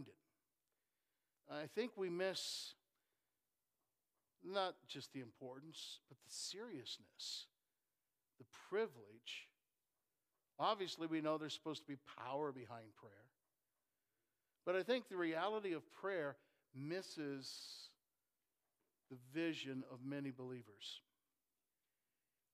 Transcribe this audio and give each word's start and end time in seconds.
it. 0.00 1.52
I 1.52 1.66
think 1.74 1.92
we 1.96 2.08
miss 2.08 2.74
not 4.44 4.74
just 4.88 5.12
the 5.12 5.20
importance, 5.20 6.00
but 6.08 6.18
the 6.24 6.32
seriousness, 6.32 7.46
the 8.38 8.44
privilege. 8.68 9.48
Obviously, 10.58 11.06
we 11.06 11.20
know 11.20 11.38
there's 11.38 11.54
supposed 11.54 11.82
to 11.82 11.88
be 11.88 11.98
power 12.18 12.52
behind 12.52 12.94
prayer. 12.96 13.12
But 14.64 14.76
I 14.76 14.82
think 14.82 15.08
the 15.08 15.16
reality 15.16 15.72
of 15.72 15.82
prayer 15.92 16.36
misses 16.74 17.88
the 19.10 19.16
vision 19.34 19.84
of 19.92 19.98
many 20.04 20.30
believers. 20.30 21.00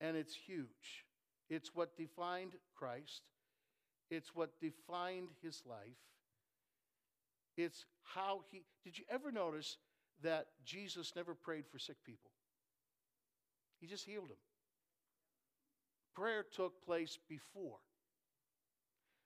And 0.01 0.17
it's 0.17 0.35
huge. 0.35 1.05
It's 1.51 1.75
what 1.75 1.97
defined 1.97 2.53
Christ, 2.75 3.23
it's 4.11 4.35
what 4.35 4.61
defined 4.61 5.29
his 5.43 5.63
life. 5.67 5.97
It's 7.59 7.85
how 8.15 8.43
he. 8.51 8.63
Did 8.85 8.97
you 8.97 9.05
ever 9.11 9.33
notice 9.33 9.77
that 10.23 10.47
Jesus 10.65 11.13
never 11.17 11.35
prayed 11.35 11.67
for 11.67 11.79
sick 11.79 11.97
people? 12.07 12.31
He 13.81 13.89
just 13.89 14.07
healed 14.07 14.29
them. 14.29 14.37
Prayer 16.15 16.45
took 16.55 16.85
place 16.85 17.19
before. 17.29 17.79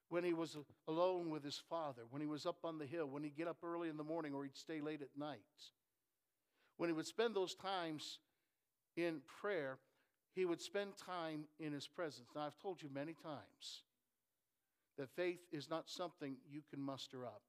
When 0.09 0.25
he 0.25 0.33
was 0.33 0.57
alone 0.89 1.31
with 1.31 1.45
his 1.45 1.61
father, 1.71 2.03
when 2.11 2.21
he 2.21 2.29
was 2.29 2.45
up 2.45 2.65
on 2.65 2.79
the 2.79 2.87
hill, 2.87 3.07
when 3.07 3.23
he'd 3.23 3.37
get 3.37 3.49
up 3.49 3.59
early 3.63 3.89
in 3.89 3.97
the 3.97 4.05
morning 4.05 4.35
or 4.35 4.45
he'd 4.45 4.57
stay 4.57 4.81
late 4.81 5.01
at 5.01 5.09
night. 5.17 5.41
When 6.77 6.91
he 6.91 6.95
would 6.95 7.07
spend 7.07 7.35
those 7.35 7.55
times 7.55 8.19
in 8.97 9.21
prayer, 9.41 9.79
he 10.35 10.45
would 10.45 10.61
spend 10.61 10.97
time 10.97 11.45
in 11.59 11.73
his 11.73 11.87
presence. 11.87 12.29
Now, 12.35 12.43
I've 12.43 12.59
told 12.59 12.83
you 12.83 12.91
many 12.93 13.15
times 13.15 13.85
that 14.99 15.09
faith 15.17 15.41
is 15.51 15.71
not 15.71 15.89
something 15.89 16.37
you 16.51 16.61
can 16.71 16.81
muster 16.81 17.25
up. 17.25 17.43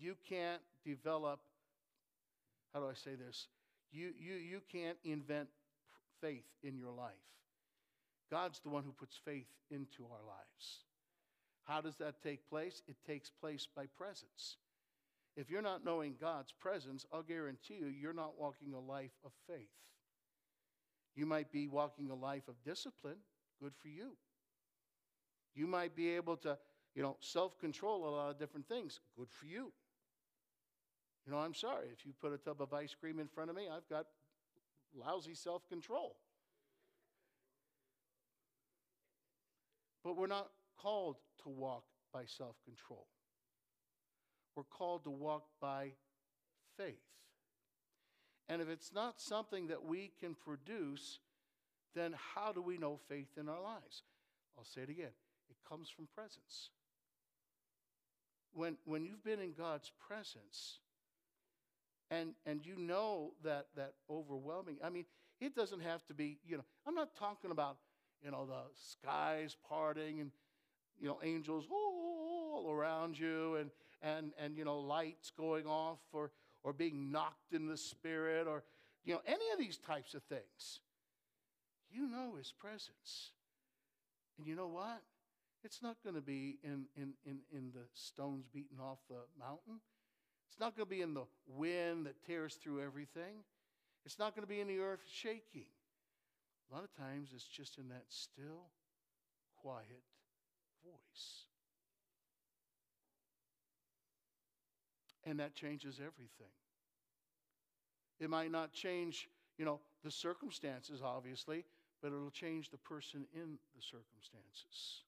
You 0.00 0.16
can't 0.28 0.62
develop, 0.84 1.40
how 2.72 2.80
do 2.80 2.86
I 2.86 2.94
say 2.94 3.14
this? 3.14 3.48
You, 3.92 4.12
you, 4.18 4.34
you 4.34 4.60
can't 4.72 4.96
invent 5.04 5.48
faith 6.20 6.46
in 6.62 6.78
your 6.78 6.92
life. 6.92 7.12
God's 8.30 8.60
the 8.60 8.70
one 8.70 8.82
who 8.84 8.92
puts 8.92 9.16
faith 9.24 9.48
into 9.70 10.04
our 10.04 10.24
lives. 10.26 10.84
How 11.64 11.80
does 11.80 11.96
that 11.96 12.22
take 12.22 12.48
place? 12.48 12.82
It 12.88 12.96
takes 13.06 13.30
place 13.30 13.68
by 13.76 13.86
presence. 13.98 14.56
If 15.36 15.50
you're 15.50 15.62
not 15.62 15.84
knowing 15.84 16.14
God's 16.20 16.52
presence, 16.52 17.04
I'll 17.12 17.22
guarantee 17.22 17.74
you, 17.74 17.86
you're 17.86 18.12
not 18.12 18.38
walking 18.38 18.72
a 18.72 18.80
life 18.80 19.12
of 19.24 19.32
faith. 19.46 19.68
You 21.14 21.26
might 21.26 21.52
be 21.52 21.68
walking 21.68 22.10
a 22.10 22.14
life 22.14 22.48
of 22.48 22.54
discipline. 22.64 23.18
Good 23.62 23.74
for 23.76 23.88
you. 23.88 24.16
You 25.54 25.66
might 25.66 25.94
be 25.94 26.10
able 26.10 26.36
to, 26.38 26.56
you 26.94 27.02
know, 27.02 27.16
self 27.20 27.58
control 27.58 28.08
a 28.08 28.10
lot 28.10 28.30
of 28.30 28.38
different 28.38 28.68
things. 28.68 29.00
Good 29.16 29.30
for 29.30 29.46
you. 29.46 29.72
You 31.30 31.36
know, 31.36 31.42
I'm 31.42 31.54
sorry. 31.54 31.86
If 31.92 32.04
you 32.04 32.12
put 32.20 32.32
a 32.32 32.38
tub 32.38 32.60
of 32.60 32.72
ice 32.72 32.92
cream 33.00 33.20
in 33.20 33.28
front 33.28 33.50
of 33.50 33.56
me, 33.56 33.68
I've 33.72 33.88
got 33.88 34.06
lousy 34.92 35.34
self 35.34 35.68
control. 35.68 36.16
But 40.02 40.16
we're 40.16 40.26
not 40.26 40.48
called 40.76 41.18
to 41.44 41.48
walk 41.48 41.84
by 42.12 42.24
self 42.26 42.56
control, 42.64 43.06
we're 44.56 44.64
called 44.64 45.04
to 45.04 45.10
walk 45.10 45.44
by 45.60 45.92
faith. 46.76 46.96
And 48.48 48.60
if 48.60 48.68
it's 48.68 48.92
not 48.92 49.20
something 49.20 49.68
that 49.68 49.84
we 49.84 50.10
can 50.18 50.34
produce, 50.34 51.20
then 51.94 52.12
how 52.34 52.50
do 52.50 52.60
we 52.60 52.76
know 52.76 52.98
faith 53.08 53.38
in 53.38 53.48
our 53.48 53.62
lives? 53.62 54.02
I'll 54.58 54.64
say 54.64 54.80
it 54.80 54.90
again 54.90 55.14
it 55.48 55.56
comes 55.68 55.88
from 55.88 56.08
presence. 56.12 56.70
When, 58.52 58.78
when 58.84 59.04
you've 59.04 59.22
been 59.22 59.38
in 59.38 59.52
God's 59.52 59.92
presence 60.08 60.80
and, 62.10 62.34
and 62.44 62.64
you 62.64 62.76
know 62.76 63.32
that, 63.44 63.66
that 63.76 63.94
overwhelming, 64.10 64.76
I 64.84 64.90
mean, 64.90 65.04
it 65.40 65.54
doesn't 65.54 65.80
have 65.80 66.04
to 66.06 66.14
be, 66.14 66.38
you 66.46 66.56
know, 66.56 66.64
I'm 66.86 66.94
not 66.94 67.14
talking 67.14 67.50
about, 67.50 67.78
you 68.22 68.30
know, 68.30 68.46
the 68.46 68.62
skies 68.74 69.56
parting 69.68 70.20
and, 70.20 70.30
you 71.00 71.08
know, 71.08 71.18
angels 71.22 71.66
all 71.70 72.70
around 72.70 73.18
you 73.18 73.56
and, 73.56 73.70
and, 74.02 74.32
and 74.38 74.56
you 74.56 74.64
know, 74.64 74.78
lights 74.80 75.30
going 75.30 75.66
off 75.66 76.00
or, 76.12 76.30
or 76.62 76.72
being 76.72 77.10
knocked 77.10 77.52
in 77.52 77.66
the 77.66 77.76
spirit 77.76 78.46
or, 78.46 78.64
you 79.04 79.14
know, 79.14 79.20
any 79.26 79.50
of 79.52 79.58
these 79.58 79.78
types 79.78 80.14
of 80.14 80.22
things. 80.24 80.80
You 81.90 82.06
know 82.06 82.34
His 82.36 82.52
presence. 82.52 83.32
And 84.38 84.46
you 84.46 84.54
know 84.54 84.68
what? 84.68 85.02
It's 85.64 85.82
not 85.82 85.96
going 86.02 86.14
to 86.14 86.22
be 86.22 86.58
in, 86.62 86.86
in, 86.96 87.12
in, 87.26 87.38
in 87.52 87.70
the 87.74 87.84
stones 87.92 88.46
beaten 88.52 88.78
off 88.80 88.98
the 89.08 89.20
mountain. 89.38 89.80
It's 90.50 90.58
not 90.58 90.76
going 90.76 90.86
to 90.86 90.90
be 90.90 91.00
in 91.00 91.14
the 91.14 91.24
wind 91.46 92.06
that 92.06 92.20
tears 92.26 92.54
through 92.54 92.82
everything. 92.82 93.44
It's 94.04 94.18
not 94.18 94.34
going 94.34 94.42
to 94.42 94.52
be 94.52 94.60
in 94.60 94.66
the 94.66 94.80
earth 94.80 95.04
shaking. 95.10 95.70
A 96.70 96.74
lot 96.74 96.82
of 96.82 96.92
times 96.96 97.30
it's 97.34 97.46
just 97.46 97.78
in 97.78 97.88
that 97.90 98.04
still, 98.08 98.66
quiet 99.62 100.02
voice. 100.84 101.44
And 105.24 105.38
that 105.38 105.54
changes 105.54 105.96
everything. 105.98 106.52
It 108.18 108.28
might 108.28 108.50
not 108.50 108.72
change, 108.72 109.28
you 109.56 109.64
know, 109.64 109.80
the 110.02 110.10
circumstances, 110.10 111.00
obviously, 111.04 111.64
but 112.02 112.08
it'll 112.08 112.30
change 112.30 112.70
the 112.70 112.78
person 112.78 113.26
in 113.34 113.58
the 113.76 113.82
circumstances. 113.82 115.04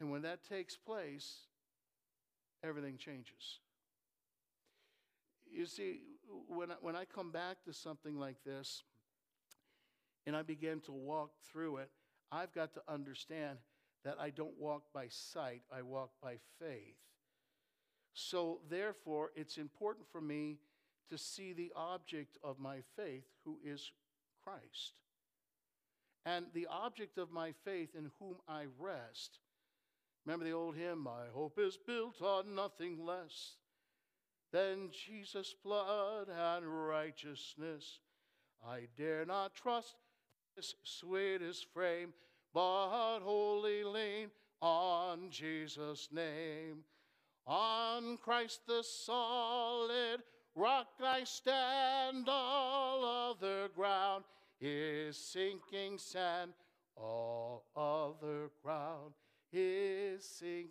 And 0.00 0.10
when 0.10 0.22
that 0.22 0.42
takes 0.48 0.76
place, 0.76 1.36
everything 2.64 2.96
changes. 2.96 3.60
You 5.52 5.66
see, 5.66 6.00
when 6.48 6.70
I, 6.70 6.74
when 6.80 6.96
I 6.96 7.04
come 7.04 7.30
back 7.30 7.62
to 7.64 7.74
something 7.74 8.18
like 8.18 8.42
this 8.44 8.82
and 10.26 10.34
I 10.34 10.42
begin 10.42 10.80
to 10.82 10.92
walk 10.92 11.32
through 11.50 11.78
it, 11.78 11.90
I've 12.30 12.54
got 12.54 12.72
to 12.74 12.82
understand 12.88 13.58
that 14.04 14.16
I 14.18 14.30
don't 14.30 14.58
walk 14.58 14.84
by 14.94 15.06
sight, 15.10 15.62
I 15.70 15.82
walk 15.82 16.10
by 16.22 16.36
faith. 16.58 16.96
So, 18.14 18.60
therefore, 18.68 19.30
it's 19.36 19.58
important 19.58 20.06
for 20.10 20.20
me 20.20 20.58
to 21.10 21.18
see 21.18 21.52
the 21.52 21.72
object 21.76 22.38
of 22.42 22.58
my 22.58 22.78
faith, 22.96 23.24
who 23.44 23.58
is 23.64 23.90
Christ. 24.42 24.94
And 26.24 26.46
the 26.54 26.66
object 26.70 27.18
of 27.18 27.30
my 27.30 27.52
faith 27.64 27.90
in 27.96 28.10
whom 28.18 28.36
I 28.48 28.66
rest. 28.78 29.38
Remember 30.24 30.44
the 30.44 30.52
old 30.52 30.76
hymn, 30.76 31.00
My 31.00 31.26
hope 31.34 31.58
is 31.58 31.76
built 31.76 32.22
on 32.22 32.54
nothing 32.54 33.04
less 33.04 33.56
than 34.52 34.90
Jesus' 34.90 35.54
blood 35.64 36.28
and 36.28 36.66
righteousness. 36.86 38.00
I 38.66 38.86
dare 38.96 39.24
not 39.24 39.54
trust 39.54 39.96
this 40.54 40.74
sweetest 40.84 41.66
frame, 41.72 42.12
but 42.52 43.20
wholly 43.20 43.82
lean 43.82 44.30
on 44.60 45.30
Jesus' 45.30 46.08
name. 46.12 46.84
On 47.46 48.16
Christ 48.18 48.60
the 48.68 48.82
solid 48.82 50.20
rock 50.54 50.88
I 51.02 51.24
stand, 51.24 52.26
all 52.28 53.34
other 53.34 53.68
ground 53.74 54.24
is 54.60 55.16
sinking 55.16 55.98
sand, 55.98 56.52
all 56.96 57.64
other 57.74 58.50
ground 58.62 59.14
is 59.52 60.24
sinking. 60.24 60.61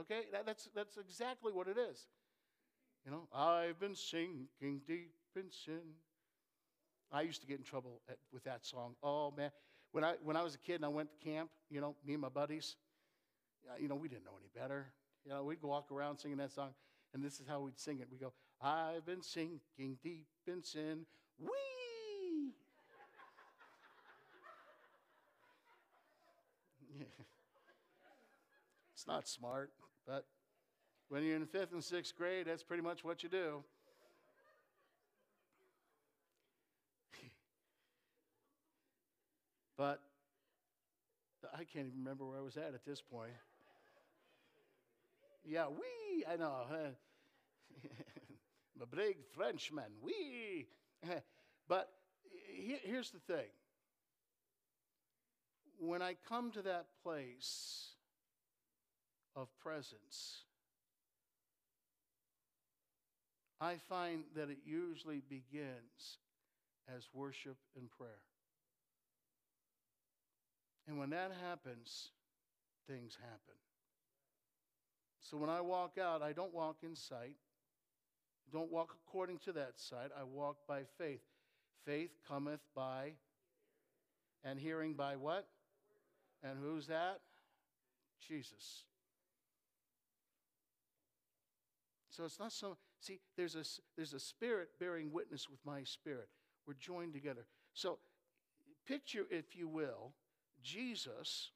Okay, 0.00 0.22
that, 0.32 0.44
that's, 0.44 0.68
that's 0.74 0.98
exactly 0.98 1.52
what 1.52 1.68
it 1.68 1.78
is. 1.78 2.06
You 3.04 3.12
know, 3.12 3.28
I've 3.32 3.78
been 3.78 3.94
sinking 3.94 4.80
deep 4.86 5.14
in 5.36 5.50
sin. 5.50 5.80
I 7.12 7.22
used 7.22 7.40
to 7.40 7.46
get 7.46 7.58
in 7.58 7.64
trouble 7.64 8.02
at, 8.08 8.18
with 8.32 8.44
that 8.44 8.66
song. 8.66 8.96
Oh, 9.02 9.32
man. 9.36 9.50
When 9.92 10.04
I, 10.04 10.14
when 10.22 10.36
I 10.36 10.42
was 10.42 10.54
a 10.54 10.58
kid 10.58 10.76
and 10.76 10.84
I 10.84 10.88
went 10.88 11.10
to 11.10 11.16
camp, 11.24 11.50
you 11.70 11.80
know, 11.80 11.94
me 12.04 12.14
and 12.14 12.20
my 12.20 12.28
buddies, 12.28 12.76
uh, 13.68 13.74
you 13.78 13.88
know, 13.88 13.94
we 13.94 14.08
didn't 14.08 14.24
know 14.24 14.36
any 14.38 14.48
better. 14.54 14.86
You 15.24 15.30
know, 15.32 15.44
we'd 15.44 15.60
go 15.60 15.68
walk 15.68 15.90
around 15.90 16.18
singing 16.18 16.38
that 16.38 16.52
song, 16.52 16.70
and 17.14 17.24
this 17.24 17.40
is 17.40 17.46
how 17.48 17.60
we'd 17.60 17.78
sing 17.78 18.00
it. 18.00 18.08
We 18.10 18.18
go, 18.18 18.32
I've 18.60 19.06
been 19.06 19.22
sinking 19.22 19.98
deep 20.02 20.26
in 20.46 20.62
sin. 20.62 21.06
Wee! 21.38 21.48
yeah. 26.98 27.04
Not 29.06 29.28
smart, 29.28 29.70
but 30.06 30.26
when 31.08 31.22
you're 31.22 31.36
in 31.36 31.46
fifth 31.46 31.72
and 31.72 31.84
sixth 31.84 32.16
grade, 32.16 32.46
that's 32.46 32.64
pretty 32.64 32.82
much 32.82 33.04
what 33.04 33.22
you 33.22 33.28
do. 33.28 33.62
but 39.76 40.00
I 41.54 41.58
can't 41.58 41.86
even 41.86 41.98
remember 41.98 42.26
where 42.26 42.38
I 42.38 42.42
was 42.42 42.56
at 42.56 42.74
at 42.74 42.84
this 42.84 43.00
point. 43.00 43.30
Yeah, 45.44 45.66
we, 45.68 46.24
I 46.26 46.36
know. 46.36 46.64
A 48.82 48.86
big 48.86 49.16
Frenchman, 49.34 49.92
we. 50.02 50.66
but 51.68 51.90
here's 52.48 53.10
the 53.10 53.20
thing 53.20 53.46
when 55.78 56.02
I 56.02 56.16
come 56.28 56.50
to 56.52 56.62
that 56.62 56.86
place 57.02 57.95
of 59.36 59.48
presence, 59.62 60.42
I 63.60 63.76
find 63.88 64.24
that 64.34 64.50
it 64.50 64.58
usually 64.64 65.22
begins 65.28 66.18
as 66.94 67.08
worship 67.14 67.56
and 67.76 67.90
prayer. 67.90 68.22
And 70.88 70.98
when 70.98 71.10
that 71.10 71.32
happens, 71.42 72.10
things 72.88 73.16
happen. 73.20 73.58
So 75.20 75.36
when 75.36 75.50
I 75.50 75.60
walk 75.60 75.98
out, 75.98 76.22
I 76.22 76.32
don't 76.32 76.54
walk 76.54 76.78
in 76.82 76.94
sight. 76.94 77.36
Don't 78.52 78.70
walk 78.70 78.96
according 79.06 79.38
to 79.38 79.52
that 79.52 79.72
sight. 79.76 80.10
I 80.18 80.22
walk 80.22 80.58
by 80.68 80.82
faith. 80.98 81.24
Faith 81.84 82.10
cometh 82.28 82.60
by 82.74 83.12
and 84.44 84.58
hearing 84.58 84.94
by 84.94 85.16
what? 85.16 85.46
And 86.44 86.58
who's 86.62 86.86
that? 86.86 87.20
Jesus. 88.28 88.84
So 92.16 92.24
it's 92.24 92.38
not 92.38 92.52
so 92.52 92.78
see 92.98 93.20
there's 93.36 93.54
a 93.56 93.64
there's 93.94 94.14
a 94.14 94.20
spirit 94.20 94.70
bearing 94.80 95.12
witness 95.12 95.50
with 95.50 95.60
my 95.66 95.84
spirit. 95.84 96.28
We're 96.66 96.74
joined 96.74 97.12
together. 97.12 97.44
So 97.74 97.98
picture 98.86 99.24
if 99.30 99.54
you 99.54 99.68
will 99.68 100.14
Jesus 100.62 101.50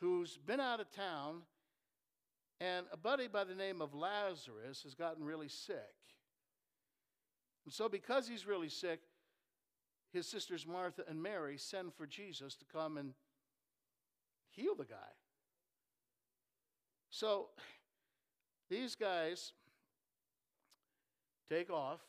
who's 0.00 0.36
been 0.36 0.60
out 0.60 0.80
of 0.80 0.90
town 0.90 1.42
and 2.60 2.84
a 2.92 2.96
buddy 2.98 3.26
by 3.26 3.44
the 3.44 3.54
name 3.54 3.80
of 3.80 3.94
Lazarus 3.94 4.82
has 4.82 4.94
gotten 4.94 5.24
really 5.24 5.48
sick. 5.48 5.78
And 7.64 7.72
so, 7.72 7.88
because 7.88 8.28
he's 8.28 8.46
really 8.46 8.68
sick, 8.68 9.00
his 10.12 10.26
sisters 10.26 10.66
Martha 10.66 11.04
and 11.08 11.22
Mary 11.22 11.56
send 11.56 11.94
for 11.94 12.06
Jesus 12.06 12.54
to 12.56 12.64
come 12.70 12.98
and 12.98 13.14
heal 14.50 14.74
the 14.74 14.84
guy. 14.84 15.12
So, 17.10 17.48
these 18.70 18.94
guys 18.94 19.52
take 21.50 21.70
off 21.70 22.00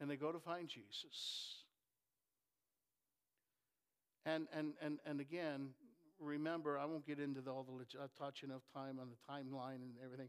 and 0.00 0.08
they 0.08 0.16
go 0.16 0.30
to 0.30 0.38
find 0.38 0.68
Jesus. 0.68 1.64
And, 4.24 4.46
and, 4.52 4.72
and, 4.80 4.98
and 5.04 5.20
again, 5.20 5.70
remember, 6.20 6.78
I 6.78 6.84
won't 6.84 7.06
get 7.06 7.18
into 7.18 7.40
the, 7.40 7.50
all 7.50 7.64
the, 7.64 8.02
I've 8.02 8.14
taught 8.14 8.42
you 8.42 8.48
enough 8.48 8.62
time 8.74 8.98
on 9.00 9.08
the 9.10 9.32
timeline 9.32 9.82
and 9.82 9.94
everything. 10.04 10.28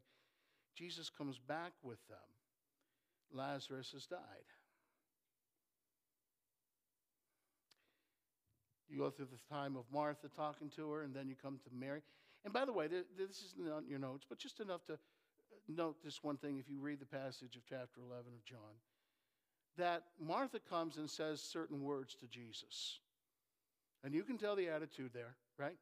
Jesus 0.76 1.10
comes 1.10 1.40
back 1.40 1.74
with 1.84 2.00
them. 2.08 2.18
Lazarus 3.32 3.92
has 3.94 4.06
died. 4.06 4.20
You 8.88 9.00
go 9.00 9.10
through 9.10 9.28
the 9.32 9.54
time 9.54 9.76
of 9.76 9.84
Martha 9.92 10.30
talking 10.30 10.70
to 10.78 10.92
her, 10.92 11.02
and 11.02 11.14
then 11.14 11.28
you 11.28 11.36
come 11.36 11.60
to 11.64 11.76
Mary. 11.78 12.02
And 12.46 12.54
by 12.54 12.66
the 12.66 12.74
way, 12.74 12.88
this 12.88 13.38
is 13.38 13.54
not 13.58 13.88
your 13.88 14.00
notes, 14.00 14.26
but 14.28 14.38
just 14.38 14.60
enough 14.60 14.86
to 14.86 14.94
uh, 14.94 14.98
note 15.68 15.98
this 16.04 16.24
one 16.24 16.38
thing 16.38 16.58
if 16.58 16.70
you 16.70 16.80
read 16.80 17.00
the 17.00 17.06
passage 17.06 17.56
of 17.56 17.64
chapter 17.68 18.00
11 18.02 18.34
of 18.34 18.46
John 18.46 18.78
that 19.78 20.04
Martha 20.20 20.60
comes 20.60 20.98
and 20.98 21.10
says 21.10 21.42
certain 21.42 21.84
words 21.84 22.16
to 22.16 22.28
Jesus. 22.28 23.00
And 24.04 24.14
you 24.14 24.24
can 24.24 24.38
tell 24.38 24.56
the 24.56 24.70
attitude 24.70 25.12
there, 25.14 25.36
right? 25.58 25.78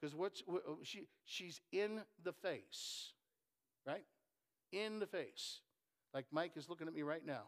Because 0.00 0.14
what's 0.14 0.42
what, 0.46 0.62
oh, 0.68 0.78
she 0.82 1.08
she's 1.24 1.60
in 1.72 2.02
the 2.22 2.32
face, 2.32 3.12
right? 3.86 4.04
In 4.72 4.98
the 4.98 5.06
face. 5.06 5.60
Like 6.12 6.26
Mike 6.30 6.52
is 6.56 6.68
looking 6.68 6.86
at 6.86 6.94
me 6.94 7.02
right 7.02 7.24
now. 7.24 7.44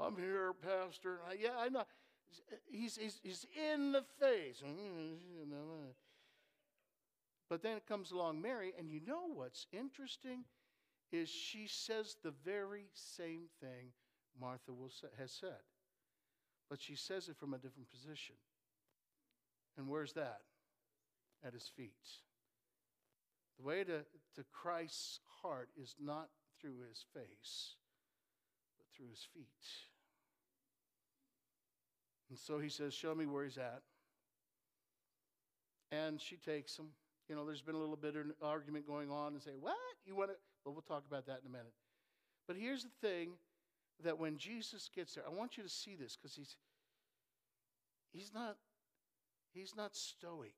I'm 0.00 0.16
here, 0.16 0.52
Pastor. 0.52 1.20
Yeah, 1.40 1.56
I 1.58 1.68
know. 1.68 1.84
He's, 2.70 2.96
he's, 2.96 3.20
he's 3.22 3.46
in 3.72 3.92
the 3.92 4.02
face. 4.20 4.62
Mm, 4.64 5.52
uh. 5.52 5.92
But 7.48 7.62
then 7.62 7.76
it 7.76 7.86
comes 7.86 8.10
along 8.10 8.40
Mary, 8.40 8.72
and 8.78 8.90
you 8.90 9.00
know 9.06 9.28
what's 9.32 9.66
interesting 9.72 10.44
is 11.12 11.28
she 11.28 11.66
says 11.68 12.16
the 12.22 12.34
very 12.44 12.86
same 12.92 13.44
thing 13.60 13.92
Martha 14.40 14.72
will 14.72 14.90
say, 14.90 15.06
has 15.18 15.32
said, 15.32 15.62
but 16.68 16.80
she 16.80 16.96
says 16.96 17.28
it 17.28 17.36
from 17.36 17.54
a 17.54 17.58
different 17.58 17.90
position. 17.90 18.34
And 19.78 19.88
where's 19.88 20.12
that? 20.14 20.40
At 21.44 21.52
his 21.52 21.70
feet. 21.76 21.92
The 23.58 23.64
way 23.64 23.84
to, 23.84 24.00
to 24.34 24.44
Christ's 24.52 25.20
heart 25.42 25.68
is 25.80 25.94
not 26.02 26.28
through 26.60 26.80
his 26.88 27.04
face, 27.14 27.76
but 28.76 28.86
through 28.94 29.10
his 29.10 29.26
feet. 29.32 29.46
And 32.28 32.38
so 32.38 32.58
he 32.58 32.68
says, 32.68 32.94
Show 32.94 33.14
me 33.14 33.26
where 33.26 33.44
he's 33.44 33.58
at. 33.58 33.82
And 35.92 36.20
she 36.20 36.36
takes 36.36 36.76
him. 36.76 36.86
You 37.28 37.34
know, 37.34 37.44
there's 37.44 37.62
been 37.62 37.74
a 37.74 37.78
little 37.78 37.96
bit 37.96 38.16
of 38.16 38.22
an 38.22 38.32
argument 38.42 38.86
going 38.86 39.10
on 39.10 39.34
and 39.34 39.42
say, 39.42 39.52
What? 39.58 39.76
You 40.04 40.16
want 40.16 40.30
to? 40.30 40.36
But 40.64 40.72
we'll 40.72 40.82
talk 40.82 41.04
about 41.08 41.26
that 41.26 41.40
in 41.42 41.48
a 41.48 41.52
minute. 41.52 41.72
But 42.46 42.56
here's 42.56 42.82
the 42.82 43.06
thing 43.06 43.30
that 44.04 44.18
when 44.18 44.36
Jesus 44.36 44.90
gets 44.94 45.14
there, 45.14 45.24
I 45.26 45.34
want 45.34 45.56
you 45.56 45.62
to 45.62 45.68
see 45.68 45.96
this 45.96 46.16
because 46.16 46.34
he's 46.34 46.56
he's 48.12 48.32
not 48.34 48.56
he's 49.52 49.74
not 49.76 49.96
stoic. 49.96 50.54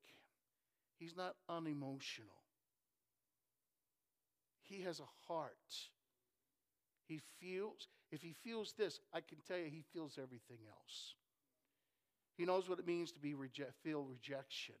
He's 0.99 1.15
not 1.15 1.35
unemotional. 1.47 2.33
He 4.61 4.81
has 4.81 4.99
a 4.99 5.27
heart. 5.27 5.55
He 7.07 7.19
feels, 7.39 7.87
if 8.11 8.21
he 8.21 8.33
feels 8.33 8.73
this, 8.77 8.99
I 9.13 9.21
can 9.21 9.39
tell 9.47 9.57
you 9.57 9.65
he 9.65 9.83
feels 9.93 10.19
everything 10.21 10.59
else. 10.69 11.15
He 12.39 12.45
knows 12.45 12.69
what 12.69 12.79
it 12.79 12.87
means 12.87 13.11
to 13.11 13.19
be 13.19 13.35
feel 13.83 14.05
rejection 14.05 14.75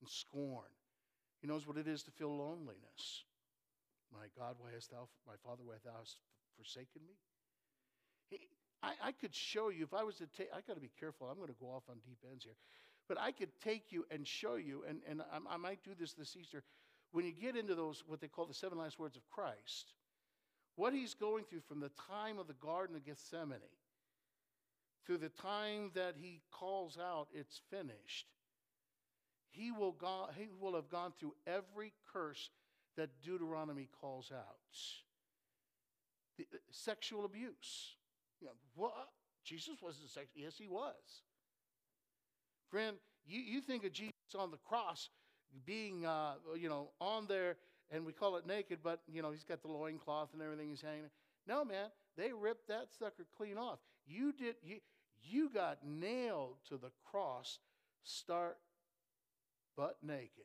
and 0.00 0.08
scorn. 0.08 0.72
He 1.42 1.46
knows 1.46 1.66
what 1.66 1.76
it 1.76 1.86
is 1.86 2.02
to 2.04 2.10
feel 2.10 2.34
loneliness. 2.34 3.24
My 4.10 4.24
God, 4.38 4.56
why 4.58 4.70
hast 4.72 4.90
thou, 4.90 5.06
my 5.26 5.34
Father, 5.44 5.62
why 5.66 5.74
hast 5.74 5.84
thou 5.84 6.00
forsaken 6.56 7.02
me? 7.06 7.12
He, 8.30 8.48
I, 8.82 9.08
I 9.08 9.12
could 9.12 9.34
show 9.34 9.68
you, 9.68 9.84
if 9.84 9.92
I 9.92 10.02
was 10.02 10.16
to 10.16 10.26
take, 10.34 10.48
I 10.50 10.62
got 10.66 10.76
to 10.76 10.80
be 10.80 10.90
careful, 10.98 11.28
I'm 11.30 11.36
going 11.36 11.48
to 11.48 11.60
go 11.60 11.66
off 11.66 11.82
on 11.90 11.96
deep 12.06 12.16
ends 12.30 12.44
here. 12.44 12.56
But 13.06 13.20
I 13.20 13.32
could 13.32 13.50
take 13.62 13.92
you 13.92 14.06
and 14.10 14.26
show 14.26 14.54
you, 14.54 14.84
and, 14.88 15.00
and 15.06 15.20
I, 15.20 15.54
I 15.54 15.56
might 15.58 15.84
do 15.84 15.90
this 16.00 16.14
this 16.14 16.34
Easter, 16.40 16.62
when 17.12 17.26
you 17.26 17.32
get 17.32 17.54
into 17.54 17.74
those, 17.74 18.02
what 18.06 18.22
they 18.22 18.28
call 18.28 18.46
the 18.46 18.54
seven 18.54 18.78
last 18.78 18.98
words 18.98 19.16
of 19.16 19.28
Christ, 19.28 19.92
what 20.76 20.94
he's 20.94 21.12
going 21.12 21.44
through 21.44 21.60
from 21.68 21.80
the 21.80 21.90
time 22.08 22.38
of 22.38 22.46
the 22.46 22.54
Garden 22.54 22.96
of 22.96 23.04
Gethsemane 23.04 23.58
through 25.06 25.18
the 25.18 25.28
time 25.28 25.90
that 25.94 26.14
he 26.16 26.40
calls 26.50 26.98
out, 26.98 27.28
it's 27.32 27.60
finished, 27.70 28.26
he 29.50 29.70
will, 29.70 29.92
go, 29.92 30.28
he 30.36 30.48
will 30.60 30.74
have 30.74 30.88
gone 30.88 31.12
through 31.18 31.34
every 31.46 31.92
curse 32.12 32.50
that 32.96 33.10
Deuteronomy 33.22 33.88
calls 34.00 34.32
out. 34.34 34.56
The, 36.36 36.44
uh, 36.52 36.58
sexual 36.70 37.24
abuse. 37.24 37.96
You 38.40 38.48
know, 38.48 38.52
what? 38.74 39.08
Jesus 39.44 39.76
wasn't 39.82 40.08
sexual. 40.08 40.42
Yes, 40.42 40.54
he 40.58 40.66
was. 40.66 41.22
Friend, 42.70 42.96
you, 43.26 43.40
you 43.40 43.60
think 43.60 43.84
of 43.84 43.92
Jesus 43.92 44.12
on 44.36 44.50
the 44.50 44.56
cross 44.56 45.10
being, 45.64 46.04
uh, 46.04 46.34
you 46.58 46.68
know, 46.68 46.90
on 47.00 47.26
there, 47.28 47.56
and 47.90 48.04
we 48.04 48.12
call 48.12 48.36
it 48.36 48.46
naked, 48.46 48.78
but, 48.82 49.00
you 49.06 49.22
know, 49.22 49.30
he's 49.30 49.44
got 49.44 49.62
the 49.62 49.68
loincloth 49.68 50.30
and 50.32 50.42
everything 50.42 50.70
he's 50.70 50.80
hanging. 50.82 51.10
No, 51.46 51.64
man, 51.64 51.90
they 52.16 52.32
ripped 52.32 52.68
that 52.68 52.86
sucker 52.98 53.26
clean 53.36 53.58
off. 53.58 53.78
You 54.06 54.32
did, 54.32 54.56
you, 54.62 54.78
you 55.24 55.50
got 55.52 55.78
nailed 55.86 56.56
to 56.68 56.76
the 56.76 56.90
cross, 57.04 57.58
start 58.02 58.58
butt 59.76 59.96
naked 60.02 60.44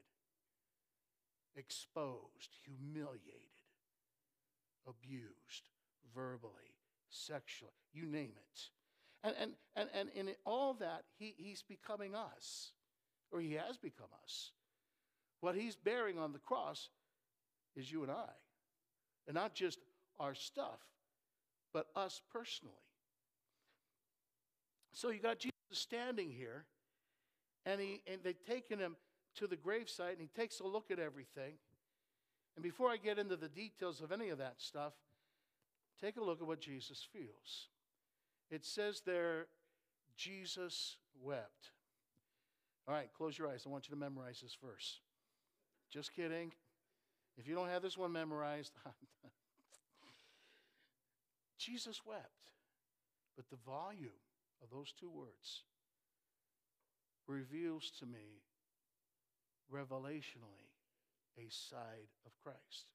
exposed, 1.59 2.55
humiliated, 2.63 3.21
abused, 4.87 5.69
verbally, 6.15 6.77
sexually, 7.09 7.71
you 7.93 8.05
name 8.05 8.31
it. 8.35 8.61
And, 9.23 9.35
and, 9.39 9.51
and, 9.75 9.89
and 9.93 10.09
in 10.29 10.35
all 10.45 10.73
that, 10.75 11.03
he, 11.17 11.35
he's 11.37 11.61
becoming 11.61 12.15
us, 12.15 12.71
or 13.31 13.41
he 13.41 13.53
has 13.53 13.77
become 13.77 14.07
us. 14.23 14.51
What 15.41 15.55
he's 15.55 15.75
bearing 15.75 16.17
on 16.17 16.31
the 16.31 16.39
cross 16.39 16.89
is 17.75 17.91
you 17.91 18.03
and 18.03 18.11
I. 18.11 18.29
And 19.27 19.35
not 19.35 19.53
just 19.53 19.79
our 20.19 20.33
stuff, 20.33 20.79
but 21.73 21.87
us 21.95 22.21
personally. 22.31 22.75
So 24.93 25.09
you 25.09 25.19
got 25.19 25.39
Jesus 25.39 25.53
standing 25.71 26.29
here, 26.29 26.65
and, 27.65 27.79
he, 27.79 28.01
and 28.07 28.21
they've 28.23 28.43
taken 28.45 28.79
him 28.79 28.95
to 29.35 29.47
the 29.47 29.55
gravesite 29.55 30.13
and 30.13 30.21
he 30.21 30.27
takes 30.27 30.59
a 30.59 30.67
look 30.67 30.91
at 30.91 30.99
everything. 30.99 31.53
And 32.55 32.63
before 32.63 32.89
I 32.89 32.97
get 32.97 33.19
into 33.19 33.35
the 33.35 33.47
details 33.47 34.01
of 34.01 34.11
any 34.11 34.29
of 34.29 34.37
that 34.39 34.55
stuff, 34.57 34.93
take 36.01 36.17
a 36.17 36.23
look 36.23 36.41
at 36.41 36.47
what 36.47 36.59
Jesus 36.59 37.07
feels. 37.13 37.69
It 38.49 38.65
says 38.65 39.01
there, 39.05 39.47
Jesus 40.17 40.97
wept. 41.21 41.71
All 42.87 42.93
right, 42.93 43.09
close 43.15 43.37
your 43.37 43.47
eyes. 43.47 43.63
I 43.65 43.69
want 43.69 43.87
you 43.87 43.93
to 43.93 43.99
memorize 43.99 44.41
this 44.41 44.57
verse. 44.61 44.99
Just 45.89 46.13
kidding. 46.13 46.51
If 47.37 47.47
you 47.47 47.55
don't 47.55 47.69
have 47.69 47.81
this 47.81 47.97
one 47.97 48.11
memorized, 48.11 48.73
Jesus 51.57 52.01
wept. 52.05 52.51
But 53.35 53.49
the 53.49 53.57
volume 53.65 54.09
of 54.63 54.69
those 54.71 54.93
two 54.99 55.09
words 55.09 55.63
reveals 57.27 57.91
to 57.99 58.05
me 58.05 58.41
revelationally 59.71 60.69
a 61.37 61.49
side 61.49 62.09
of 62.25 62.31
Christ. 62.43 62.91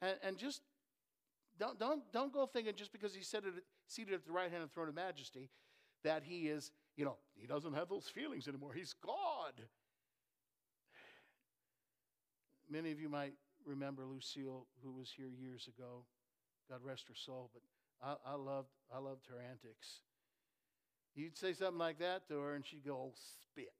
And, 0.00 0.16
and 0.22 0.38
just 0.38 0.62
don't, 1.58 1.78
don't, 1.78 2.02
don't 2.12 2.32
go 2.32 2.46
thinking 2.46 2.74
just 2.74 2.92
because 2.92 3.14
he's 3.14 3.28
seated, 3.28 3.52
seated 3.86 4.14
at 4.14 4.24
the 4.26 4.32
right 4.32 4.50
hand 4.50 4.62
of 4.62 4.70
the 4.70 4.74
throne 4.74 4.88
of 4.88 4.94
majesty 4.94 5.50
that 6.02 6.22
he 6.24 6.48
is, 6.48 6.72
you 6.96 7.04
know, 7.04 7.16
he 7.38 7.46
doesn't 7.46 7.74
have 7.74 7.88
those 7.88 8.08
feelings 8.08 8.48
anymore. 8.48 8.72
He's 8.74 8.94
God. 9.04 9.52
Many 12.68 12.90
of 12.90 12.98
you 12.98 13.08
might 13.08 13.34
remember 13.64 14.04
Lucille, 14.04 14.66
who 14.82 14.92
was 14.92 15.12
here 15.16 15.28
years 15.28 15.68
ago. 15.68 16.04
God 16.70 16.80
rest 16.82 17.04
her 17.08 17.14
soul, 17.14 17.50
but 17.52 17.62
I, 18.02 18.14
I 18.26 18.34
loved, 18.34 18.72
I 18.94 18.98
loved 18.98 19.26
her 19.28 19.40
antics. 19.40 20.00
You'd 21.14 21.36
say 21.36 21.52
something 21.52 21.78
like 21.78 21.98
that 21.98 22.26
to 22.28 22.38
her, 22.38 22.54
and 22.54 22.64
she'd 22.64 22.84
go, 22.84 22.94
oh, 22.94 23.12
spit. 23.14 23.72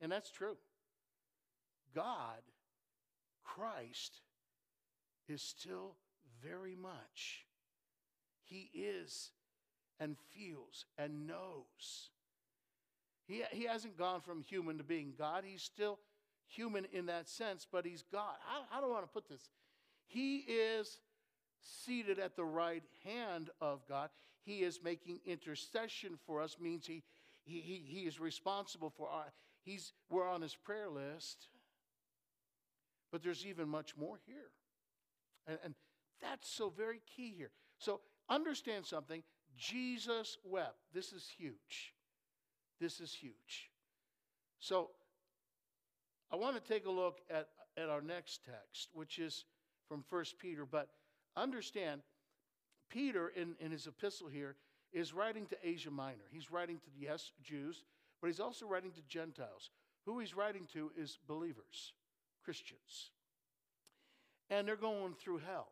And 0.00 0.10
that's 0.10 0.30
true. 0.30 0.56
God, 1.94 2.42
Christ, 3.44 4.20
is 5.28 5.42
still 5.42 5.96
very 6.42 6.76
much. 6.76 7.46
He 8.44 8.70
is 8.74 9.30
and 9.98 10.16
feels 10.34 10.84
and 10.98 11.26
knows. 11.26 12.10
He, 13.26 13.42
he 13.50 13.64
hasn't 13.64 13.98
gone 13.98 14.20
from 14.20 14.42
human 14.42 14.78
to 14.78 14.84
being 14.84 15.14
God. 15.18 15.44
He's 15.44 15.62
still 15.62 15.98
human 16.46 16.86
in 16.92 17.06
that 17.06 17.28
sense, 17.28 17.66
but 17.70 17.84
he's 17.84 18.04
God. 18.12 18.34
I, 18.48 18.62
how 18.74 18.80
don't 18.80 18.90
want 18.90 19.04
to 19.04 19.12
put 19.12 19.28
this? 19.28 19.48
He 20.06 20.38
is 20.38 20.98
seated 21.84 22.18
at 22.18 22.36
the 22.36 22.44
right 22.44 22.84
hand 23.04 23.50
of 23.60 23.86
God. 23.88 24.10
He 24.42 24.62
is 24.62 24.80
making 24.82 25.20
intercession 25.26 26.18
for 26.26 26.40
us, 26.40 26.56
means 26.60 26.86
he, 26.86 27.02
he, 27.44 27.82
he, 27.84 28.00
is 28.02 28.20
responsible 28.20 28.90
for 28.90 29.08
our, 29.08 29.32
he's, 29.62 29.92
we're 30.08 30.28
on 30.28 30.42
his 30.42 30.54
prayer 30.54 30.88
list. 30.88 31.48
But 33.10 33.22
there's 33.22 33.46
even 33.46 33.68
much 33.68 33.96
more 33.96 34.18
here. 34.26 34.50
And, 35.46 35.58
and 35.64 35.74
that's 36.20 36.48
so 36.48 36.70
very 36.70 37.00
key 37.16 37.34
here. 37.36 37.50
So 37.78 38.00
understand 38.28 38.86
something. 38.86 39.22
Jesus 39.56 40.38
wept. 40.44 40.76
This 40.92 41.12
is 41.12 41.28
huge. 41.36 41.94
This 42.80 43.00
is 43.00 43.12
huge. 43.12 43.70
So 44.58 44.90
I 46.30 46.36
want 46.36 46.62
to 46.62 46.72
take 46.72 46.86
a 46.86 46.90
look 46.90 47.20
at, 47.30 47.48
at 47.76 47.88
our 47.88 48.00
next 48.00 48.44
text, 48.44 48.90
which 48.92 49.18
is 49.18 49.44
from 49.88 50.04
1 50.10 50.24
Peter. 50.40 50.66
But 50.66 50.88
understand, 51.36 52.02
Peter, 52.88 53.28
in, 53.28 53.54
in 53.60 53.70
his 53.70 53.86
epistle 53.86 54.28
here, 54.28 54.56
is 54.92 55.12
writing 55.12 55.46
to 55.46 55.56
Asia 55.62 55.90
Minor. 55.90 56.24
He's 56.30 56.50
writing 56.50 56.78
to, 56.78 56.90
yes, 56.98 57.32
Jews, 57.42 57.84
but 58.20 58.28
he's 58.28 58.40
also 58.40 58.66
writing 58.66 58.92
to 58.92 59.02
Gentiles. 59.08 59.70
Who 60.06 60.18
he's 60.18 60.36
writing 60.36 60.66
to 60.72 60.90
is 60.96 61.18
believers, 61.26 61.92
Christians. 62.44 63.10
And 64.48 64.66
they're 64.66 64.76
going 64.76 65.14
through 65.14 65.38
hell, 65.38 65.68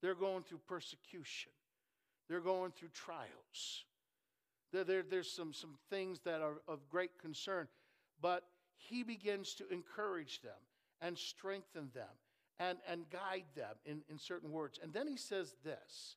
they're 0.00 0.14
going 0.14 0.42
through 0.42 0.60
persecution, 0.68 1.52
they're 2.28 2.40
going 2.40 2.72
through 2.72 2.90
trials. 2.92 3.84
There, 4.72 4.84
there, 4.84 5.02
there's 5.02 5.30
some, 5.30 5.52
some 5.52 5.74
things 5.90 6.20
that 6.24 6.40
are 6.40 6.62
of 6.66 6.88
great 6.88 7.18
concern, 7.20 7.68
but 8.22 8.44
he 8.74 9.02
begins 9.02 9.54
to 9.56 9.68
encourage 9.70 10.40
them 10.40 10.52
and 11.02 11.16
strengthen 11.16 11.90
them 11.94 12.08
and, 12.58 12.78
and 12.88 13.08
guide 13.10 13.44
them 13.54 13.76
in, 13.84 14.02
in 14.08 14.18
certain 14.18 14.50
words. 14.50 14.78
And 14.82 14.92
then 14.92 15.06
he 15.06 15.16
says 15.16 15.54
this. 15.64 16.16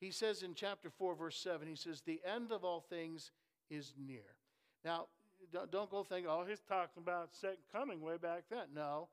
He 0.00 0.10
says 0.10 0.42
in 0.42 0.54
chapter 0.54 0.90
4, 0.90 1.14
verse 1.14 1.38
7, 1.38 1.66
he 1.66 1.76
says, 1.76 2.02
The 2.02 2.20
end 2.24 2.52
of 2.52 2.64
all 2.64 2.80
things 2.80 3.30
is 3.70 3.94
near. 3.98 4.36
Now, 4.84 5.06
don't, 5.52 5.70
don't 5.70 5.90
go 5.90 6.02
think, 6.02 6.26
oh, 6.28 6.44
he's 6.48 6.60
talking 6.60 7.02
about 7.02 7.30
second 7.32 7.58
coming 7.72 8.00
way 8.00 8.16
back 8.16 8.44
then. 8.50 8.66
No. 8.74 9.08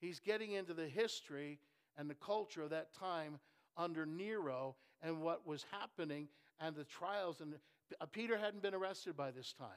He's 0.00 0.20
getting 0.20 0.52
into 0.52 0.74
the 0.74 0.88
history 0.88 1.58
and 1.96 2.08
the 2.08 2.14
culture 2.14 2.62
of 2.62 2.70
that 2.70 2.94
time 2.94 3.38
under 3.76 4.06
Nero 4.06 4.76
and 5.02 5.20
what 5.20 5.46
was 5.46 5.64
happening 5.70 6.28
and 6.60 6.74
the 6.74 6.84
trials. 6.84 7.40
And 7.40 7.54
uh, 8.00 8.06
Peter 8.06 8.38
hadn't 8.38 8.62
been 8.62 8.74
arrested 8.74 9.16
by 9.16 9.30
this 9.30 9.52
time. 9.52 9.68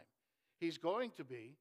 He's 0.60 0.78
going 0.78 1.12
to 1.18 1.24
be, 1.24 1.58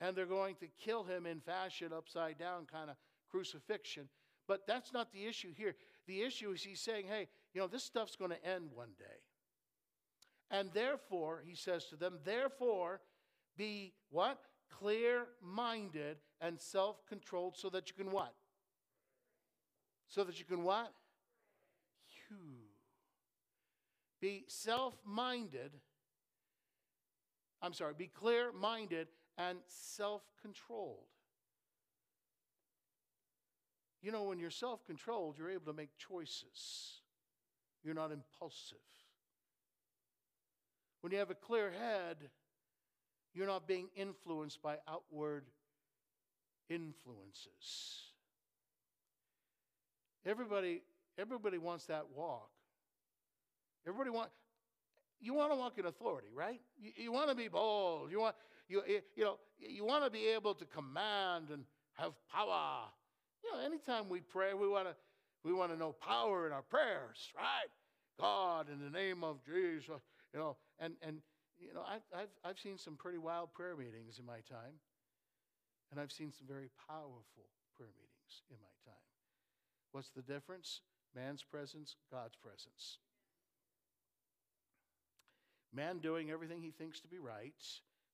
and 0.00 0.14
they're 0.14 0.26
going 0.26 0.56
to 0.56 0.66
kill 0.78 1.04
him 1.04 1.26
in 1.26 1.40
fashion, 1.40 1.92
upside 1.96 2.38
down 2.38 2.66
kind 2.70 2.90
of 2.90 2.96
crucifixion. 3.34 4.08
But 4.46 4.66
that's 4.66 4.92
not 4.92 5.12
the 5.12 5.26
issue 5.26 5.52
here. 5.56 5.74
The 6.06 6.22
issue 6.22 6.52
is 6.52 6.62
he's 6.62 6.80
saying, 6.80 7.06
hey, 7.08 7.26
you 7.52 7.60
know, 7.60 7.66
this 7.66 7.82
stuff's 7.82 8.14
going 8.14 8.30
to 8.30 8.46
end 8.46 8.68
one 8.72 8.90
day. 8.98 9.18
And 10.50 10.70
therefore, 10.72 11.42
he 11.44 11.56
says 11.56 11.86
to 11.86 11.96
them, 11.96 12.18
therefore, 12.24 13.00
be 13.56 13.94
what? 14.10 14.38
Clear 14.70 15.26
minded 15.42 16.18
and 16.40 16.60
self 16.60 17.04
controlled 17.08 17.56
so 17.56 17.70
that 17.70 17.88
you 17.88 17.94
can 17.96 18.12
what? 18.12 18.34
So 20.06 20.22
that 20.22 20.38
you 20.38 20.44
can 20.44 20.62
what? 20.62 20.92
You. 22.30 22.36
Be 24.20 24.44
self 24.46 24.94
minded. 25.04 25.72
I'm 27.62 27.72
sorry, 27.72 27.94
be 27.96 28.08
clear 28.08 28.52
minded 28.52 29.08
and 29.38 29.58
self 29.66 30.22
controlled. 30.40 31.13
You 34.04 34.12
know, 34.12 34.24
when 34.24 34.38
you're 34.38 34.50
self 34.50 34.84
controlled, 34.84 35.36
you're 35.38 35.48
able 35.48 35.72
to 35.72 35.72
make 35.72 35.88
choices, 35.96 37.00
you're 37.82 37.94
not 37.94 38.12
impulsive. 38.12 38.76
When 41.00 41.10
you 41.10 41.18
have 41.18 41.30
a 41.30 41.34
clear 41.34 41.70
head, 41.70 42.18
you're 43.32 43.46
not 43.46 43.66
being 43.66 43.88
influenced 43.96 44.60
by 44.60 44.76
outward 44.86 45.44
influences. 46.68 48.02
Everybody, 50.26 50.82
everybody 51.18 51.56
wants 51.56 51.86
that 51.86 52.04
walk. 52.14 52.50
Everybody 53.86 54.10
want 54.10 54.28
you 55.18 55.32
want 55.32 55.50
to 55.50 55.56
walk 55.56 55.78
in 55.78 55.86
authority, 55.86 56.28
right? 56.34 56.60
You, 56.78 56.90
you 56.96 57.12
want 57.12 57.30
to 57.30 57.34
be 57.34 57.48
bold. 57.48 58.10
You 58.10 58.20
want 58.20 58.36
you, 58.68 58.82
you 59.16 59.24
know 59.24 59.38
you 59.58 59.86
want 59.86 60.04
to 60.04 60.10
be 60.10 60.26
able 60.28 60.52
to 60.56 60.66
command 60.66 61.48
and 61.50 61.64
have 61.94 62.12
power. 62.30 62.88
You 63.44 63.52
know, 63.52 63.64
anytime 63.64 64.08
we 64.08 64.20
pray, 64.20 64.54
we 64.54 64.68
want 64.68 64.88
to 64.88 64.94
we 65.44 65.52
want 65.52 65.70
to 65.72 65.76
know 65.76 65.92
power 65.92 66.46
in 66.46 66.52
our 66.52 66.62
prayers, 66.62 67.30
right? 67.36 67.68
God, 68.18 68.68
in 68.70 68.80
the 68.80 68.90
name 68.90 69.22
of 69.22 69.44
Jesus, 69.44 70.00
you 70.32 70.38
know, 70.40 70.56
and 70.78 70.94
and 71.02 71.18
you 71.58 71.74
know, 71.74 71.82
I, 71.82 71.96
I've, 72.16 72.28
I've 72.44 72.58
seen 72.58 72.78
some 72.78 72.96
pretty 72.96 73.18
wild 73.18 73.52
prayer 73.52 73.76
meetings 73.76 74.18
in 74.18 74.26
my 74.26 74.40
time, 74.48 74.80
and 75.90 76.00
I've 76.00 76.12
seen 76.12 76.32
some 76.32 76.46
very 76.46 76.70
powerful 76.88 77.46
prayer 77.76 77.92
meetings 77.94 78.42
in 78.50 78.56
my 78.60 78.90
time. 78.90 79.00
What's 79.92 80.10
the 80.10 80.22
difference? 80.22 80.80
Man's 81.14 81.42
presence, 81.42 81.96
God's 82.10 82.36
presence. 82.36 82.98
Man 85.72 85.98
doing 85.98 86.30
everything 86.30 86.62
he 86.62 86.70
thinks 86.70 87.00
to 87.00 87.08
be 87.08 87.18
right, 87.18 87.52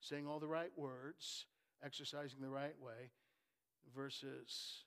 saying 0.00 0.26
all 0.26 0.40
the 0.40 0.48
right 0.48 0.72
words, 0.76 1.46
exercising 1.84 2.40
the 2.40 2.48
right 2.48 2.78
way, 2.80 3.10
versus 3.94 4.84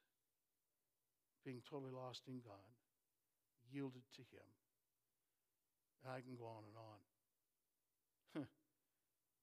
being 1.46 1.62
totally 1.70 1.92
lost 1.92 2.24
in 2.28 2.40
God, 2.44 2.74
yielded 3.72 4.04
to 4.16 4.22
Him. 4.22 4.48
I 6.06 6.20
can 6.20 6.36
go 6.36 6.46
on 6.46 6.64
and 6.68 6.78
on. 8.44 8.48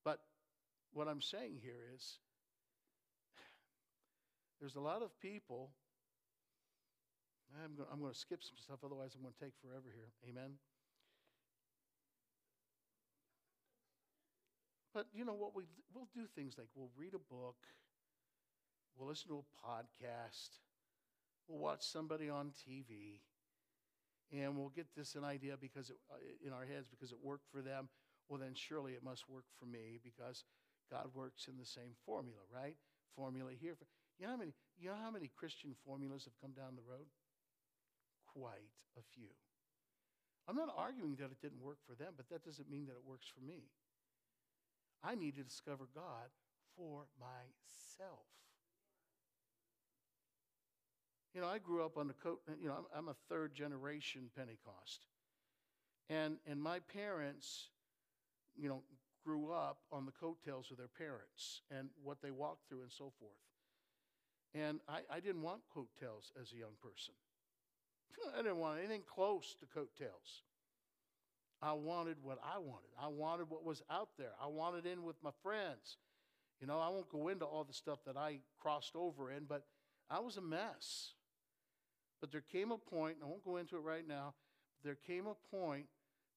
but 0.04 0.20
what 0.92 1.08
I'm 1.08 1.22
saying 1.22 1.60
here 1.62 1.88
is 1.94 2.18
there's 4.60 4.76
a 4.76 4.80
lot 4.80 5.02
of 5.02 5.18
people. 5.20 5.70
I'm 7.64 7.74
going, 7.74 7.88
I'm 7.90 7.98
going 7.98 8.12
to 8.12 8.18
skip 8.18 8.44
some 8.44 8.56
stuff, 8.62 8.78
otherwise, 8.84 9.16
I'm 9.16 9.22
going 9.22 9.34
to 9.34 9.44
take 9.44 9.54
forever 9.60 9.88
here. 9.90 10.12
Amen. 10.28 10.52
But 14.94 15.06
you 15.14 15.24
know 15.24 15.34
what? 15.34 15.54
We, 15.54 15.64
we'll 15.94 16.08
do 16.14 16.26
things 16.34 16.54
like 16.58 16.68
we'll 16.74 16.90
read 16.96 17.14
a 17.14 17.32
book, 17.32 17.56
we'll 18.96 19.08
listen 19.08 19.28
to 19.28 19.42
a 19.42 19.66
podcast, 19.66 20.58
we'll 21.50 21.60
watch 21.60 21.82
somebody 21.82 22.30
on 22.30 22.52
TV, 22.52 23.18
and 24.32 24.56
we'll 24.56 24.70
get 24.70 24.86
this 24.96 25.16
an 25.16 25.24
idea 25.24 25.56
because 25.60 25.90
it, 25.90 25.96
uh, 26.10 26.16
in 26.46 26.52
our 26.52 26.64
heads 26.64 26.88
because 26.88 27.10
it 27.10 27.18
worked 27.22 27.46
for 27.50 27.60
them 27.60 27.88
well, 28.30 28.38
then 28.38 28.54
surely 28.54 28.92
it 28.92 29.02
must 29.02 29.28
work 29.28 29.44
for 29.58 29.66
me 29.66 29.98
because 29.98 30.44
God 30.88 31.10
works 31.12 31.50
in 31.50 31.58
the 31.58 31.66
same 31.66 31.98
formula, 32.06 32.38
right? 32.46 32.76
Formula 33.16 33.50
here. 33.58 33.74
You 34.18 34.26
know 34.26 34.30
how 34.30 34.38
many, 34.38 34.54
you 34.78 34.88
know 34.88 35.02
how 35.02 35.10
many 35.10 35.28
Christian 35.34 35.74
formulas 35.84 36.24
have 36.30 36.38
come 36.40 36.54
down 36.54 36.78
the 36.78 36.86
road? 36.86 37.10
Quite 38.30 38.86
a 38.96 39.02
few. 39.02 39.34
I'm 40.46 40.54
not 40.54 40.70
arguing 40.78 41.16
that 41.16 41.34
it 41.34 41.42
didn't 41.42 41.60
work 41.60 41.78
for 41.82 41.98
them, 41.98 42.14
but 42.16 42.30
that 42.30 42.44
doesn't 42.44 42.70
mean 42.70 42.86
that 42.86 42.94
it 42.94 43.04
works 43.04 43.26
for 43.26 43.42
me. 43.42 43.66
I 45.02 45.16
need 45.16 45.34
to 45.34 45.42
discover 45.42 45.88
God 45.92 46.30
for 46.76 47.10
myself. 47.18 48.30
You 51.34 51.40
know, 51.40 51.46
I 51.46 51.58
grew 51.58 51.84
up 51.84 51.96
on 51.96 52.08
the, 52.08 52.14
coat, 52.14 52.40
you 52.60 52.68
know, 52.68 52.74
I'm, 52.74 52.98
I'm 52.98 53.08
a 53.08 53.16
third 53.28 53.54
generation 53.54 54.30
Pentecost. 54.36 55.00
And, 56.08 56.38
and 56.46 56.60
my 56.60 56.80
parents 56.92 57.68
you 58.56 58.68
know, 58.68 58.82
grew 59.24 59.52
up 59.52 59.78
on 59.92 60.06
the 60.06 60.12
coattails 60.12 60.70
of 60.70 60.76
their 60.76 60.88
parents 60.88 61.62
and 61.70 61.88
what 62.02 62.18
they 62.22 62.30
walked 62.30 62.68
through 62.68 62.82
and 62.82 62.92
so 62.92 63.12
forth. 63.18 63.32
And 64.54 64.80
I, 64.88 65.00
I 65.10 65.20
didn't 65.20 65.42
want 65.42 65.60
coattails 65.72 66.32
as 66.40 66.52
a 66.52 66.56
young 66.56 66.74
person. 66.82 67.14
I 68.34 68.42
didn't 68.42 68.58
want 68.58 68.78
anything 68.78 69.02
close 69.06 69.54
to 69.60 69.66
coattails. 69.66 70.42
I 71.62 71.72
wanted 71.72 72.16
what 72.22 72.38
I 72.42 72.58
wanted. 72.58 72.90
I 73.00 73.08
wanted 73.08 73.50
what 73.50 73.64
was 73.64 73.82
out 73.90 74.08
there. 74.18 74.32
I 74.42 74.46
wanted 74.46 74.86
in 74.86 75.04
with 75.04 75.16
my 75.22 75.30
friends. 75.42 75.98
You 76.60 76.66
know, 76.66 76.78
I 76.80 76.88
won't 76.88 77.10
go 77.10 77.28
into 77.28 77.44
all 77.44 77.64
the 77.64 77.74
stuff 77.74 78.00
that 78.06 78.16
I 78.16 78.40
crossed 78.58 78.96
over 78.96 79.30
in, 79.30 79.44
but 79.44 79.64
I 80.10 80.20
was 80.20 80.36
a 80.36 80.42
mess. 80.42 81.12
But 82.20 82.32
there 82.32 82.42
came 82.42 82.70
a 82.70 82.78
point, 82.78 83.16
I 83.22 83.26
won't 83.26 83.44
go 83.44 83.56
into 83.56 83.76
it 83.76 83.80
right 83.80 84.06
now, 84.06 84.34
there 84.84 84.94
came 84.94 85.26
a 85.26 85.56
point 85.56 85.86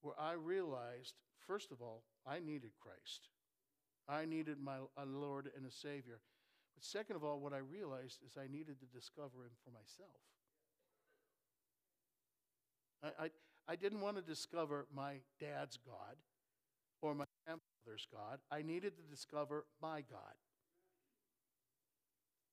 where 0.01 0.19
I 0.19 0.33
realized, 0.33 1.15
first 1.45 1.71
of 1.71 1.81
all, 1.81 2.03
I 2.25 2.39
needed 2.39 2.71
Christ. 2.79 3.29
I 4.07 4.25
needed 4.25 4.57
my 4.61 4.77
a 4.97 5.05
Lord 5.05 5.49
and 5.55 5.65
a 5.65 5.71
Savior. 5.71 6.19
But 6.75 6.83
second 6.83 7.15
of 7.15 7.23
all, 7.23 7.39
what 7.39 7.53
I 7.53 7.59
realized 7.59 8.19
is 8.25 8.37
I 8.37 8.47
needed 8.51 8.79
to 8.79 8.85
discover 8.85 9.43
Him 9.43 9.51
for 9.63 9.71
myself. 9.71 10.19
I, 13.03 13.25
I, 13.25 13.29
I 13.67 13.75
didn't 13.75 14.01
want 14.01 14.17
to 14.17 14.21
discover 14.21 14.87
my 14.93 15.15
dad's 15.39 15.77
God 15.77 16.15
or 17.01 17.13
my 17.13 17.25
grandfather's 17.45 18.07
God. 18.11 18.39
I 18.51 18.61
needed 18.61 18.93
to 18.97 19.03
discover 19.09 19.65
my 19.81 20.01
God. 20.09 20.35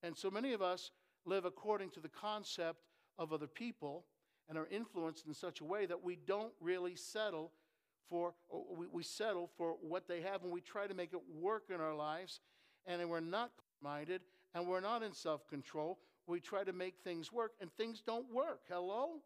And 0.03 0.17
so 0.17 0.31
many 0.31 0.53
of 0.53 0.63
us 0.63 0.91
live 1.27 1.45
according 1.45 1.91
to 1.91 2.01
the 2.01 2.09
concept 2.09 2.79
of 3.19 3.33
other 3.33 3.47
people 3.47 4.05
and 4.49 4.59
are 4.59 4.67
influenced 4.71 5.27
in 5.27 5.35
such 5.35 5.61
a 5.61 5.65
way 5.65 5.87
that 5.87 6.03
we 6.03 6.17
don't 6.27 6.53
really 6.61 6.97
settle 6.97 7.53
for, 8.09 8.35
we, 8.77 8.87
we 8.91 9.03
settle 9.03 9.49
for 9.57 9.77
what 9.81 10.09
they 10.09 10.21
have 10.21 10.43
and 10.43 10.53
we 10.53 10.61
try 10.61 10.87
to 10.87 10.95
make 10.95 11.13
it 11.13 11.21
work 11.41 11.65
in 11.73 11.81
our 11.81 11.95
lives. 11.95 12.41
And 12.87 13.09
we're 13.09 13.21
not 13.21 13.53
minded 13.83 14.23
and 14.55 14.67
we're 14.67 14.81
not 14.81 15.03
in 15.03 15.13
self 15.13 15.47
control. 15.49 15.99
We 16.27 16.41
try 16.41 16.65
to 16.65 16.73
make 16.73 16.95
things 17.05 17.33
work 17.33 17.53
and 17.61 17.73
things 17.73 18.03
don't 18.05 18.33
work. 18.33 18.63
Hello? 18.69 19.21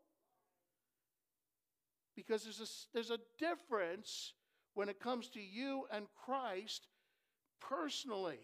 Because 2.14 2.44
there's 2.44 2.60
a, 2.60 2.68
there's 2.92 3.10
a 3.10 3.18
difference 3.38 4.34
when 4.74 4.88
it 4.88 5.00
comes 5.00 5.28
to 5.30 5.40
you 5.40 5.86
and 5.90 6.06
Christ 6.24 6.86
personally. 7.60 8.40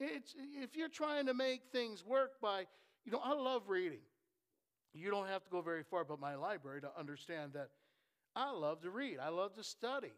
It's, 0.00 0.34
if 0.62 0.76
you're 0.76 0.88
trying 0.88 1.26
to 1.26 1.34
make 1.34 1.62
things 1.72 2.04
work 2.04 2.40
by, 2.40 2.66
you 3.08 3.12
know, 3.12 3.22
I 3.24 3.32
love 3.32 3.62
reading. 3.68 4.00
You 4.92 5.10
don't 5.10 5.28
have 5.28 5.42
to 5.42 5.50
go 5.50 5.62
very 5.62 5.82
far 5.82 6.04
but 6.04 6.20
my 6.20 6.34
library 6.34 6.82
to 6.82 6.90
understand 6.98 7.54
that 7.54 7.70
I 8.36 8.52
love 8.52 8.82
to 8.82 8.90
read. 8.90 9.16
I 9.18 9.30
love 9.30 9.54
to 9.54 9.64
study. 9.64 10.12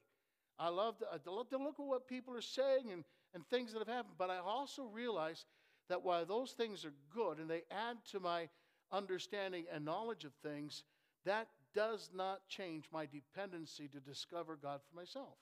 I 0.58 0.70
love 0.70 0.98
to, 0.98 1.06
uh, 1.06 1.18
I 1.24 1.30
love 1.30 1.48
to 1.50 1.58
look 1.58 1.76
at 1.78 1.86
what 1.86 2.08
people 2.08 2.34
are 2.34 2.40
saying 2.40 2.90
and, 2.90 3.04
and 3.32 3.46
things 3.46 3.72
that 3.72 3.78
have 3.78 3.86
happened. 3.86 4.16
But 4.18 4.30
I 4.30 4.38
also 4.38 4.86
realize 4.86 5.46
that 5.88 6.02
while 6.02 6.26
those 6.26 6.50
things 6.50 6.84
are 6.84 6.92
good 7.14 7.38
and 7.38 7.48
they 7.48 7.62
add 7.70 7.98
to 8.10 8.18
my 8.18 8.48
understanding 8.90 9.66
and 9.72 9.84
knowledge 9.84 10.24
of 10.24 10.32
things, 10.42 10.82
that 11.24 11.46
does 11.72 12.10
not 12.12 12.40
change 12.48 12.86
my 12.92 13.06
dependency 13.06 13.86
to 13.86 14.00
discover 14.00 14.58
God 14.60 14.80
for 14.88 14.96
myself. 14.96 15.38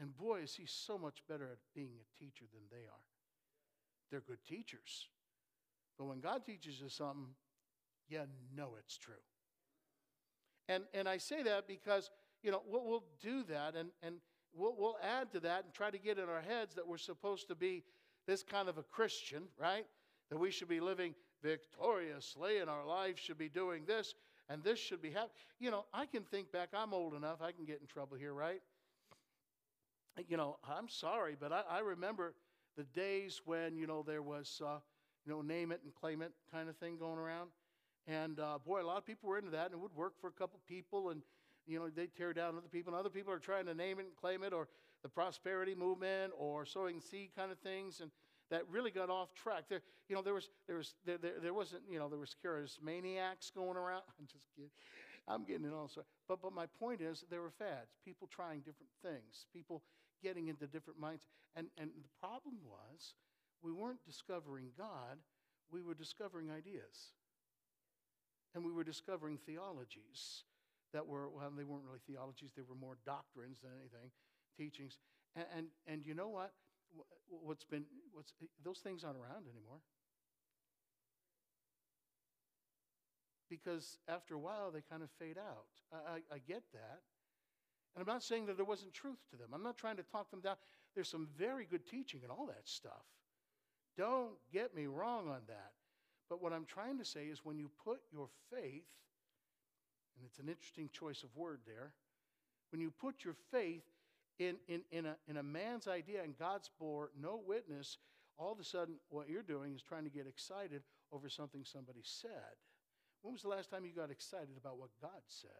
And 0.00 0.16
boy, 0.16 0.40
is 0.40 0.56
he 0.56 0.66
so 0.66 0.98
much 0.98 1.22
better 1.28 1.44
at 1.44 1.58
being 1.76 1.92
a 2.00 2.18
teacher 2.18 2.46
than 2.52 2.62
they 2.72 2.86
are. 2.86 3.06
They're 4.10 4.20
good 4.20 4.44
teachers. 4.44 5.06
But 5.98 6.06
when 6.06 6.20
God 6.20 6.44
teaches 6.44 6.80
you 6.80 6.88
something, 6.88 7.28
you 8.08 8.20
know 8.54 8.70
it's 8.78 8.96
true. 8.98 9.14
And, 10.68 10.84
and 10.94 11.08
I 11.08 11.18
say 11.18 11.42
that 11.42 11.66
because, 11.66 12.10
you 12.42 12.50
know, 12.50 12.62
we'll, 12.66 12.84
we'll 12.84 13.04
do 13.20 13.44
that 13.44 13.76
and, 13.76 13.90
and 14.02 14.16
we'll, 14.54 14.74
we'll 14.76 14.98
add 15.02 15.30
to 15.32 15.40
that 15.40 15.64
and 15.64 15.72
try 15.72 15.90
to 15.90 15.98
get 15.98 16.18
in 16.18 16.28
our 16.28 16.40
heads 16.40 16.74
that 16.74 16.86
we're 16.86 16.98
supposed 16.98 17.48
to 17.48 17.54
be 17.54 17.84
this 18.26 18.42
kind 18.42 18.68
of 18.68 18.78
a 18.78 18.82
Christian, 18.82 19.44
right? 19.58 19.86
That 20.30 20.38
we 20.38 20.50
should 20.50 20.68
be 20.68 20.80
living 20.80 21.14
victoriously 21.42 22.58
and 22.58 22.68
our 22.68 22.84
lives 22.84 23.20
should 23.20 23.38
be 23.38 23.48
doing 23.48 23.84
this 23.86 24.14
and 24.48 24.62
this 24.62 24.78
should 24.78 25.02
be 25.02 25.10
happening. 25.10 25.30
You 25.60 25.70
know, 25.70 25.84
I 25.92 26.06
can 26.06 26.22
think 26.22 26.50
back, 26.52 26.70
I'm 26.74 26.92
old 26.92 27.14
enough, 27.14 27.40
I 27.40 27.52
can 27.52 27.64
get 27.64 27.80
in 27.80 27.86
trouble 27.86 28.16
here, 28.16 28.32
right? 28.32 28.60
You 30.28 30.36
know, 30.36 30.58
I'm 30.68 30.88
sorry, 30.88 31.36
but 31.38 31.52
I, 31.52 31.62
I 31.70 31.78
remember 31.80 32.34
the 32.76 32.84
days 32.84 33.42
when, 33.44 33.76
you 33.76 33.86
know, 33.86 34.02
there 34.02 34.22
was, 34.22 34.60
uh, 34.64 34.78
you 35.26 35.32
know, 35.32 35.42
name 35.42 35.72
it 35.72 35.80
and 35.84 35.94
claim 35.94 36.22
it 36.22 36.32
kind 36.52 36.68
of 36.68 36.76
thing 36.76 36.96
going 36.96 37.18
around. 37.18 37.50
And 38.06 38.38
uh, 38.38 38.58
boy, 38.64 38.82
a 38.82 38.86
lot 38.86 38.98
of 38.98 39.04
people 39.04 39.28
were 39.28 39.38
into 39.38 39.50
that, 39.50 39.66
and 39.66 39.74
it 39.74 39.80
would 39.80 39.94
work 39.94 40.14
for 40.20 40.28
a 40.28 40.32
couple 40.32 40.60
people, 40.68 41.10
and 41.10 41.22
you 41.66 41.78
know 41.78 41.88
they 41.88 42.06
tear 42.06 42.32
down 42.32 42.56
other 42.56 42.68
people, 42.70 42.92
and 42.92 43.00
other 43.00 43.10
people 43.10 43.32
are 43.32 43.40
trying 43.40 43.66
to 43.66 43.74
name 43.74 43.98
it 43.98 44.06
and 44.06 44.16
claim 44.16 44.44
it, 44.44 44.52
or 44.52 44.68
the 45.02 45.08
prosperity 45.08 45.74
movement, 45.74 46.32
or 46.38 46.64
sowing 46.64 47.00
seed 47.00 47.30
kind 47.36 47.50
of 47.50 47.58
things, 47.58 48.00
and 48.00 48.10
that 48.50 48.62
really 48.70 48.92
got 48.92 49.10
off 49.10 49.34
track. 49.34 49.64
There, 49.68 49.82
you 50.08 50.14
know, 50.14 50.22
there 50.22 50.34
was 50.34 50.48
there 50.68 50.76
was 50.76 50.94
there, 51.04 51.18
there, 51.18 51.40
there 51.42 51.54
wasn't 51.54 51.82
you 51.90 51.98
know 51.98 52.08
there 52.08 52.18
was 52.18 52.36
charismaniacs 52.44 53.52
going 53.52 53.76
around. 53.76 54.02
I'm 54.20 54.26
just 54.26 54.46
kidding. 54.54 54.70
I'm 55.26 55.44
getting 55.44 55.64
it 55.64 55.72
all 55.74 55.88
sorts. 55.88 56.08
But 56.28 56.40
but 56.40 56.52
my 56.52 56.66
point 56.78 57.00
is 57.00 57.24
there 57.28 57.42
were 57.42 57.50
fads, 57.50 57.96
people 58.04 58.28
trying 58.28 58.60
different 58.60 58.92
things, 59.02 59.46
people 59.52 59.82
getting 60.22 60.46
into 60.46 60.68
different 60.68 61.00
minds, 61.00 61.26
and 61.56 61.66
and 61.76 61.90
the 61.90 62.08
problem 62.20 62.54
was 62.64 63.14
we 63.62 63.72
weren't 63.72 64.04
discovering 64.04 64.70
God, 64.76 65.18
we 65.70 65.82
were 65.82 65.94
discovering 65.94 66.50
ideas 66.50 67.12
and 68.56 68.64
we 68.64 68.72
were 68.72 68.84
discovering 68.84 69.38
theologies 69.44 70.44
that 70.92 71.06
were, 71.06 71.28
well, 71.28 71.52
they 71.54 71.64
weren't 71.64 71.84
really 71.84 72.00
theologies, 72.06 72.52
they 72.56 72.62
were 72.66 72.74
more 72.74 72.96
doctrines 73.04 73.58
than 73.60 73.70
anything, 73.78 74.10
teachings. 74.56 74.98
And, 75.36 75.44
and, 75.54 75.66
and 75.86 76.06
you 76.06 76.14
know 76.14 76.28
what? 76.28 76.52
What's 77.28 77.64
been, 77.64 77.84
what's, 78.12 78.32
those 78.64 78.78
things 78.78 79.04
aren't 79.04 79.18
around 79.18 79.44
anymore. 79.52 79.80
Because 83.50 83.98
after 84.08 84.34
a 84.34 84.38
while, 84.38 84.70
they 84.70 84.80
kind 84.80 85.02
of 85.02 85.10
fade 85.18 85.36
out. 85.36 85.68
I, 85.92 85.96
I, 85.96 86.36
I 86.36 86.38
get 86.38 86.62
that. 86.72 87.00
And 87.94 88.00
I'm 88.00 88.12
not 88.12 88.22
saying 88.22 88.46
that 88.46 88.56
there 88.56 88.64
wasn't 88.64 88.94
truth 88.94 89.18
to 89.30 89.36
them. 89.36 89.48
I'm 89.52 89.62
not 89.62 89.76
trying 89.76 89.96
to 89.96 90.02
talk 90.02 90.30
them 90.30 90.40
down. 90.40 90.56
There's 90.94 91.08
some 91.10 91.28
very 91.36 91.66
good 91.66 91.86
teaching 91.86 92.20
and 92.22 92.32
all 92.32 92.46
that 92.46 92.62
stuff. 92.64 93.04
Don't 93.96 94.32
get 94.52 94.74
me 94.74 94.86
wrong 94.86 95.28
on 95.28 95.40
that. 95.48 95.72
But 96.28 96.42
what 96.42 96.52
I'm 96.52 96.64
trying 96.64 96.98
to 96.98 97.04
say 97.04 97.26
is 97.26 97.44
when 97.44 97.58
you 97.58 97.70
put 97.84 98.00
your 98.12 98.28
faith, 98.50 98.84
and 100.16 100.26
it's 100.26 100.38
an 100.38 100.48
interesting 100.48 100.90
choice 100.92 101.22
of 101.22 101.34
word 101.36 101.60
there, 101.66 101.92
when 102.70 102.80
you 102.80 102.90
put 102.90 103.24
your 103.24 103.36
faith 103.50 103.84
in, 104.38 104.56
in, 104.68 104.82
in, 104.90 105.06
a, 105.06 105.16
in 105.28 105.36
a 105.36 105.42
man's 105.42 105.86
idea 105.86 106.22
and 106.22 106.36
God's 106.36 106.68
bore 106.78 107.10
no 107.20 107.40
witness, 107.46 107.98
all 108.38 108.52
of 108.52 108.58
a 108.58 108.64
sudden 108.64 108.96
what 109.08 109.28
you're 109.28 109.42
doing 109.42 109.74
is 109.74 109.82
trying 109.82 110.04
to 110.04 110.10
get 110.10 110.26
excited 110.26 110.82
over 111.12 111.28
something 111.28 111.64
somebody 111.64 112.02
said. 112.02 112.58
When 113.22 113.32
was 113.32 113.42
the 113.42 113.48
last 113.48 113.70
time 113.70 113.84
you 113.84 113.92
got 113.92 114.10
excited 114.10 114.56
about 114.58 114.78
what 114.78 114.90
God 115.00 115.22
said 115.26 115.50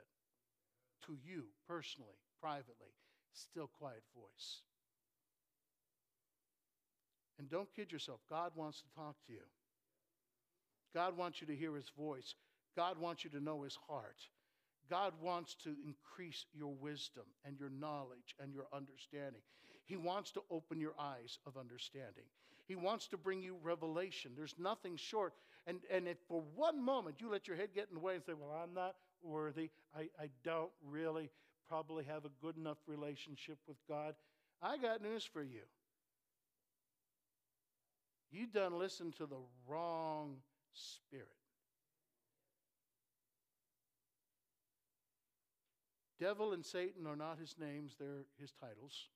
to 1.06 1.16
you 1.24 1.44
personally, 1.66 2.18
privately? 2.40 2.94
Still 3.32 3.68
quiet 3.78 4.02
voice. 4.14 4.62
And 7.38 7.50
don't 7.50 7.68
kid 7.74 7.92
yourself. 7.92 8.20
God 8.30 8.52
wants 8.54 8.80
to 8.80 8.94
talk 8.94 9.16
to 9.26 9.32
you. 9.32 9.44
God 10.94 11.16
wants 11.16 11.40
you 11.40 11.46
to 11.48 11.56
hear 11.56 11.74
his 11.76 11.90
voice. 11.96 12.34
God 12.76 12.98
wants 12.98 13.24
you 13.24 13.30
to 13.30 13.40
know 13.40 13.62
his 13.62 13.78
heart. 13.88 14.16
God 14.88 15.12
wants 15.20 15.54
to 15.64 15.74
increase 15.84 16.46
your 16.54 16.72
wisdom 16.72 17.24
and 17.44 17.58
your 17.58 17.70
knowledge 17.70 18.34
and 18.40 18.52
your 18.52 18.66
understanding. 18.72 19.42
He 19.84 19.96
wants 19.96 20.30
to 20.32 20.42
open 20.50 20.80
your 20.80 20.94
eyes 20.98 21.38
of 21.46 21.56
understanding. 21.56 22.24
He 22.66 22.76
wants 22.76 23.06
to 23.08 23.16
bring 23.16 23.42
you 23.42 23.56
revelation. 23.62 24.32
There's 24.36 24.54
nothing 24.58 24.96
short. 24.96 25.34
And, 25.66 25.80
and 25.90 26.08
if 26.08 26.18
for 26.28 26.42
one 26.54 26.82
moment 26.82 27.20
you 27.20 27.30
let 27.30 27.46
your 27.46 27.56
head 27.56 27.70
get 27.74 27.88
in 27.88 27.94
the 27.94 28.00
way 28.00 28.14
and 28.14 28.24
say, 28.24 28.32
Well, 28.32 28.56
I'm 28.62 28.74
not 28.74 28.96
worthy, 29.22 29.70
I, 29.96 30.08
I 30.20 30.28
don't 30.44 30.70
really 30.84 31.30
probably 31.68 32.04
have 32.04 32.24
a 32.24 32.30
good 32.40 32.56
enough 32.56 32.78
relationship 32.86 33.58
with 33.66 33.76
God, 33.88 34.14
I 34.62 34.78
got 34.78 35.02
news 35.02 35.28
for 35.30 35.42
you. 35.42 35.62
You 38.30 38.46
done 38.46 38.78
listened 38.78 39.16
to 39.16 39.26
the 39.26 39.40
wrong 39.66 40.36
Spirit. 40.72 41.28
Devil 46.18 46.52
and 46.52 46.64
Satan 46.64 47.06
are 47.06 47.16
not 47.16 47.38
his 47.38 47.56
names, 47.58 47.94
they're 47.98 48.24
his 48.40 48.52
titles. 48.52 49.08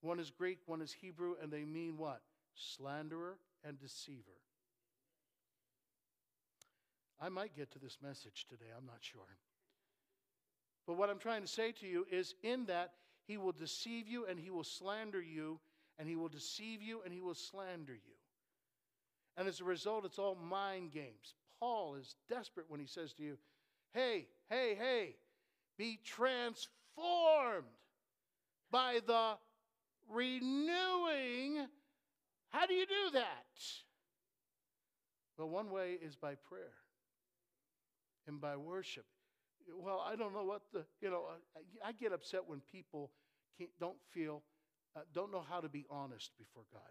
One 0.00 0.18
is 0.18 0.30
Greek, 0.30 0.58
one 0.66 0.82
is 0.82 0.92
Hebrew, 0.92 1.34
and 1.40 1.50
they 1.50 1.64
mean 1.64 1.96
what? 1.96 2.20
Slanderer 2.54 3.38
and 3.64 3.78
deceiver. 3.78 4.42
I 7.20 7.28
might 7.28 7.56
get 7.56 7.70
to 7.72 7.78
this 7.78 7.98
message 8.02 8.46
today, 8.48 8.66
I'm 8.76 8.84
not 8.84 8.98
sure. 9.00 9.38
But 10.86 10.94
what 10.94 11.08
I'm 11.08 11.18
trying 11.18 11.42
to 11.42 11.48
say 11.48 11.72
to 11.72 11.86
you 11.86 12.04
is 12.10 12.34
in 12.42 12.66
that 12.66 12.94
he 13.26 13.36
will 13.36 13.52
deceive 13.52 14.08
you 14.08 14.26
and 14.26 14.38
he 14.38 14.50
will 14.50 14.64
slander 14.64 15.22
you, 15.22 15.60
and 15.98 16.08
he 16.08 16.16
will 16.16 16.28
deceive 16.28 16.82
you 16.82 17.02
and 17.04 17.12
he 17.12 17.20
will 17.20 17.34
slander 17.34 17.94
you. 17.94 18.14
And 19.36 19.48
as 19.48 19.60
a 19.60 19.64
result, 19.64 20.04
it's 20.04 20.18
all 20.18 20.34
mind 20.34 20.92
games. 20.92 21.34
Paul 21.58 21.94
is 21.94 22.16
desperate 22.28 22.66
when 22.68 22.80
he 22.80 22.86
says 22.86 23.12
to 23.14 23.22
you, 23.22 23.38
Hey, 23.92 24.26
hey, 24.48 24.74
hey, 24.78 25.16
be 25.78 25.98
transformed 26.04 27.66
by 28.70 29.00
the 29.06 29.34
renewing. 30.10 31.66
How 32.48 32.66
do 32.66 32.74
you 32.74 32.86
do 32.86 33.10
that? 33.14 33.62
Well, 35.38 35.48
one 35.48 35.70
way 35.70 35.98
is 36.02 36.16
by 36.16 36.34
prayer 36.34 36.74
and 38.26 38.40
by 38.40 38.56
worship. 38.56 39.04
Well, 39.74 40.04
I 40.06 40.16
don't 40.16 40.34
know 40.34 40.44
what 40.44 40.62
the, 40.72 40.84
you 41.00 41.10
know, 41.10 41.24
I, 41.84 41.92
get 41.92 42.12
upset 42.12 42.40
when 42.46 42.60
people 42.70 43.10
don't 43.78 43.96
feel, 44.12 44.42
uh, 44.96 45.00
don't 45.14 45.32
know 45.32 45.44
how 45.48 45.60
to 45.60 45.68
be 45.68 45.84
honest 45.90 46.32
before 46.38 46.64
God. 46.72 46.82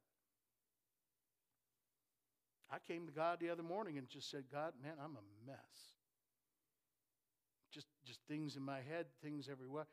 I 2.71 2.77
came 2.87 3.05
to 3.05 3.11
God 3.11 3.39
the 3.39 3.49
other 3.49 3.63
morning 3.63 3.97
and 3.97 4.07
just 4.07 4.31
said, 4.31 4.45
God, 4.51 4.73
man, 4.81 4.93
I'm 5.03 5.11
a 5.11 5.45
mess. 5.45 5.57
Just, 7.73 7.87
just 8.05 8.19
things 8.27 8.55
in 8.55 8.63
my 8.63 8.77
head, 8.77 9.07
things 9.21 9.49
everywhere. 9.51 9.87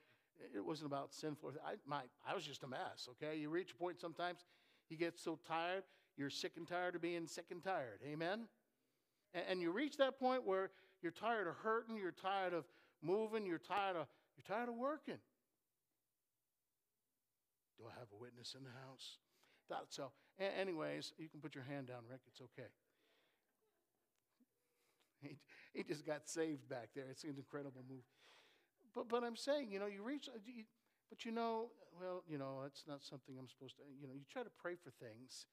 It 0.54 0.64
wasn't 0.64 0.86
about 0.86 1.12
sinful. 1.12 1.52
I, 1.66 1.74
my, 1.84 2.02
I 2.26 2.34
was 2.34 2.44
just 2.44 2.62
a 2.62 2.68
mess, 2.68 3.08
okay? 3.10 3.36
You 3.36 3.50
reach 3.50 3.72
a 3.72 3.74
point 3.74 4.00
sometimes 4.00 4.44
you 4.88 4.96
get 4.96 5.18
so 5.18 5.38
tired, 5.46 5.82
you're 6.16 6.30
sick 6.30 6.52
and 6.56 6.66
tired 6.66 6.94
of 6.94 7.02
being 7.02 7.26
sick 7.26 7.46
and 7.50 7.62
tired. 7.62 8.00
Amen? 8.06 8.46
And, 9.34 9.44
and 9.50 9.60
you 9.60 9.72
reach 9.72 9.96
that 9.96 10.18
point 10.18 10.46
where 10.46 10.70
you're 11.02 11.12
tired 11.12 11.48
of 11.48 11.54
hurting, 11.56 11.96
you're 11.96 12.12
tired 12.12 12.54
of 12.54 12.64
moving, 13.02 13.44
you're 13.44 13.58
tired 13.58 13.96
of, 13.96 14.06
you're 14.36 14.56
tired 14.56 14.68
of 14.68 14.76
working. 14.76 15.18
Do 17.78 17.84
I 17.86 17.94
have 17.98 18.08
a 18.12 18.18
witness 18.20 18.54
in 18.58 18.64
the 18.64 18.74
house? 18.86 19.18
So. 19.90 20.10
A- 20.40 20.58
anyways, 20.58 21.12
you 21.18 21.28
can 21.28 21.40
put 21.40 21.54
your 21.54 21.64
hand 21.64 21.88
down, 21.88 22.02
Rick. 22.08 22.20
It's 22.28 22.40
okay. 22.40 22.68
He, 25.20 25.36
he 25.74 25.82
just 25.82 26.06
got 26.06 26.28
saved 26.28 26.68
back 26.68 26.90
there. 26.94 27.06
It's 27.10 27.24
an 27.24 27.34
incredible 27.36 27.82
move. 27.90 28.04
But, 28.94 29.08
but 29.08 29.24
I'm 29.24 29.34
saying, 29.34 29.72
you 29.72 29.80
know, 29.80 29.86
you 29.86 30.04
reach, 30.04 30.28
uh, 30.28 30.38
you, 30.46 30.62
but 31.10 31.24
you 31.24 31.32
know, 31.32 31.70
well, 32.00 32.22
you 32.28 32.38
know, 32.38 32.60
that's 32.62 32.84
not 32.86 33.02
something 33.02 33.34
I'm 33.36 33.48
supposed 33.48 33.76
to, 33.78 33.82
you 34.00 34.06
know, 34.06 34.14
you 34.14 34.22
try 34.30 34.44
to 34.44 34.50
pray 34.62 34.76
for 34.76 34.90
things, 35.02 35.46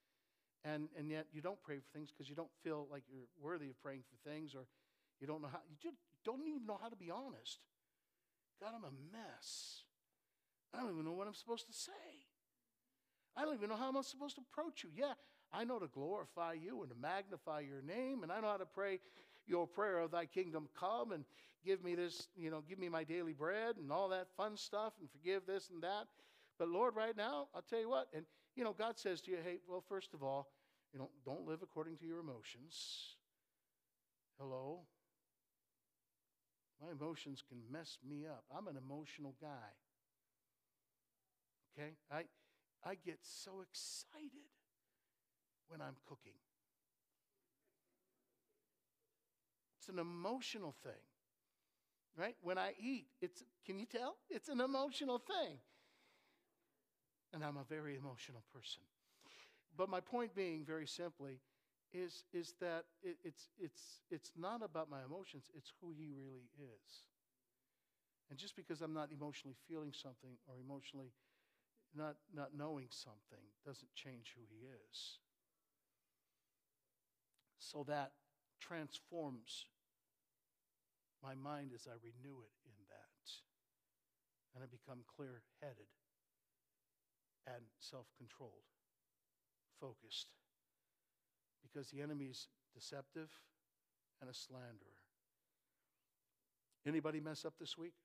and, 0.63 0.89
and 0.95 1.09
yet 1.09 1.25
you 1.33 1.41
don't 1.41 1.61
pray 1.63 1.77
for 1.77 1.89
things 1.97 2.11
because 2.13 2.29
you 2.29 2.35
don't 2.35 2.53
feel 2.63 2.88
like 2.91 3.01
you're 3.09 3.25
worthy 3.41 3.69
of 3.69 3.81
praying 3.81 4.03
for 4.05 4.29
things, 4.29 4.53
or 4.53 4.67
you 5.19 5.25
don't 5.25 5.41
know 5.41 5.49
how, 5.51 5.61
you 5.67 5.77
just 5.81 5.97
don't 6.23 6.45
even 6.45 6.65
know 6.67 6.77
how 6.79 6.89
to 6.89 6.95
be 6.95 7.09
honest. 7.09 7.57
God, 8.61 8.69
I'm 8.75 8.83
a 8.83 8.93
mess. 9.11 9.81
I 10.73 10.81
don't 10.81 10.91
even 10.91 11.05
know 11.05 11.13
what 11.13 11.25
I'm 11.25 11.33
supposed 11.33 11.65
to 11.65 11.73
say. 11.73 12.14
I 13.37 13.43
don't 13.43 13.55
even 13.55 13.69
know 13.69 13.75
how 13.75 13.89
I'm 13.89 14.03
supposed 14.03 14.35
to 14.35 14.41
approach 14.51 14.83
you. 14.83 14.89
Yeah, 14.95 15.13
I 15.51 15.63
know 15.63 15.79
to 15.79 15.87
glorify 15.87 16.53
you 16.53 16.81
and 16.81 16.89
to 16.89 16.97
magnify 16.97 17.61
your 17.61 17.81
name, 17.81 18.23
and 18.23 18.31
I 18.31 18.39
know 18.39 18.47
how 18.47 18.57
to 18.57 18.65
pray 18.65 18.99
your 19.47 19.67
prayer 19.67 19.99
of 19.99 20.11
thy 20.11 20.25
kingdom 20.25 20.67
come 20.77 21.11
and 21.11 21.23
give 21.65 21.83
me 21.83 21.95
this, 21.95 22.27
you 22.35 22.49
know, 22.49 22.61
give 22.67 22.79
me 22.79 22.89
my 22.89 23.03
daily 23.03 23.33
bread 23.33 23.77
and 23.77 23.91
all 23.91 24.09
that 24.09 24.27
fun 24.37 24.55
stuff 24.55 24.93
and 24.99 25.09
forgive 25.11 25.45
this 25.45 25.69
and 25.69 25.83
that. 25.83 26.05
But 26.57 26.69
Lord, 26.69 26.95
right 26.95 27.15
now, 27.15 27.47
I'll 27.53 27.61
tell 27.61 27.79
you 27.79 27.89
what, 27.89 28.07
and 28.13 28.25
you 28.55 28.63
know, 28.63 28.73
God 28.73 28.97
says 28.97 29.21
to 29.21 29.31
you, 29.31 29.37
hey, 29.43 29.59
well, 29.67 29.83
first 29.87 30.13
of 30.13 30.23
all, 30.23 30.47
you 30.93 30.99
know, 30.99 31.09
don't 31.25 31.45
live 31.45 31.61
according 31.61 31.97
to 31.97 32.05
your 32.05 32.19
emotions. 32.19 33.17
Hello? 34.39 34.81
My 36.81 36.91
emotions 36.91 37.43
can 37.47 37.57
mess 37.71 37.97
me 38.07 38.25
up. 38.25 38.43
I'm 38.55 38.67
an 38.67 38.77
emotional 38.77 39.35
guy. 39.41 39.73
Okay? 41.77 41.91
I 42.11 42.23
I 42.85 42.95
get 42.95 43.19
so 43.21 43.61
excited 43.61 44.49
when 45.67 45.81
I'm 45.81 45.95
cooking. 46.07 46.37
It's 49.79 49.89
an 49.89 49.99
emotional 49.99 50.75
thing. 50.83 50.93
Right? 52.17 52.35
When 52.41 52.57
I 52.57 52.73
eat, 52.79 53.07
it's 53.21 53.43
can 53.65 53.77
you 53.77 53.85
tell? 53.85 54.15
It's 54.29 54.47
an 54.47 54.61
emotional 54.61 55.17
thing. 55.17 55.57
And 57.33 57.43
I'm 57.43 57.57
a 57.57 57.65
very 57.67 57.97
emotional 57.97 58.43
person. 58.53 58.83
But 59.75 59.89
my 59.89 59.99
point 59.99 60.33
being 60.33 60.63
very 60.63 60.87
simply 60.87 61.41
is, 61.93 62.23
is 62.33 62.53
that 62.61 62.85
it, 63.03 63.17
it's, 63.23 63.49
it's, 63.59 64.01
it's 64.09 64.31
not 64.37 64.61
about 64.63 64.89
my 64.89 65.03
emotions, 65.03 65.51
it's 65.55 65.71
who 65.81 65.91
he 65.91 66.11
really 66.15 66.47
is. 66.57 67.03
And 68.29 68.39
just 68.39 68.55
because 68.55 68.81
I'm 68.81 68.93
not 68.93 69.09
emotionally 69.11 69.55
feeling 69.67 69.91
something 69.93 70.37
or 70.47 70.55
emotionally 70.63 71.11
not, 71.95 72.15
not 72.34 72.49
knowing 72.55 72.88
something 72.89 73.43
doesn't 73.65 73.93
change 73.95 74.34
who 74.36 74.43
he 74.49 74.65
is. 74.65 75.19
So 77.60 77.84
that 77.88 78.12
transforms 78.60 79.65
my 81.23 81.34
mind 81.36 81.71
as 81.73 81.88
I 81.88 81.95
renew 82.03 82.41
it 82.41 82.53
in 82.65 82.77
that. 82.89 83.25
And 84.53 84.63
I 84.63 84.67
become 84.67 85.03
clear 85.15 85.41
headed 85.62 85.89
and 87.47 87.65
self 87.79 88.08
controlled, 88.17 88.69
focused. 89.79 90.27
Because 91.62 91.89
the 91.89 92.01
enemy's 92.01 92.47
deceptive 92.73 93.29
and 94.21 94.29
a 94.29 94.34
slanderer. 94.34 95.01
Anybody 96.88 97.19
mess 97.19 97.43
up 97.43 97.53
this 97.60 97.77
week? 97.77 97.95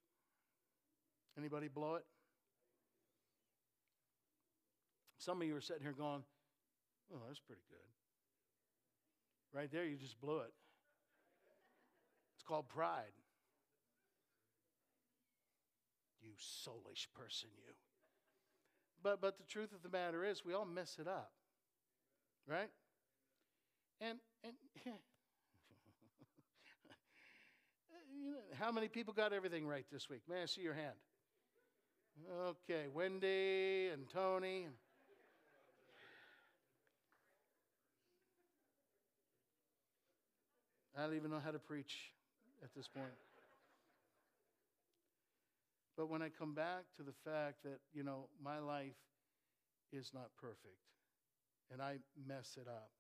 Anybody 1.38 1.68
blow 1.68 1.96
it? 1.96 2.04
Some 5.20 5.42
of 5.42 5.46
you 5.46 5.54
are 5.54 5.60
sitting 5.60 5.82
here 5.82 5.92
going, 5.92 6.22
oh, 7.12 7.18
that's 7.26 7.40
pretty 7.40 7.60
good. 7.68 7.78
Right 9.52 9.70
there, 9.70 9.84
you 9.84 9.96
just 9.96 10.18
blew 10.18 10.38
it. 10.38 10.52
It's 12.34 12.42
called 12.42 12.68
pride. 12.68 13.12
You 16.22 16.30
soulish 16.38 17.06
person, 17.14 17.50
you. 17.54 17.74
But, 19.02 19.20
but 19.20 19.36
the 19.36 19.44
truth 19.44 19.72
of 19.74 19.82
the 19.82 19.90
matter 19.90 20.24
is, 20.24 20.42
we 20.42 20.54
all 20.54 20.64
mess 20.64 20.96
it 20.98 21.06
up. 21.06 21.32
Right? 22.48 22.70
And, 24.00 24.18
and 24.42 24.54
you 24.86 24.92
know, 28.30 28.38
how 28.58 28.72
many 28.72 28.88
people 28.88 29.12
got 29.12 29.34
everything 29.34 29.66
right 29.66 29.84
this 29.92 30.08
week? 30.08 30.22
May 30.26 30.42
I 30.42 30.46
see 30.46 30.62
your 30.62 30.72
hand? 30.72 30.96
Okay, 32.42 32.86
Wendy 32.90 33.90
and 33.92 34.08
Tony. 34.08 34.68
I 41.00 41.06
don't 41.06 41.16
even 41.16 41.30
know 41.30 41.40
how 41.42 41.50
to 41.50 41.58
preach 41.58 42.12
at 42.62 42.68
this 42.76 42.86
point. 42.86 43.16
But 45.96 46.10
when 46.10 46.20
I 46.20 46.28
come 46.28 46.52
back 46.52 46.84
to 46.98 47.02
the 47.02 47.16
fact 47.24 47.62
that, 47.64 47.80
you 47.94 48.04
know, 48.04 48.28
my 48.42 48.58
life 48.58 49.00
is 49.94 50.10
not 50.12 50.28
perfect 50.38 50.76
and 51.72 51.80
I 51.80 51.96
mess 52.28 52.58
it 52.60 52.68
up 52.68 52.90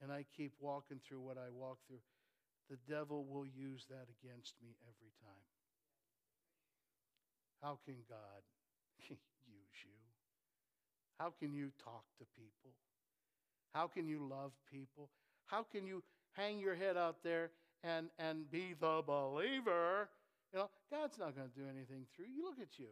and 0.00 0.12
I 0.12 0.24
keep 0.36 0.52
walking 0.60 1.00
through 1.02 1.22
what 1.22 1.38
I 1.38 1.50
walk 1.50 1.78
through, 1.88 2.02
the 2.70 2.78
devil 2.88 3.24
will 3.24 3.46
use 3.46 3.86
that 3.90 4.06
against 4.22 4.54
me 4.62 4.76
every 4.86 5.10
time. 5.18 5.42
How 7.62 7.78
can 7.84 7.96
God 8.08 8.46
use 9.10 9.78
you? 9.82 9.98
How 11.18 11.34
can 11.36 11.52
you 11.52 11.70
talk 11.82 12.04
to 12.18 12.24
people? 12.38 12.70
How 13.74 13.88
can 13.88 14.06
you 14.06 14.28
love 14.30 14.52
people? 14.70 15.10
How 15.46 15.64
can 15.64 15.86
you 15.86 16.02
hang 16.34 16.58
your 16.58 16.74
head 16.74 16.96
out 16.96 17.22
there 17.22 17.50
and, 17.82 18.08
and 18.18 18.50
be 18.50 18.74
the 18.78 19.02
believer, 19.06 20.08
you 20.52 20.58
know, 20.58 20.70
God's 20.90 21.18
not 21.18 21.34
going 21.36 21.48
to 21.48 21.54
do 21.54 21.66
anything 21.68 22.06
through 22.14 22.26
you. 22.26 22.44
Look 22.44 22.60
at 22.60 22.78
you. 22.78 22.88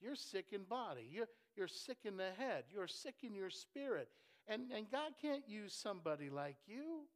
You're 0.00 0.16
sick 0.16 0.46
in 0.52 0.64
body. 0.64 1.08
You're, 1.10 1.28
you're 1.56 1.68
sick 1.68 1.98
in 2.04 2.16
the 2.16 2.30
head. 2.36 2.64
You're 2.72 2.88
sick 2.88 3.16
in 3.22 3.34
your 3.34 3.50
spirit. 3.50 4.08
And, 4.48 4.64
and 4.74 4.90
God 4.90 5.12
can't 5.20 5.42
use 5.48 5.72
somebody 5.72 6.28
like 6.30 6.56
you. 6.66 7.06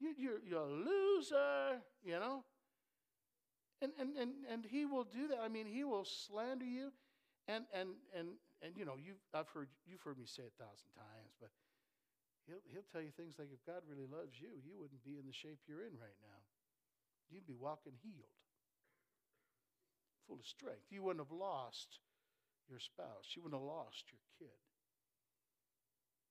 you 0.00 0.14
you're, 0.18 0.40
you're 0.44 0.60
a 0.60 0.66
loser, 0.66 1.80
you 2.04 2.18
know. 2.18 2.44
And, 3.82 3.92
and, 4.00 4.16
and, 4.16 4.30
and 4.50 4.64
he 4.64 4.86
will 4.86 5.04
do 5.04 5.28
that. 5.28 5.38
I 5.42 5.48
mean, 5.48 5.66
he 5.66 5.84
will 5.84 6.04
slander 6.04 6.64
you. 6.64 6.90
And, 7.46 7.64
and, 7.72 7.90
and, 8.16 8.28
and 8.62 8.72
you 8.76 8.84
know, 8.84 8.94
you've, 8.96 9.20
I've 9.32 9.48
heard, 9.48 9.68
you've 9.86 10.00
heard 10.00 10.18
me 10.18 10.24
say 10.26 10.42
it 10.42 10.52
a 10.58 10.62
thousand 10.62 10.88
times, 10.96 11.32
but 11.40 11.50
He'll, 12.46 12.62
he'll 12.70 12.90
tell 12.90 13.02
you 13.02 13.10
things 13.10 13.36
like 13.38 13.50
if 13.50 13.66
God 13.66 13.82
really 13.90 14.06
loves 14.06 14.38
you, 14.38 14.62
you 14.62 14.78
wouldn't 14.78 15.02
be 15.02 15.18
in 15.18 15.26
the 15.26 15.34
shape 15.34 15.66
you're 15.66 15.82
in 15.82 15.98
right 15.98 16.18
now. 16.22 16.40
You'd 17.28 17.46
be 17.46 17.58
walking 17.58 17.98
healed, 18.02 18.38
full 20.26 20.38
of 20.38 20.46
strength. 20.46 20.86
You 20.90 21.02
wouldn't 21.02 21.26
have 21.26 21.36
lost 21.36 21.98
your 22.70 22.78
spouse, 22.78 23.34
you 23.34 23.42
wouldn't 23.42 23.60
have 23.60 23.66
lost 23.66 24.10
your 24.10 24.22
kid. 24.38 24.58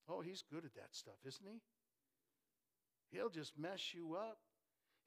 Oh, 0.08 0.21
he's 0.21 0.43
good 0.43 0.65
at 0.65 0.75
that 0.75 0.93
stuff, 0.93 1.19
isn't 1.25 1.47
he? 1.47 1.62
He'll 3.12 3.30
just 3.30 3.58
mess 3.58 3.93
you 3.93 4.15
up. 4.15 4.38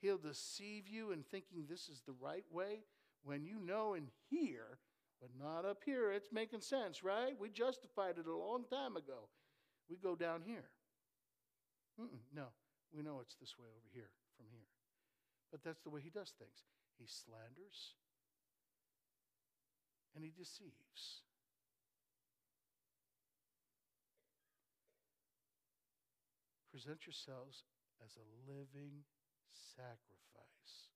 He'll 0.00 0.18
deceive 0.18 0.88
you 0.88 1.12
in 1.12 1.22
thinking 1.22 1.66
this 1.68 1.88
is 1.88 2.02
the 2.06 2.14
right 2.20 2.44
way 2.50 2.84
when 3.22 3.44
you 3.44 3.60
know 3.60 3.94
and 3.94 4.08
hear, 4.30 4.78
but 5.20 5.30
not 5.38 5.64
up 5.64 5.82
here. 5.84 6.12
It's 6.12 6.32
making 6.32 6.60
sense, 6.60 7.02
right? 7.02 7.34
We 7.38 7.50
justified 7.50 8.18
it 8.18 8.26
a 8.26 8.36
long 8.36 8.64
time 8.70 8.96
ago. 8.96 9.28
We 9.90 9.96
go 9.96 10.14
down 10.14 10.42
here. 10.46 10.70
No, 11.98 12.54
we 12.94 13.02
know 13.02 13.18
it's 13.20 13.34
this 13.34 13.58
way 13.58 13.66
over 13.74 13.90
here, 13.92 14.10
from 14.36 14.46
here. 14.50 14.70
But 15.50 15.64
that's 15.64 15.82
the 15.82 15.90
way 15.90 16.00
he 16.00 16.10
does 16.10 16.32
things. 16.38 16.62
He 16.98 17.06
slanders, 17.06 17.98
and 20.14 20.22
he 20.24 20.30
deceives. 20.30 21.26
Present 26.70 27.06
yourselves 27.06 27.64
as 28.04 28.14
a 28.14 28.26
living 28.46 29.02
sacrifice, 29.50 30.94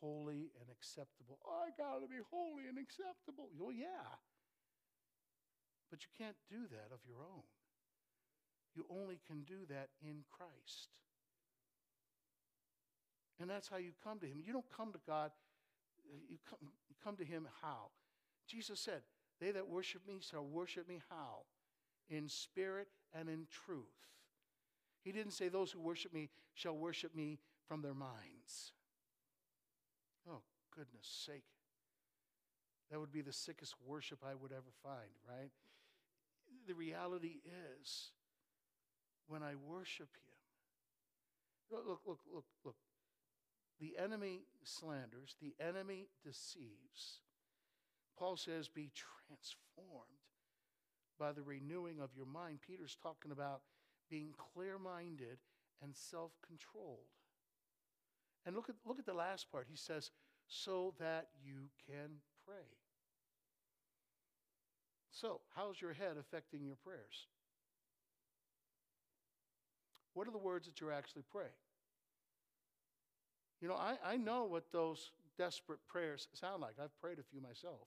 holy 0.00 0.52
and 0.60 0.68
acceptable. 0.68 1.40
Oh, 1.46 1.64
I 1.64 1.72
got 1.76 2.00
to 2.00 2.08
be 2.08 2.20
holy 2.28 2.68
and 2.68 2.76
acceptable. 2.76 3.48
Oh, 3.56 3.70
yeah. 3.72 4.20
But 5.88 6.04
you 6.04 6.12
can't 6.20 6.36
do 6.50 6.68
that 6.68 6.92
of 6.92 7.00
your 7.08 7.24
own. 7.24 7.48
You 8.78 8.86
only 8.90 9.18
can 9.26 9.42
do 9.42 9.66
that 9.70 9.88
in 10.00 10.22
Christ. 10.30 10.90
And 13.40 13.50
that's 13.50 13.66
how 13.66 13.76
you 13.76 13.90
come 14.04 14.20
to 14.20 14.26
Him. 14.26 14.40
You 14.46 14.52
don't 14.52 14.70
come 14.70 14.92
to 14.92 15.00
God, 15.04 15.32
you 16.30 16.38
come, 16.48 16.60
you 16.88 16.94
come 17.02 17.16
to 17.16 17.24
Him 17.24 17.48
how? 17.60 17.90
Jesus 18.46 18.78
said, 18.78 19.02
They 19.40 19.50
that 19.50 19.68
worship 19.68 20.02
me 20.06 20.20
shall 20.20 20.44
worship 20.44 20.88
me 20.88 21.00
how? 21.10 21.40
In 22.08 22.28
spirit 22.28 22.86
and 23.12 23.28
in 23.28 23.48
truth. 23.50 23.82
He 25.02 25.10
didn't 25.10 25.32
say, 25.32 25.48
Those 25.48 25.72
who 25.72 25.80
worship 25.80 26.14
me 26.14 26.28
shall 26.54 26.76
worship 26.76 27.16
me 27.16 27.40
from 27.66 27.82
their 27.82 27.94
minds. 27.94 28.74
Oh, 30.30 30.42
goodness 30.72 31.24
sake. 31.26 31.42
That 32.92 33.00
would 33.00 33.12
be 33.12 33.22
the 33.22 33.32
sickest 33.32 33.74
worship 33.84 34.20
I 34.24 34.36
would 34.36 34.52
ever 34.52 34.70
find, 34.84 35.10
right? 35.28 35.50
The 36.68 36.74
reality 36.74 37.40
is, 37.80 38.12
when 39.28 39.42
I 39.42 39.54
worship 39.54 40.08
Him, 40.08 41.78
look, 41.86 42.00
look, 42.06 42.20
look, 42.32 42.44
look. 42.64 42.76
The 43.80 43.94
enemy 44.02 44.40
slanders, 44.64 45.36
the 45.40 45.54
enemy 45.60 46.08
deceives. 46.24 47.20
Paul 48.18 48.36
says, 48.36 48.68
Be 48.68 48.90
transformed 48.94 50.18
by 51.18 51.32
the 51.32 51.42
renewing 51.42 52.00
of 52.00 52.10
your 52.16 52.26
mind. 52.26 52.58
Peter's 52.66 52.96
talking 53.00 53.30
about 53.30 53.60
being 54.10 54.34
clear 54.36 54.78
minded 54.78 55.38
and 55.82 55.94
self 55.94 56.32
controlled. 56.46 57.12
And 58.44 58.56
look 58.56 58.68
at, 58.68 58.76
look 58.84 58.98
at 58.98 59.06
the 59.06 59.14
last 59.14 59.50
part. 59.52 59.66
He 59.70 59.76
says, 59.76 60.10
So 60.48 60.94
that 60.98 61.28
you 61.44 61.68
can 61.86 62.20
pray. 62.46 62.66
So, 65.10 65.40
how's 65.54 65.80
your 65.80 65.92
head 65.92 66.16
affecting 66.18 66.64
your 66.64 66.76
prayers? 66.76 67.26
What 70.18 70.26
are 70.26 70.32
the 70.32 70.38
words 70.38 70.66
that 70.66 70.80
you're 70.80 70.90
actually 70.90 71.22
praying? 71.30 71.46
You 73.60 73.68
know, 73.68 73.76
I, 73.76 73.94
I 74.04 74.16
know 74.16 74.46
what 74.46 74.64
those 74.72 75.12
desperate 75.36 75.78
prayers 75.86 76.26
sound 76.32 76.60
like. 76.60 76.74
I've 76.82 77.00
prayed 77.00 77.20
a 77.20 77.22
few 77.22 77.40
myself. 77.40 77.86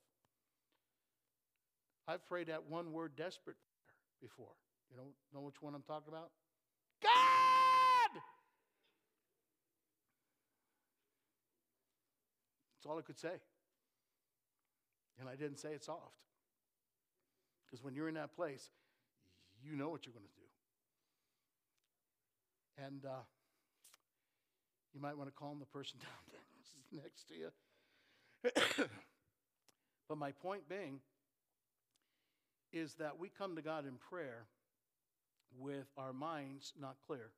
I've 2.08 2.26
prayed 2.26 2.48
that 2.48 2.70
one 2.70 2.94
word 2.94 3.18
desperate 3.18 3.58
prayer 3.84 3.98
before. 4.22 4.54
You 4.90 4.96
know, 4.96 5.08
know 5.34 5.42
which 5.42 5.62
one 5.62 5.76
I'm 5.76 5.82
talking 5.82 6.08
about? 6.08 6.30
God! 7.04 8.22
That's 12.78 12.86
all 12.90 12.98
I 12.98 13.02
could 13.02 13.20
say. 13.20 13.42
And 15.20 15.28
I 15.28 15.36
didn't 15.36 15.60
say 15.60 15.74
it 15.74 15.84
soft. 15.84 16.16
Because 17.66 17.84
when 17.84 17.94
you're 17.94 18.08
in 18.08 18.16
that 18.16 18.34
place, 18.38 18.70
you 19.62 19.76
know 19.76 19.90
what 19.90 20.06
you're 20.06 20.14
going 20.14 20.24
to 20.24 20.42
do. 20.42 20.51
And 22.86 23.06
uh, 23.06 23.24
you 24.94 25.00
might 25.00 25.18
want 25.18 25.30
to 25.30 25.36
calm 25.36 25.60
the 25.60 25.66
person 25.66 26.00
down 26.92 27.04
next 27.04 27.28
to 27.28 27.36
you. 27.36 27.50
but 30.10 30.18
my 30.18 30.32
point 30.32 30.68
being 30.68 31.00
is 32.74 32.96
that 32.96 33.20
we 33.20 33.30
come 33.30 33.56
to 33.56 33.62
God 33.62 33.86
in 33.86 33.94
prayer 34.10 34.46
with 35.60 35.88
our 35.98 36.14
minds 36.14 36.74
not 36.80 36.96
clear 37.06 37.32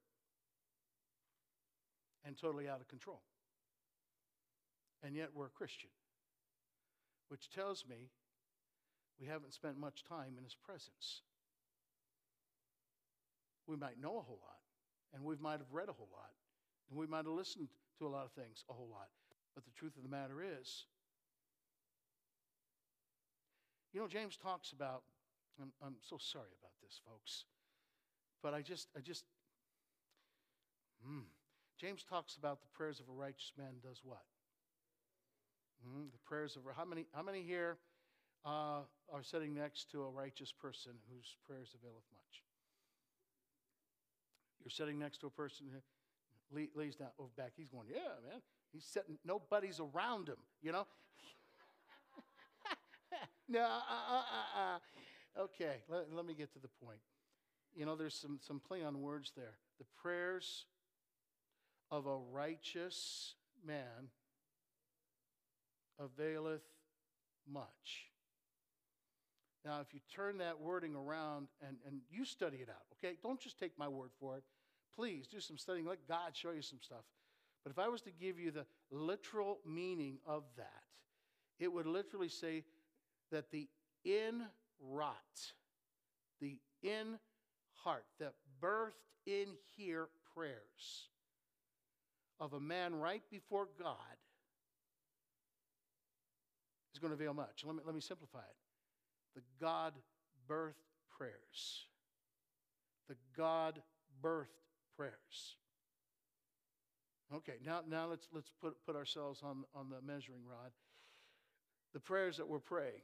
and 2.26 2.38
totally 2.38 2.70
out 2.70 2.80
of 2.80 2.88
control. 2.88 3.22
And 5.04 5.16
yet 5.16 5.30
we're 5.34 5.48
a 5.48 5.50
Christian, 5.50 5.90
which 7.28 7.50
tells 7.50 7.84
me 7.90 8.10
we 9.20 9.28
haven't 9.28 9.54
spent 9.54 9.78
much 9.78 10.04
time 10.06 10.36
in 10.38 10.44
His 10.44 10.56
presence. 10.56 11.22
We 13.68 13.76
might 13.76 14.00
know 14.00 14.18
a 14.18 14.22
whole 14.22 14.40
lot, 14.42 14.63
and 15.14 15.24
we 15.24 15.36
might 15.40 15.60
have 15.60 15.72
read 15.72 15.90
a 15.90 15.94
whole 15.94 16.10
lot, 16.12 16.32
and 16.90 16.98
we 16.98 17.08
might 17.08 17.26
have 17.26 17.34
listened 17.34 17.68
to 18.00 18.08
a 18.08 18.10
lot 18.10 18.26
of 18.26 18.32
things 18.32 18.64
a 18.70 18.74
whole 18.74 18.90
lot. 18.90 19.10
But 19.56 19.66
the 19.66 19.72
truth 19.72 19.96
of 19.98 20.04
the 20.04 20.10
matter 20.10 20.42
is, 20.42 20.86
you 23.94 24.00
know, 24.00 24.08
James 24.08 24.38
talks 24.38 24.72
about, 24.72 25.04
I'm, 25.62 25.72
I'm 25.86 25.96
so 26.02 26.18
sorry 26.18 26.50
about 26.60 26.74
this, 26.82 27.00
folks, 27.06 27.46
but 28.42 28.54
I 28.54 28.62
just, 28.62 28.88
I 28.98 29.02
just, 29.02 29.26
hmm. 31.06 31.20
James 31.80 32.04
talks 32.04 32.36
about 32.36 32.62
the 32.62 32.68
prayers 32.74 33.00
of 33.00 33.10
a 33.10 33.12
righteous 33.12 33.52
man 33.58 33.74
does 33.84 34.02
what? 34.04 34.24
Mm, 35.86 36.12
the 36.12 36.18
prayers 36.26 36.56
of 36.56 36.64
how 36.76 36.86
many? 36.86 37.06
How 37.14 37.22
many 37.22 37.42
here 37.42 37.78
uh, 38.46 38.82
are 39.12 39.24
sitting 39.24 39.54
next 39.54 39.92
to 39.92 40.04
a 40.04 40.10
righteous 40.10 40.52
person 40.52 40.94
whose 41.12 41.36
prayers 41.46 41.76
availeth 41.76 42.06
much? 42.16 42.44
You're 44.64 44.72
sitting 44.72 44.98
next 44.98 45.20
to 45.20 45.28
a 45.28 45.32
person 45.32 45.68
who 45.72 46.68
lays 46.76 46.96
down 46.96 47.10
over 47.20 47.30
back. 47.36 47.52
He's 47.56 47.68
going, 47.68 47.88
yeah, 47.90 48.16
man. 48.30 48.42
He's 48.72 48.86
sitting. 48.86 49.18
Nobody's 49.26 49.80
around 49.80 50.30
him. 50.30 50.38
You 50.62 50.72
know. 50.72 50.88
no. 53.50 53.62
Uh, 53.62 53.64
uh, 53.66 54.16
uh, 54.16 54.60
uh. 54.60 55.42
Okay. 55.44 55.84
Let, 55.90 56.14
let 56.14 56.26
me 56.26 56.34
get 56.34 56.52
to 56.54 56.60
the 56.60 56.70
point. 56.84 57.00
You 57.76 57.86
know, 57.86 57.96
there's 57.96 58.16
some 58.16 58.40
some 58.42 58.60
play 58.60 58.84
on 58.84 59.02
words 59.02 59.32
there. 59.36 59.58
The 59.80 59.86
prayers 60.02 60.66
of 61.92 62.08
a 62.08 62.18
righteous 62.18 63.36
man 63.66 64.10
availeth 66.00 66.64
much. 67.52 68.10
Now, 69.66 69.80
if 69.80 69.94
you 69.94 70.02
turn 70.14 70.40
that 70.40 70.60
wording 70.60 70.96
around 70.96 71.48
and, 71.66 71.78
and 71.88 72.02
you 72.12 72.26
study 72.26 72.58
it 72.58 72.70
out, 72.70 72.84
okay? 72.98 73.16
Don't 73.24 73.40
just 73.40 73.58
take 73.58 73.78
my 73.78 73.88
word 73.88 74.10
for 74.20 74.38
it. 74.38 74.44
Please 74.96 75.28
do 75.28 75.40
some 75.40 75.58
studying. 75.58 75.86
Let 75.86 76.08
God 76.08 76.36
show 76.36 76.52
you 76.52 76.62
some 76.62 76.80
stuff. 76.82 77.04
But 77.64 77.72
if 77.72 77.80
I 77.80 77.88
was 77.88 78.02
to 78.02 78.12
give 78.12 78.40
you 78.40 78.52
the 78.52 78.66
literal 78.92 79.60
meaning 79.66 80.18
of 80.26 80.44
that, 80.58 80.84
it 81.60 81.72
would 81.72 81.86
literally 81.86 82.30
say 82.30 82.64
that 83.32 83.52
the 83.52 83.68
in 84.04 84.44
rot, 84.80 85.16
the 86.42 86.60
in 86.82 87.18
heart, 87.72 88.06
that 88.20 88.34
birthed 88.62 88.92
in 89.26 89.48
here 89.78 90.10
prayers 90.36 91.08
of 92.40 92.54
a 92.54 92.60
man 92.60 92.96
right 92.96 93.24
before 93.32 93.70
God 93.82 93.96
is 96.94 97.00
going 97.00 97.12
to 97.12 97.16
avail 97.16 97.34
much. 97.34 97.64
Let 97.66 97.76
me, 97.76 97.82
let 97.86 97.96
me 97.96 98.02
simplify 98.02 98.40
it 98.40 98.56
the 99.36 99.42
God 99.60 99.94
birthed 100.48 100.74
prayers. 101.18 101.88
The 103.08 103.16
God 103.36 103.82
birthed 104.24 104.46
prayers. 104.96 105.56
Okay, 107.34 107.54
now, 107.66 107.82
now 107.90 108.08
let's, 108.08 108.28
let's 108.32 108.52
put, 108.62 108.76
put 108.86 108.96
ourselves 108.96 109.42
on, 109.44 109.64
on 109.74 109.90
the 109.90 110.02
measuring 110.06 110.42
rod. 110.48 110.72
The 111.94 112.00
prayers 112.00 112.38
that 112.38 112.48
we're 112.48 112.60
praying, 112.60 113.02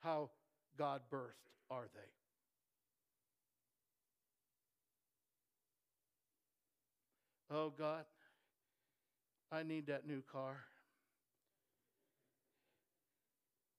how 0.00 0.30
God 0.78 1.02
birthed 1.12 1.50
are 1.70 1.86
they? 1.94 2.00
Oh 7.48 7.72
God, 7.76 8.04
I 9.52 9.62
need 9.62 9.86
that 9.86 10.06
new 10.06 10.20
car. 10.20 10.58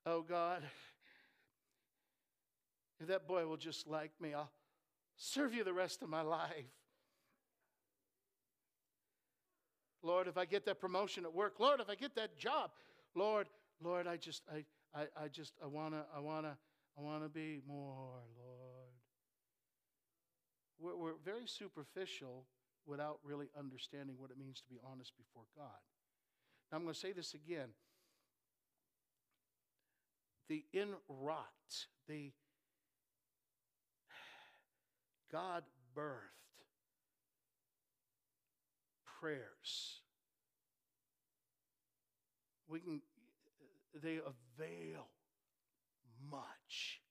Oh 0.06 0.22
God, 0.22 0.63
if 3.02 3.08
that 3.08 3.28
boy 3.28 3.46
will 3.46 3.58
just 3.58 3.88
like 3.88 4.12
me, 4.22 4.34
I'll 4.34 4.52
serve 5.17 5.54
you 5.54 5.65
the 5.65 5.74
rest 5.74 6.02
of 6.02 6.10
my 6.10 6.22
life. 6.22 6.65
Lord, 10.03 10.27
if 10.27 10.38
I 10.38 10.45
get 10.45 10.65
that 10.65 10.79
promotion 10.79 11.25
at 11.25 11.33
work, 11.33 11.55
Lord, 11.60 11.79
if 11.79 11.89
I 11.89 11.95
get 11.95 12.15
that 12.15 12.38
job, 12.38 12.71
Lord, 13.15 13.47
Lord, 13.81 14.07
I 14.07 14.17
just, 14.17 14.43
I, 14.51 14.63
I, 14.97 15.05
I 15.23 15.27
just, 15.27 15.53
I 15.63 15.67
wanna, 15.67 16.05
I 16.15 16.19
wanna, 16.19 16.57
I 16.97 17.01
wanna 17.01 17.29
be 17.29 17.60
more, 17.67 18.21
Lord. 18.38 18.88
We're, 20.79 20.95
we're 20.95 21.17
very 21.25 21.47
superficial 21.47 22.45
without 22.86 23.19
really 23.23 23.47
understanding 23.57 24.15
what 24.17 24.31
it 24.31 24.38
means 24.38 24.62
to 24.62 24.69
be 24.69 24.79
honest 24.89 25.13
before 25.17 25.43
God. 25.55 25.81
Now 26.71 26.77
I'm 26.77 26.83
going 26.83 26.93
to 26.93 26.99
say 26.99 27.12
this 27.12 27.33
again. 27.33 27.69
The 30.49 30.63
in 30.73 30.89
rot, 31.10 31.45
the 32.07 32.31
God 35.31 35.63
birthed 35.95 36.46
prayers. 39.19 40.01
We 42.67 42.80
can, 42.80 43.01
they 44.01 44.17
avail 44.17 45.08
much. 46.30 47.01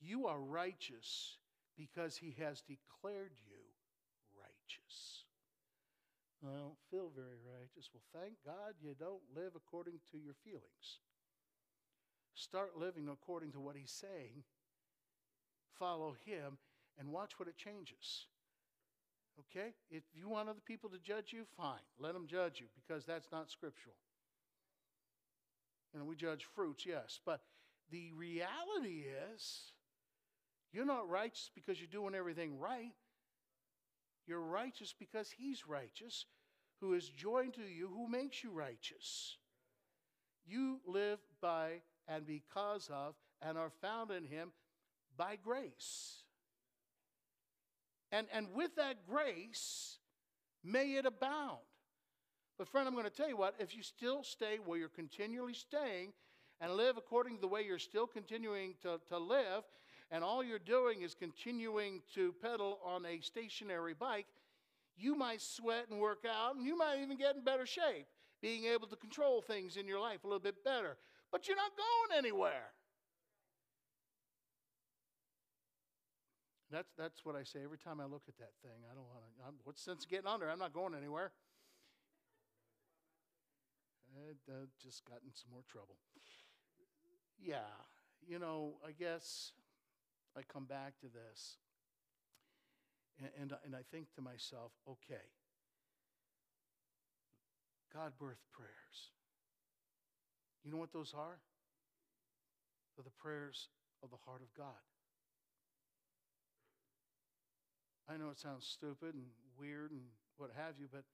You 0.00 0.26
are 0.26 0.40
righteous 0.40 1.36
because 1.76 2.16
he 2.16 2.34
has 2.38 2.62
declared 2.62 3.32
you 3.46 3.58
righteous. 4.36 5.24
I 6.44 6.56
don't 6.56 6.78
feel 6.90 7.10
very 7.14 7.38
righteous. 7.44 7.90
Well, 7.92 8.22
thank 8.22 8.34
God 8.46 8.74
you 8.80 8.94
don't 8.98 9.22
live 9.34 9.52
according 9.56 9.98
to 10.12 10.18
your 10.18 10.34
feelings. 10.44 11.00
Start 12.34 12.78
living 12.78 13.08
according 13.10 13.52
to 13.52 13.60
what 13.60 13.74
he's 13.74 13.90
saying. 13.90 14.44
Follow 15.78 16.14
him 16.24 16.58
and 16.98 17.10
watch 17.10 17.38
what 17.38 17.48
it 17.48 17.56
changes. 17.56 18.26
Okay? 19.40 19.74
If 19.90 20.02
you 20.14 20.28
want 20.28 20.48
other 20.48 20.60
people 20.64 20.90
to 20.90 20.98
judge 20.98 21.32
you, 21.32 21.44
fine. 21.56 21.86
Let 21.98 22.14
them 22.14 22.26
judge 22.26 22.60
you 22.60 22.66
because 22.74 23.04
that's 23.04 23.28
not 23.30 23.50
scriptural. 23.50 23.94
You 25.92 26.00
know, 26.00 26.06
we 26.06 26.16
judge 26.16 26.46
fruits, 26.54 26.84
yes, 26.84 27.20
but 27.24 27.40
the 27.90 28.12
reality 28.12 29.04
is 29.34 29.72
you're 30.72 30.84
not 30.84 31.08
righteous 31.08 31.50
because 31.54 31.80
you're 31.80 31.88
doing 31.90 32.14
everything 32.14 32.58
right. 32.58 32.92
You're 34.26 34.40
righteous 34.40 34.94
because 34.98 35.30
He's 35.30 35.66
righteous, 35.66 36.26
who 36.80 36.92
is 36.92 37.08
joined 37.08 37.54
to 37.54 37.62
you, 37.62 37.88
who 37.88 38.08
makes 38.08 38.44
you 38.44 38.50
righteous. 38.50 39.38
You 40.44 40.80
live 40.86 41.20
by 41.40 41.80
and 42.06 42.26
because 42.26 42.90
of 42.92 43.14
and 43.40 43.56
are 43.56 43.72
found 43.80 44.10
in 44.10 44.24
Him 44.24 44.52
by 45.16 45.36
grace. 45.42 46.24
And, 48.10 48.26
and 48.32 48.48
with 48.54 48.76
that 48.76 49.06
grace, 49.08 49.98
may 50.64 50.94
it 50.94 51.06
abound. 51.06 51.58
But, 52.56 52.68
friend, 52.68 52.88
I'm 52.88 52.94
going 52.94 53.04
to 53.04 53.10
tell 53.10 53.28
you 53.28 53.36
what, 53.36 53.54
if 53.58 53.76
you 53.76 53.82
still 53.82 54.24
stay 54.24 54.58
where 54.64 54.78
you're 54.78 54.88
continually 54.88 55.54
staying 55.54 56.12
and 56.60 56.72
live 56.72 56.96
according 56.96 57.36
to 57.36 57.40
the 57.40 57.46
way 57.46 57.62
you're 57.62 57.78
still 57.78 58.06
continuing 58.06 58.74
to, 58.82 59.00
to 59.08 59.18
live, 59.18 59.62
and 60.10 60.24
all 60.24 60.42
you're 60.42 60.58
doing 60.58 61.02
is 61.02 61.14
continuing 61.14 62.02
to 62.14 62.34
pedal 62.42 62.80
on 62.84 63.06
a 63.06 63.20
stationary 63.20 63.94
bike, 63.94 64.26
you 64.96 65.14
might 65.14 65.40
sweat 65.40 65.86
and 65.90 66.00
work 66.00 66.24
out, 66.28 66.56
and 66.56 66.64
you 66.64 66.76
might 66.76 66.98
even 67.00 67.16
get 67.16 67.36
in 67.36 67.44
better 67.44 67.66
shape, 67.66 68.06
being 68.42 68.64
able 68.64 68.88
to 68.88 68.96
control 68.96 69.40
things 69.40 69.76
in 69.76 69.86
your 69.86 70.00
life 70.00 70.24
a 70.24 70.26
little 70.26 70.40
bit 70.40 70.64
better. 70.64 70.96
But 71.30 71.46
you're 71.46 71.56
not 71.56 71.72
going 71.76 72.18
anywhere. 72.18 72.72
That's, 76.70 76.88
that's 76.98 77.24
what 77.24 77.34
I 77.34 77.44
say 77.44 77.60
every 77.64 77.78
time 77.78 78.00
I 78.00 78.04
look 78.04 78.24
at 78.28 78.36
that 78.38 78.52
thing. 78.62 78.84
I 78.90 78.94
don't 78.94 79.04
want 79.08 79.24
to, 79.24 79.60
what's 79.64 79.82
sense 79.82 80.04
of 80.04 80.10
getting 80.10 80.26
under? 80.26 80.50
I'm 80.50 80.58
not 80.58 80.72
going 80.72 80.94
anywhere. 80.94 81.32
I 84.14 84.64
just 84.82 85.04
got 85.04 85.18
in 85.24 85.32
some 85.32 85.50
more 85.52 85.62
trouble. 85.70 85.96
Yeah, 87.40 87.70
you 88.26 88.38
know, 88.38 88.74
I 88.86 88.92
guess 88.92 89.52
I 90.36 90.40
come 90.42 90.64
back 90.64 90.98
to 91.00 91.06
this 91.06 91.56
and, 93.18 93.30
and, 93.40 93.52
and 93.64 93.74
I 93.74 93.82
think 93.90 94.12
to 94.14 94.22
myself, 94.22 94.72
okay, 94.88 95.26
God 97.92 98.12
birthed 98.20 98.46
prayers. 98.52 99.12
You 100.64 100.70
know 100.72 100.78
what 100.78 100.92
those 100.92 101.14
are? 101.16 101.38
They're 102.96 103.04
the 103.04 103.22
prayers 103.22 103.68
of 104.02 104.10
the 104.10 104.18
heart 104.26 104.42
of 104.42 104.52
God. 104.56 104.82
I 108.08 108.16
know 108.16 108.30
it 108.30 108.38
sounds 108.38 108.66
stupid 108.66 109.14
and 109.14 109.26
weird 109.58 109.90
and 109.90 110.00
what 110.36 110.50
have 110.56 110.74
you, 110.78 110.86
but 110.90 111.04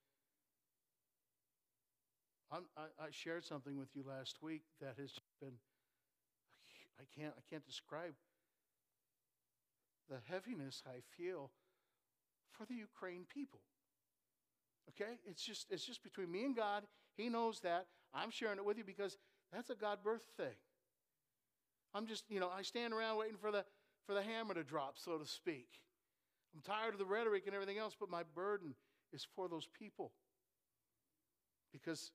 I, 2.53 2.59
I 3.01 3.09
shared 3.11 3.45
something 3.45 3.77
with 3.77 3.89
you 3.95 4.05
last 4.07 4.43
week 4.43 4.63
that 4.81 4.95
has 4.99 5.11
been 5.41 5.55
I 7.01 7.05
can't 7.19 7.35
I 7.37 7.43
can't 7.51 7.67
describe 7.67 8.15
the 10.09 10.19
heaviness 10.31 10.83
I 10.87 11.01
feel 11.17 11.51
for 12.53 12.65
the 12.67 12.75
Ukraine 12.75 13.25
people. 13.33 13.61
Okay? 14.91 15.19
It's 15.27 15.43
just 15.43 15.67
it's 15.71 15.85
just 15.85 16.03
between 16.03 16.31
me 16.31 16.45
and 16.45 16.55
God. 16.55 16.85
He 17.17 17.29
knows 17.29 17.61
that. 17.61 17.87
I'm 18.13 18.31
sharing 18.31 18.59
it 18.59 18.65
with 18.65 18.79
you 18.79 18.85
because 18.85 19.17
that's 19.53 19.71
a 19.71 19.75
God 19.75 19.99
birth 20.05 20.27
thing. 20.37 20.55
I'm 21.95 22.07
just, 22.07 22.25
you 22.29 22.41
know, 22.41 22.51
I 22.57 22.63
stand 22.63 22.93
around 22.93 23.19
waiting 23.19 23.37
for 23.37 23.51
the 23.51 23.65
for 24.07 24.15
the 24.15 24.23
hammer 24.23 24.55
to 24.55 24.63
drop, 24.63 24.95
so 24.97 25.19
to 25.19 25.27
speak. 25.27 25.67
I'm 26.55 26.61
tired 26.63 26.93
of 26.93 26.99
the 26.99 27.05
rhetoric 27.05 27.45
and 27.47 27.55
everything 27.55 27.79
else, 27.79 27.97
but 27.99 28.11
my 28.11 28.23
burden 28.35 28.75
is 29.13 29.27
for 29.35 29.49
those 29.49 29.67
people. 29.79 30.13
Because 31.73 32.13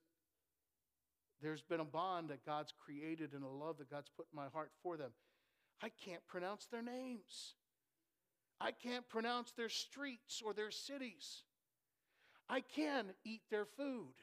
there's 1.42 1.62
been 1.62 1.82
a 1.82 1.86
bond 1.86 2.30
that 2.30 2.46
God's 2.46 2.74
created 2.86 3.34
and 3.34 3.44
a 3.44 3.48
love 3.48 3.78
that 3.80 3.90
God's 3.90 4.10
put 4.16 4.28
in 4.32 4.38
my 4.38 4.48
heart 4.54 4.72
for 4.82 4.96
them. 4.96 5.12
I 5.82 5.90
can't 5.90 6.26
pronounce 6.28 6.68
their 6.68 6.82
names. 6.82 7.56
I 8.62 8.72
can't 8.72 9.08
pronounce 9.10 9.52
their 9.52 9.70
streets 9.70 10.42
or 10.46 10.54
their 10.54 10.72
cities. 10.72 11.44
I 12.50 12.62
can 12.62 13.08
eat 13.26 13.42
their 13.52 13.66
food. 13.66 14.16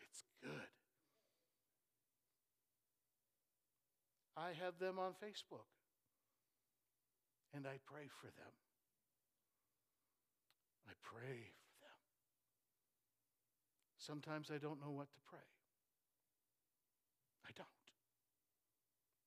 It's 0.00 0.24
good. 0.42 0.50
I 4.36 4.48
have 4.62 4.78
them 4.78 4.98
on 4.98 5.12
Facebook 5.12 5.75
and 7.56 7.64
I 7.64 7.80
pray 7.88 8.04
for 8.20 8.28
them. 8.36 8.54
I 10.84 10.92
pray 11.00 11.40
for 11.56 11.72
them. 11.80 12.00
Sometimes 13.96 14.52
I 14.52 14.60
don't 14.60 14.76
know 14.76 14.92
what 14.92 15.08
to 15.08 15.20
pray. 15.24 15.48
I 17.48 17.50
don't. 17.56 17.88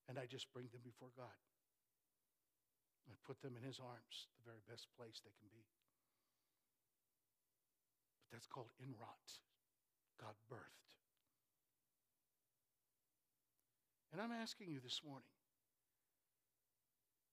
And 0.05 0.21
I 0.21 0.29
just 0.29 0.53
bring 0.53 0.69
them 0.69 0.85
before 0.85 1.09
God. 1.17 1.41
I 3.09 3.17
put 3.25 3.41
them 3.41 3.57
in 3.57 3.65
His 3.65 3.81
arms, 3.81 4.29
the 4.37 4.45
very 4.45 4.61
best 4.69 4.85
place 4.93 5.17
they 5.25 5.33
can 5.33 5.49
be. 5.49 5.65
But 8.21 8.37
that's 8.37 8.45
called 8.45 8.69
inwrought, 8.77 9.41
God 10.21 10.37
birthed. 10.45 10.85
And 14.13 14.21
I'm 14.21 14.31
asking 14.31 14.69
you 14.69 14.77
this 14.77 15.01
morning 15.01 15.38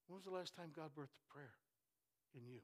when 0.07 0.17
was 0.17 0.25
the 0.25 0.31
last 0.31 0.55
time 0.55 0.71
God 0.75 0.91
birthed 0.97 1.21
prayer 1.29 1.55
in 2.35 2.47
you? 2.47 2.61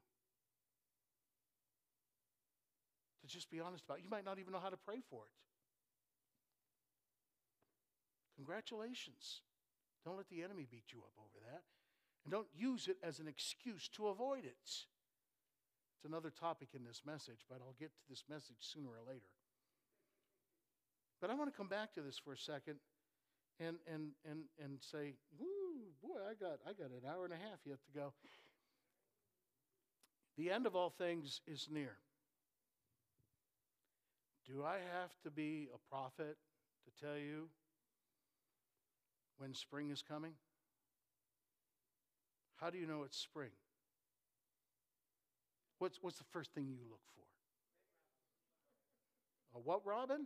To 3.21 3.27
just 3.27 3.49
be 3.49 3.59
honest 3.59 3.83
about 3.85 3.99
it. 3.99 4.03
You 4.03 4.09
might 4.09 4.25
not 4.25 4.39
even 4.39 4.51
know 4.51 4.59
how 4.59 4.69
to 4.69 4.77
pray 4.77 4.99
for 5.09 5.23
it. 5.23 5.31
Congratulations. 8.35 9.41
Don't 10.05 10.17
let 10.17 10.29
the 10.29 10.43
enemy 10.43 10.67
beat 10.69 10.91
you 10.91 10.99
up 10.99 11.13
over 11.17 11.39
that. 11.51 11.63
And 12.25 12.31
don't 12.31 12.47
use 12.53 12.87
it 12.87 12.97
as 13.03 13.19
an 13.19 13.27
excuse 13.27 13.89
to 13.95 14.07
avoid 14.07 14.45
it. 14.45 14.57
It's 14.67 16.05
another 16.05 16.29
topic 16.29 16.69
in 16.73 16.83
this 16.83 17.01
message, 17.05 17.45
but 17.49 17.59
I'll 17.61 17.75
get 17.79 17.91
to 17.95 18.03
this 18.09 18.23
message 18.29 18.57
sooner 18.59 18.89
or 18.89 19.03
later. 19.07 19.31
But 21.21 21.29
I 21.29 21.35
want 21.35 21.51
to 21.51 21.57
come 21.57 21.69
back 21.69 21.93
to 21.93 22.01
this 22.01 22.17
for 22.17 22.33
a 22.33 22.37
second 22.37 22.75
and, 23.59 23.77
and, 23.87 24.11
and, 24.29 24.43
and 24.61 24.79
say, 24.81 25.13
I 26.33 26.43
got, 26.43 26.59
I 26.67 26.73
got 26.73 26.89
an 26.89 27.07
hour 27.07 27.25
and 27.25 27.33
a 27.33 27.37
half 27.37 27.59
yet 27.65 27.77
to 27.85 27.99
go. 27.99 28.13
The 30.37 30.49
end 30.49 30.65
of 30.65 30.75
all 30.75 30.89
things 30.89 31.41
is 31.45 31.67
near. 31.71 31.97
Do 34.47 34.63
I 34.63 34.77
have 34.99 35.11
to 35.23 35.29
be 35.29 35.69
a 35.73 35.77
prophet 35.93 36.37
to 36.85 37.05
tell 37.05 37.17
you 37.17 37.49
when 39.37 39.53
spring 39.53 39.91
is 39.91 40.01
coming? 40.01 40.33
How 42.55 42.71
do 42.71 42.79
you 42.79 42.87
know 42.87 43.03
it's 43.03 43.17
spring? 43.17 43.51
What's, 45.77 45.99
what's 46.01 46.17
the 46.17 46.25
first 46.31 46.51
thing 46.53 46.65
you 46.67 46.77
look 46.89 47.01
for? 47.13 47.21
A 49.59 49.61
what 49.61 49.85
robin? 49.85 50.25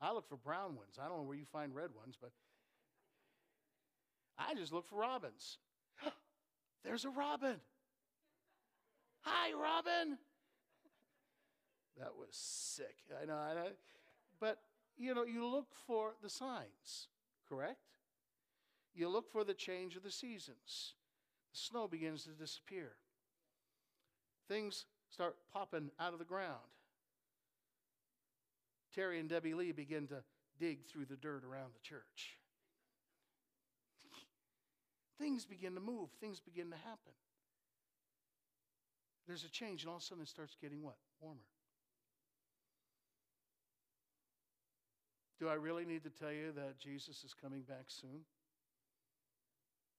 I 0.00 0.12
look 0.12 0.28
for 0.28 0.36
brown 0.36 0.76
ones. 0.76 0.96
I 1.02 1.08
don't 1.08 1.18
know 1.18 1.24
where 1.24 1.36
you 1.36 1.46
find 1.52 1.74
red 1.74 1.90
ones, 1.96 2.16
but 2.20 2.30
I 4.38 4.54
just 4.54 4.72
look 4.72 4.86
for 4.86 4.96
robins. 4.96 5.58
There's 6.84 7.04
a 7.04 7.10
robin. 7.10 7.56
Hi, 9.22 9.52
Robin. 9.52 10.16
That 11.98 12.16
was 12.16 12.28
sick. 12.30 12.96
I 13.20 13.26
know, 13.26 13.36
I 13.36 13.54
know. 13.54 13.68
But, 14.40 14.58
you 14.96 15.14
know, 15.14 15.24
you 15.24 15.46
look 15.46 15.74
for 15.86 16.14
the 16.22 16.30
signs, 16.30 17.08
correct? 17.48 17.80
You 18.94 19.08
look 19.08 19.30
for 19.30 19.42
the 19.42 19.54
change 19.54 19.96
of 19.96 20.04
the 20.04 20.10
seasons. 20.10 20.94
The 21.52 21.58
snow 21.58 21.88
begins 21.88 22.24
to 22.24 22.30
disappear. 22.30 22.92
Things 24.46 24.86
start 25.10 25.36
popping 25.52 25.90
out 25.98 26.12
of 26.12 26.18
the 26.20 26.24
ground. 26.24 26.56
Terry 28.94 29.18
and 29.18 29.28
Debbie 29.28 29.54
Lee 29.54 29.72
begin 29.72 30.06
to 30.08 30.22
dig 30.58 30.86
through 30.86 31.06
the 31.06 31.16
dirt 31.16 31.44
around 31.44 31.72
the 31.74 31.80
church 31.80 32.37
things 35.18 35.44
begin 35.44 35.74
to 35.74 35.80
move, 35.80 36.10
things 36.20 36.40
begin 36.40 36.70
to 36.70 36.76
happen. 36.76 37.12
There's 39.26 39.44
a 39.44 39.50
change, 39.50 39.82
and 39.82 39.90
all 39.90 39.96
of 39.96 40.02
a 40.02 40.04
sudden 40.04 40.22
it 40.22 40.28
starts 40.28 40.56
getting 40.60 40.82
what? 40.82 40.96
Warmer. 41.20 41.40
Do 45.38 45.48
I 45.48 45.54
really 45.54 45.84
need 45.84 46.02
to 46.04 46.10
tell 46.10 46.32
you 46.32 46.52
that 46.56 46.78
Jesus 46.78 47.22
is 47.22 47.34
coming 47.34 47.62
back 47.62 47.84
soon? 47.86 48.24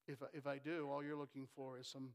If, 0.07 0.17
if 0.33 0.47
I 0.47 0.57
do, 0.57 0.89
all 0.91 1.03
you're 1.03 1.15
looking 1.15 1.47
for 1.55 1.77
is 1.77 1.87
some 1.87 2.09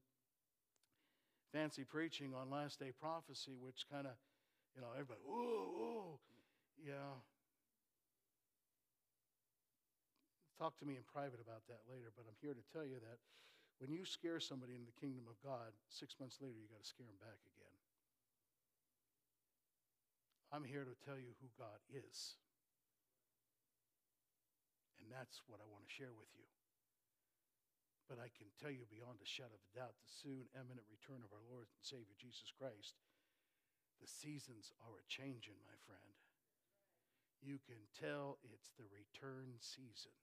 fancy 1.52 1.84
preaching 1.84 2.34
on 2.34 2.50
last 2.50 2.80
day 2.80 2.90
prophecy, 3.00 3.52
which 3.58 3.86
kind 3.90 4.06
of, 4.06 4.14
you 4.74 4.82
know, 4.82 4.88
everybody, 4.92 5.20
whoa, 5.24 5.70
whoa. 5.78 6.18
Yeah. 6.84 7.14
Talk 10.58 10.78
to 10.78 10.86
me 10.86 10.94
in 10.94 11.02
private 11.02 11.42
about 11.42 11.66
that 11.66 11.82
later, 11.90 12.14
but 12.14 12.30
I'm 12.30 12.38
here 12.38 12.54
to 12.54 12.66
tell 12.70 12.86
you 12.86 13.02
that 13.02 13.18
when 13.82 13.90
you 13.90 14.06
scare 14.06 14.38
somebody 14.38 14.78
in 14.78 14.86
the 14.86 14.94
kingdom 14.94 15.26
of 15.26 15.34
God, 15.42 15.74
six 15.90 16.14
months 16.22 16.38
later, 16.38 16.54
you 16.54 16.70
got 16.70 16.78
to 16.78 16.86
scare 16.86 17.10
them 17.10 17.18
back 17.18 17.42
again. 17.42 17.74
I'm 20.54 20.62
here 20.62 20.86
to 20.86 20.94
tell 21.02 21.18
you 21.18 21.34
who 21.42 21.50
God 21.58 21.82
is. 21.90 22.38
And 25.02 25.10
that's 25.10 25.42
what 25.50 25.58
I 25.58 25.66
want 25.66 25.82
to 25.82 25.90
share 25.90 26.14
with 26.14 26.30
you. 26.38 26.46
But 28.06 28.22
I 28.22 28.30
can 28.30 28.46
tell 28.62 28.70
you 28.70 28.86
beyond 28.86 29.18
a 29.18 29.26
shadow 29.26 29.58
of 29.58 29.64
a 29.66 29.74
doubt 29.74 29.98
the 29.98 30.06
soon 30.06 30.46
eminent 30.54 30.86
return 30.86 31.26
of 31.26 31.34
our 31.34 31.42
Lord 31.50 31.66
and 31.66 31.82
Savior 31.82 32.14
Jesus 32.14 32.54
Christ, 32.54 32.94
the 33.98 34.06
seasons 34.06 34.70
are 34.86 35.02
a 35.02 35.10
changing, 35.10 35.58
my 35.66 35.74
friend. 35.82 36.14
You 37.42 37.58
can 37.66 37.80
tell 37.96 38.38
it's 38.46 38.70
the 38.78 38.86
return 38.94 39.58
season. 39.58 40.14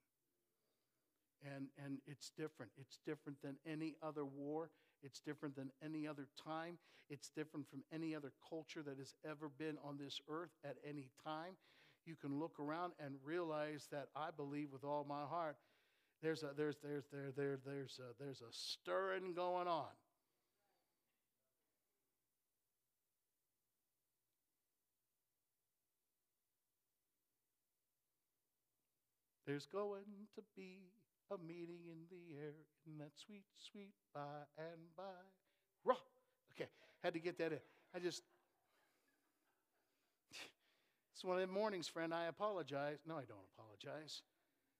And, 1.43 1.67
and 1.83 1.97
it's 2.05 2.31
different. 2.37 2.71
It's 2.77 2.99
different 3.05 3.41
than 3.41 3.55
any 3.65 3.95
other 4.03 4.25
war. 4.25 4.69
It's 5.03 5.19
different 5.19 5.55
than 5.55 5.71
any 5.83 6.07
other 6.07 6.27
time. 6.43 6.77
It's 7.09 7.29
different 7.35 7.67
from 7.69 7.83
any 7.91 8.15
other 8.15 8.31
culture 8.47 8.83
that 8.83 8.97
has 8.97 9.15
ever 9.25 9.49
been 9.49 9.77
on 9.83 9.97
this 9.97 10.19
earth 10.29 10.51
at 10.63 10.77
any 10.87 11.09
time. 11.23 11.55
You 12.05 12.15
can 12.15 12.39
look 12.39 12.59
around 12.59 12.93
and 13.03 13.15
realize 13.23 13.87
that 13.91 14.07
I 14.15 14.29
believe 14.35 14.69
with 14.71 14.83
all 14.83 15.05
my 15.07 15.23
heart 15.23 15.57
there's 16.21 16.43
a, 16.43 16.51
there's, 16.55 16.77
there's, 16.83 17.05
there, 17.11 17.31
there, 17.35 17.57
there's, 17.65 17.99
a, 17.99 18.23
there's 18.23 18.41
a 18.41 18.51
stirring 18.51 19.33
going 19.33 19.67
on. 19.67 19.87
There's 29.47 29.65
going 29.65 30.03
to 30.35 30.43
be 30.55 30.91
a 31.31 31.37
meeting 31.47 31.87
in 31.87 32.03
the 32.11 32.35
air 32.35 32.53
in 32.85 32.97
that 32.99 33.11
sweet, 33.15 33.43
sweet 33.71 33.93
by 34.13 34.45
and 34.57 34.83
by. 34.95 35.23
Raw. 35.85 35.95
Okay, 36.53 36.69
had 37.03 37.13
to 37.13 37.19
get 37.19 37.37
that 37.39 37.51
in. 37.53 37.59
I 37.95 37.99
just. 37.99 38.21
It's 41.15 41.23
one 41.23 41.37
of 41.37 41.47
the 41.47 41.53
mornings, 41.53 41.87
friend. 41.87 42.13
I 42.13 42.25
apologize. 42.25 42.97
No, 43.05 43.13
I 43.13 43.29
don't 43.29 43.45
apologize. 43.53 44.23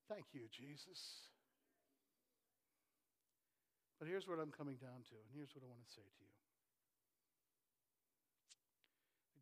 Thank 0.09 0.25
you, 0.33 0.49
Jesus. 0.49 1.29
But 4.01 4.09
here's 4.09 4.25
what 4.25 4.41
I'm 4.41 4.49
coming 4.49 4.81
down 4.81 5.05
to, 5.05 5.15
and 5.21 5.29
here's 5.29 5.53
what 5.53 5.61
I 5.61 5.69
want 5.69 5.85
to 5.85 5.93
say 5.93 6.01
to 6.01 6.21
you. 6.25 6.33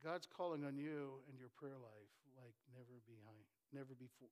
God's 0.04 0.28
calling 0.28 0.68
on 0.68 0.76
you 0.76 1.24
and 1.32 1.40
your 1.40 1.52
prayer 1.56 1.80
life 1.80 2.16
like 2.36 2.56
never 2.72 3.00
behind, 3.08 3.48
never 3.72 3.96
before. 3.96 4.32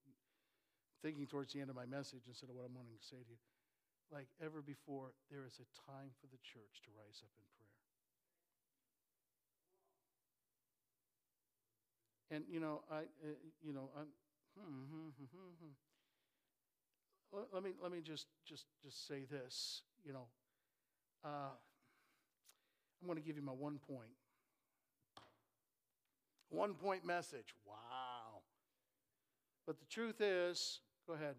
Thinking 1.01 1.27
towards 1.27 1.53
the 1.53 1.61
end 1.61 1.69
of 1.69 1.75
my 1.75 1.85
message 1.85 2.25
instead 2.27 2.49
of 2.49 2.55
what 2.55 2.65
I'm 2.65 2.73
wanting 2.73 2.97
to 2.97 3.05
say 3.05 3.21
to 3.21 3.29
you, 3.29 3.37
like 4.11 4.27
ever 4.41 4.61
before, 4.61 5.13
there 5.29 5.45
is 5.45 5.59
a 5.61 5.67
time 5.91 6.09
for 6.19 6.27
the 6.27 6.39
church 6.41 6.81
to 6.85 6.89
rise 6.97 7.21
up 7.21 7.29
in 7.37 7.45
prayer. 7.53 7.77
And 12.31 12.43
you 12.51 12.59
know, 12.59 12.81
I, 12.91 13.07
uh, 13.23 13.37
you 13.61 13.73
know, 13.73 13.89
I'm. 13.97 14.07
Hmm, 14.57 14.89
hmm, 14.89 15.09
hmm, 15.17 15.25
hmm, 15.31 15.53
hmm. 15.61 15.73
Let, 17.53 17.63
me 17.63 17.71
let 17.81 17.91
me 17.91 18.01
just 18.01 18.27
just 18.45 18.65
just 18.83 19.07
say 19.07 19.25
this. 19.29 19.83
You 20.03 20.13
know, 20.13 20.25
uh, 21.23 21.51
I'm 23.01 23.07
going 23.07 23.17
to 23.17 23.23
give 23.23 23.35
you 23.35 23.43
my 23.43 23.51
one 23.51 23.79
point. 23.87 24.15
One 26.49 26.73
point 26.73 27.05
message. 27.05 27.53
Wow. 27.65 28.41
But 29.65 29.79
the 29.79 29.85
truth 29.85 30.21
is, 30.21 30.79
go 31.07 31.13
ahead. 31.13 31.35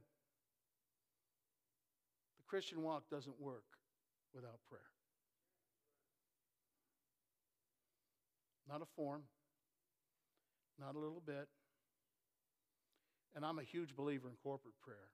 The 2.39 2.45
Christian 2.49 2.83
walk 2.83 3.05
doesn't 3.11 3.39
work 3.39 3.64
without 4.35 4.59
prayer. 4.69 4.81
Not 8.69 8.83
a 8.83 8.87
form, 8.97 9.23
not 10.81 10.95
a 10.95 10.99
little 10.99 11.23
bit. 11.25 11.49
And 13.35 13.45
I'm 13.45 13.59
a 13.59 13.62
huge 13.62 13.95
believer 13.95 14.29
in 14.29 14.35
corporate 14.43 14.75
prayer. 14.83 15.12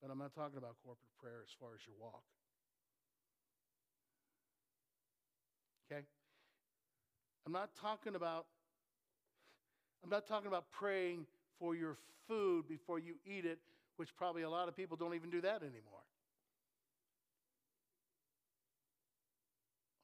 But 0.00 0.10
I'm 0.10 0.18
not 0.18 0.34
talking 0.34 0.58
about 0.58 0.76
corporate 0.82 1.12
prayer 1.20 1.42
as 1.42 1.50
far 1.60 1.70
as 1.74 1.80
your 1.86 1.94
walk. 2.00 2.22
Okay? 5.90 6.02
I'm 7.46 7.52
not 7.52 7.70
talking 7.80 8.14
about 8.14 8.46
I'm 10.02 10.10
not 10.10 10.26
talking 10.26 10.46
about 10.46 10.70
praying 10.70 11.26
for 11.58 11.74
your 11.74 11.96
food 12.26 12.68
before 12.68 12.98
you 12.98 13.14
eat 13.24 13.44
it, 13.44 13.58
which 13.96 14.14
probably 14.16 14.42
a 14.42 14.50
lot 14.50 14.68
of 14.68 14.76
people 14.76 14.96
don't 14.96 15.14
even 15.14 15.30
do 15.30 15.40
that 15.40 15.62
anymore. 15.62 16.04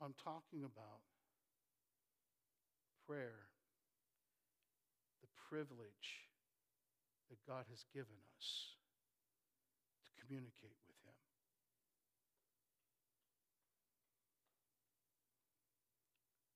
I'm 0.03 0.15
talking 0.23 0.65
about 0.65 1.01
prayer, 3.07 3.49
the 5.23 5.29
privilege 5.49 6.29
that 7.31 7.39
God 7.47 7.65
has 7.71 7.85
given 7.95 8.17
us 8.37 8.77
to 10.05 10.27
communicate 10.27 10.77
with 10.87 10.97
Him. 11.05 11.17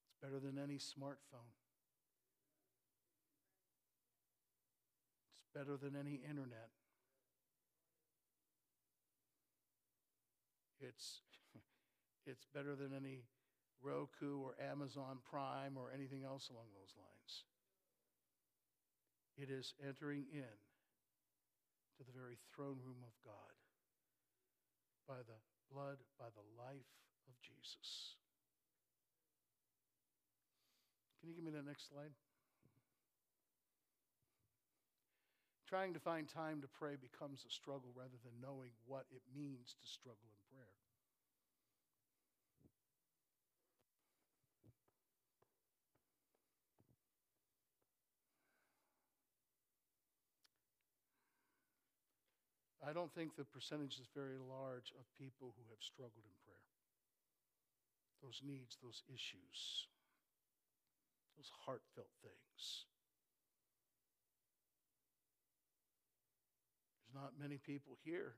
It's 0.05 0.17
better 0.21 0.39
than 0.39 0.61
any 0.61 0.77
smartphone. 0.77 1.58
Better 5.53 5.77
than 5.77 5.95
any 5.95 6.21
internet. 6.27 6.69
It's, 10.79 11.21
it's 12.25 12.45
better 12.53 12.75
than 12.75 12.93
any 12.95 13.23
Roku 13.81 14.39
or 14.39 14.55
Amazon 14.59 15.19
Prime 15.29 15.77
or 15.77 15.91
anything 15.93 16.23
else 16.23 16.49
along 16.49 16.67
those 16.75 16.93
lines. 16.97 17.43
It 19.37 19.49
is 19.49 19.73
entering 19.85 20.25
in 20.33 20.57
to 21.97 22.03
the 22.03 22.11
very 22.11 22.37
throne 22.55 22.79
room 22.83 23.03
of 23.03 23.15
God 23.23 23.55
by 25.07 25.23
the 25.27 25.39
blood, 25.71 25.97
by 26.19 26.27
the 26.35 26.43
life 26.59 26.91
of 27.27 27.35
Jesus. 27.41 28.15
Can 31.19 31.29
you 31.29 31.35
give 31.35 31.43
me 31.43 31.51
the 31.51 31.63
next 31.63 31.89
slide? 31.89 32.11
Trying 35.69 35.93
to 35.93 36.01
find 36.01 36.25
time 36.25 36.65
to 36.65 36.67
pray 36.81 36.97
becomes 36.97 37.45
a 37.45 37.53
struggle 37.53 37.93
rather 37.93 38.17
than 38.25 38.33
knowing 38.41 38.73
what 38.89 39.05
it 39.13 39.21
means 39.37 39.77
to 39.77 39.85
struggle 39.85 40.25
in 40.25 40.41
prayer. 40.49 40.73
I 52.81 52.89
don't 52.89 53.13
think 53.13 53.37
the 53.37 53.45
percentage 53.45 54.01
is 54.01 54.09
very 54.17 54.41
large 54.41 54.89
of 54.97 55.05
people 55.21 55.53
who 55.53 55.69
have 55.69 55.85
struggled 55.85 56.25
in 56.25 56.37
prayer. 56.49 56.73
Those 58.25 58.41
needs, 58.41 58.81
those 58.81 59.05
issues, 59.05 59.85
those 61.37 61.53
heartfelt 61.61 62.09
things. 62.25 62.88
There's 67.09 67.23
not 67.23 67.33
many 67.41 67.57
people 67.57 67.97
here 68.03 68.35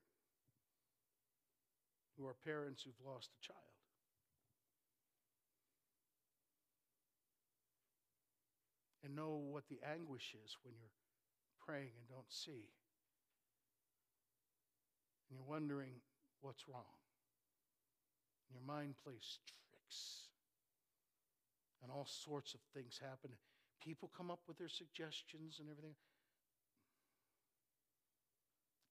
who 2.17 2.25
are 2.25 2.35
parents 2.45 2.83
who've 2.83 3.05
lost 3.05 3.29
a 3.35 3.45
child. 3.45 3.59
And 9.03 9.15
know 9.15 9.41
what 9.49 9.67
the 9.67 9.79
anguish 9.83 10.35
is 10.45 10.55
when 10.63 10.75
you're 10.79 10.93
praying 11.65 11.91
and 11.97 12.07
don't 12.07 12.29
see 12.29 12.69
and 15.31 15.39
you're 15.39 15.47
wondering 15.47 15.93
what's 16.41 16.67
wrong. 16.67 16.99
Your 18.51 18.61
mind 18.67 18.95
plays 19.01 19.39
tricks, 19.47 20.27
and 21.81 21.89
all 21.89 22.05
sorts 22.05 22.53
of 22.53 22.59
things 22.75 22.99
happen. 23.01 23.31
People 23.81 24.11
come 24.15 24.29
up 24.29 24.41
with 24.45 24.57
their 24.57 24.69
suggestions 24.69 25.57
and 25.59 25.69
everything. 25.69 25.95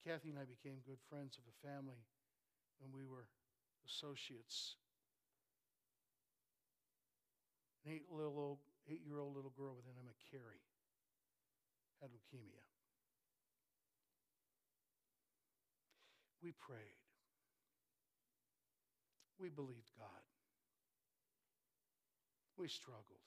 Kathy 0.00 0.30
and 0.30 0.38
I 0.38 0.48
became 0.48 0.80
good 0.86 1.00
friends 1.08 1.36
of 1.36 1.44
a 1.44 1.54
family 1.60 2.00
when 2.80 2.88
we 2.92 3.04
were 3.04 3.28
associates. 3.84 4.76
An 7.84 7.92
eight 7.92 8.08
little 8.10 8.60
eight 8.88 9.04
year 9.04 9.20
old 9.20 9.36
little 9.36 9.52
girl 9.56 9.76
with 9.76 9.84
an 9.86 9.96
Emma 10.00 10.16
Carey 10.30 10.64
had 12.00 12.10
leukemia. 12.10 12.64
We 16.42 16.52
prayed. 16.52 17.00
We 19.38 19.48
believed 19.48 19.92
God. 19.98 20.24
We 22.56 22.68
struggled. 22.68 23.24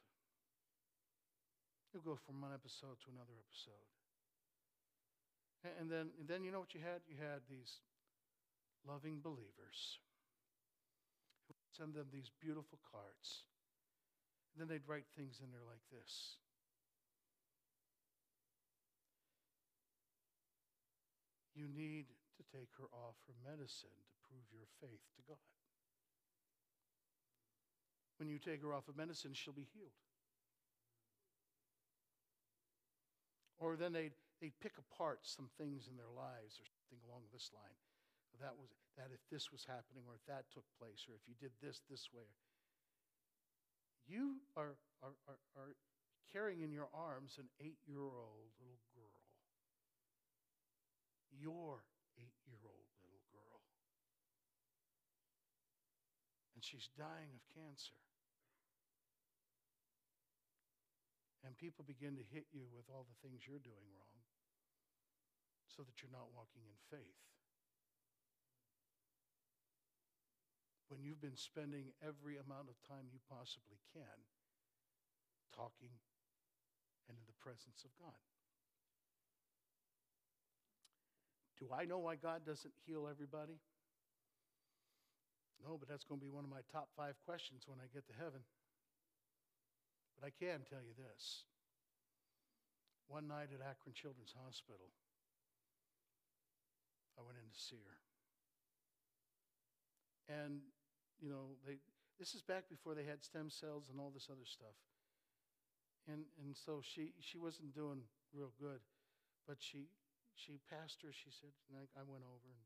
You'll 1.93 2.01
go 2.01 2.17
from 2.25 2.41
one 2.41 2.53
episode 2.53 2.97
to 3.05 3.13
another 3.13 3.37
episode. 3.37 3.89
And 5.63 5.89
then, 5.89 6.11
and 6.19 6.27
then 6.27 6.43
you 6.43 6.51
know 6.51 6.59
what 6.59 6.75
you 6.75 6.81
had? 6.83 6.99
You 7.07 7.15
had 7.15 7.39
these 7.47 7.79
loving 8.83 9.23
believers 9.23 10.03
who 11.47 11.55
would 11.55 11.71
send 11.71 11.95
them 11.95 12.11
these 12.11 12.29
beautiful 12.43 12.79
cards. 12.91 13.47
And 14.51 14.59
then 14.59 14.67
they'd 14.67 14.87
write 14.87 15.07
things 15.15 15.39
in 15.39 15.51
there 15.55 15.63
like 15.63 15.81
this 15.89 16.37
You 21.55 21.69
need 21.69 22.05
to 22.37 22.43
take 22.51 22.69
her 22.81 22.89
off 22.91 23.15
her 23.27 23.37
medicine 23.45 23.93
to 23.93 24.13
prove 24.27 24.43
your 24.51 24.65
faith 24.81 25.05
to 25.15 25.21
God. 25.27 25.37
When 28.17 28.27
you 28.27 28.39
take 28.39 28.61
her 28.63 28.73
off 28.73 28.87
of 28.87 28.97
medicine, 28.97 29.31
she'll 29.33 29.53
be 29.53 29.67
healed. 29.73 29.93
Or 33.59 33.75
then 33.75 33.93
they'd, 33.93 34.13
they'd 34.43 34.59
pick 34.59 34.75
apart 34.75 35.23
some 35.23 35.47
things 35.55 35.87
in 35.87 35.95
their 35.95 36.11
lives 36.11 36.59
or 36.59 36.67
something 36.67 36.99
along 37.07 37.23
this 37.31 37.47
line. 37.55 37.79
That 38.43 38.59
was 38.59 38.67
that 38.99 39.15
if 39.15 39.23
this 39.31 39.55
was 39.55 39.63
happening 39.63 40.03
or 40.03 40.19
if 40.19 40.25
that 40.27 40.51
took 40.51 40.67
place 40.75 41.07
or 41.07 41.15
if 41.15 41.23
you 41.23 41.33
did 41.39 41.55
this 41.63 41.79
this 41.87 42.11
way. 42.11 42.27
You 44.03 44.43
are, 44.59 44.75
are, 44.99 45.15
are, 45.31 45.39
are 45.55 45.71
carrying 46.35 46.59
in 46.59 46.75
your 46.75 46.91
arms 46.91 47.39
an 47.39 47.47
eight 47.63 47.79
year 47.87 48.03
old 48.03 48.51
little 48.59 48.83
girl. 48.91 49.23
Your 51.31 51.87
eight 52.19 52.35
year 52.43 52.59
old 52.67 52.91
little 52.99 53.23
girl. 53.31 53.63
And 56.51 56.59
she's 56.59 56.91
dying 56.99 57.31
of 57.31 57.43
cancer. 57.55 57.95
And 61.47 61.55
people 61.55 61.87
begin 61.87 62.19
to 62.19 62.25
hit 62.27 62.51
you 62.51 62.67
with 62.75 62.91
all 62.91 63.07
the 63.07 63.19
things 63.23 63.47
you're 63.47 63.63
doing 63.63 63.87
wrong 63.95 64.12
so 65.73 65.81
that 65.81 65.97
you're 65.99 66.13
not 66.13 66.29
walking 66.37 66.61
in 66.69 66.77
faith. 66.93 67.21
When 70.93 71.01
you've 71.01 71.21
been 71.21 71.39
spending 71.39 71.89
every 72.05 72.37
amount 72.37 72.69
of 72.69 72.77
time 72.85 73.09
you 73.09 73.17
possibly 73.25 73.81
can 73.97 74.19
talking 75.53 75.89
and 77.09 77.17
in 77.17 77.25
the 77.25 77.37
presence 77.41 77.81
of 77.85 77.91
God. 77.97 78.21
Do 81.57 81.69
I 81.73 81.85
know 81.85 82.01
why 82.01 82.17
God 82.17 82.45
doesn't 82.45 82.73
heal 82.85 83.07
everybody? 83.09 83.57
No, 85.61 85.77
but 85.79 85.87
that's 85.87 86.03
going 86.03 86.19
to 86.19 86.25
be 86.25 86.33
one 86.33 86.43
of 86.43 86.51
my 86.51 86.65
top 86.73 86.91
five 86.97 87.15
questions 87.23 87.63
when 87.69 87.79
I 87.79 87.87
get 87.93 88.03
to 88.11 88.15
heaven. 88.17 88.43
But 90.17 90.27
I 90.27 90.31
can 90.35 90.67
tell 90.67 90.83
you 90.83 90.91
this. 90.97 91.47
One 93.07 93.27
night 93.27 93.53
at 93.53 93.63
Akron 93.63 93.95
Children's 93.95 94.35
Hospital, 94.35 94.91
I 97.17 97.21
went 97.21 97.37
in 97.37 97.45
to 97.45 97.59
see 97.59 97.81
her. 97.85 97.99
And, 100.31 100.63
you 101.19 101.29
know, 101.29 101.59
they, 101.67 101.77
this 102.17 102.33
is 102.33 102.41
back 102.41 102.69
before 102.71 102.95
they 102.95 103.03
had 103.03 103.23
stem 103.23 103.49
cells 103.49 103.91
and 103.91 103.99
all 103.99 104.09
this 104.09 104.29
other 104.31 104.47
stuff. 104.47 104.77
And, 106.07 106.27
and 106.39 106.55
so 106.55 106.81
she, 106.83 107.15
she 107.19 107.37
wasn't 107.37 107.75
doing 107.75 108.03
real 108.31 108.51
good. 108.59 108.79
But 109.47 109.59
she, 109.59 109.91
she 110.35 110.59
passed 110.71 111.03
her, 111.03 111.11
she 111.11 111.31
said, 111.31 111.51
and 111.67 111.79
I, 111.79 111.85
I 111.99 112.03
went 112.07 112.23
over 112.23 112.47
and 112.47 112.63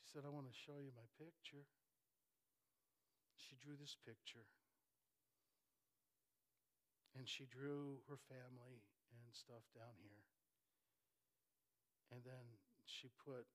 she 0.00 0.08
said, 0.08 0.24
I 0.24 0.32
want 0.32 0.48
to 0.48 0.56
show 0.56 0.80
you 0.80 0.92
my 0.96 1.08
picture. 1.20 1.64
She 3.36 3.56
drew 3.60 3.76
this 3.76 3.96
picture. 4.04 4.48
And 7.14 7.28
she 7.28 7.46
drew 7.46 8.02
her 8.10 8.18
family 8.26 8.82
and 9.12 9.30
stuff 9.30 9.62
down 9.76 9.94
here. 10.02 10.24
And 12.10 12.20
then 12.24 12.44
she 12.86 13.10
put 13.24 13.46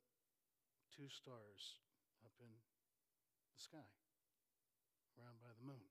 two 0.93 1.07
stars 1.09 1.79
up 2.25 2.33
in 2.41 2.49
the 2.49 3.59
sky, 3.59 3.89
around 5.17 5.39
by 5.39 5.53
the 5.55 5.65
moon. 5.65 5.89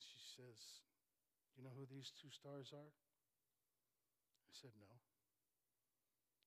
She 0.00 0.18
says, 0.36 0.84
you 1.56 1.62
know 1.62 1.74
who 1.78 1.86
these 1.86 2.10
two 2.18 2.30
stars 2.34 2.74
are? 2.74 2.90
I 2.90 4.52
said, 4.52 4.74
No. 4.78 4.90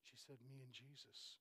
She 0.04 0.20
said, 0.20 0.38
Me 0.48 0.60
and 0.64 0.72
Jesus. 0.72 1.40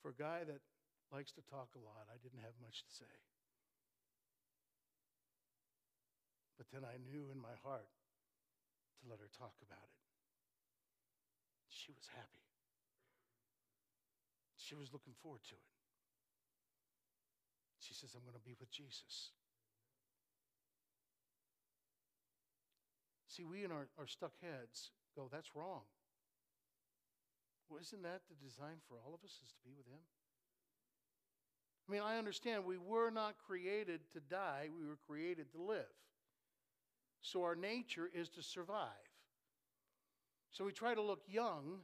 For 0.00 0.16
a 0.16 0.16
guy 0.16 0.44
that 0.48 0.64
likes 1.12 1.32
to 1.36 1.42
talk 1.44 1.76
a 1.76 1.82
lot. 1.84 2.08
I 2.08 2.16
didn't 2.22 2.40
have 2.40 2.56
much 2.62 2.84
to 2.88 2.90
say. 2.90 3.29
Then 6.72 6.82
I 6.86 6.98
knew 7.02 7.30
in 7.30 7.38
my 7.40 7.54
heart 7.62 7.90
to 9.00 9.10
let 9.10 9.18
her 9.18 9.30
talk 9.36 9.54
about 9.62 9.82
it. 9.82 10.02
She 11.68 11.92
was 11.92 12.06
happy. 12.14 12.44
She 14.56 14.74
was 14.74 14.92
looking 14.92 15.14
forward 15.22 15.42
to 15.50 15.56
it. 15.58 15.70
She 17.80 17.94
says, 17.94 18.14
I'm 18.14 18.22
going 18.22 18.38
to 18.38 18.46
be 18.46 18.54
with 18.60 18.70
Jesus. 18.70 19.32
See, 23.26 23.42
we 23.42 23.64
in 23.64 23.72
our, 23.72 23.88
our 23.98 24.06
stuck 24.06 24.32
heads 24.42 24.90
go, 25.16 25.28
that's 25.30 25.56
wrong. 25.56 25.82
Well, 27.68 27.80
isn't 27.80 28.02
that 28.02 28.22
the 28.28 28.36
design 28.44 28.82
for 28.86 28.98
all 28.98 29.14
of 29.14 29.24
us 29.24 29.38
is 29.42 29.50
to 29.54 29.62
be 29.64 29.70
with 29.76 29.86
Him? 29.86 30.02
I 31.88 31.92
mean, 31.92 32.02
I 32.02 32.18
understand 32.18 32.64
we 32.64 32.78
were 32.78 33.10
not 33.10 33.34
created 33.46 34.00
to 34.12 34.20
die, 34.20 34.68
we 34.76 34.86
were 34.86 34.98
created 35.08 35.50
to 35.52 35.62
live. 35.62 35.90
So 37.22 37.42
our 37.42 37.54
nature 37.54 38.08
is 38.14 38.28
to 38.30 38.42
survive. 38.42 38.88
So 40.50 40.64
we 40.64 40.72
try 40.72 40.94
to 40.94 41.02
look 41.02 41.20
young 41.28 41.80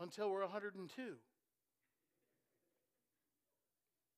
until 0.00 0.30
we're 0.30 0.40
102. 0.40 1.02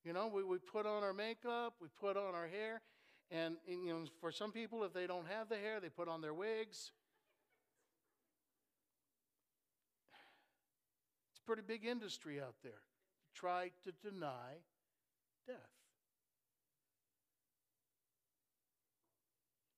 You 0.05 0.13
know, 0.13 0.31
we, 0.35 0.43
we 0.43 0.59
put 0.59 0.87
on 0.87 1.03
our 1.03 1.13
makeup, 1.13 1.75
we 1.81 1.89
put 2.01 2.17
on 2.17 2.35
our 2.35 2.47
hair, 2.47 2.81
and, 3.31 3.57
and, 3.69 3.85
you 3.85 3.93
know, 3.93 4.05
for 4.21 4.33
some 4.33 4.51
people, 4.51 4.83
if 4.85 4.93
they 4.93 5.07
don't 5.07 5.27
have 5.29 5.49
the 5.49 5.57
hair, 5.57 5.81
they 5.81 5.89
put 5.89 6.09
on 6.09 6.21
their 6.21 6.35
wigs. 6.35 6.91
It's 11.31 11.41
a 11.41 11.47
pretty 11.47 11.63
big 11.67 11.85
industry 11.85 12.41
out 12.41 12.55
there 12.63 12.83
try 13.35 13.71
to 13.83 13.93
deny 14.09 14.63
death. 15.47 15.82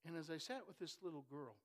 And 0.07 0.17
as 0.17 0.31
I 0.31 0.37
sat 0.37 0.69
with 0.69 0.79
this 0.79 0.99
little 1.03 1.25
girl, 1.31 1.57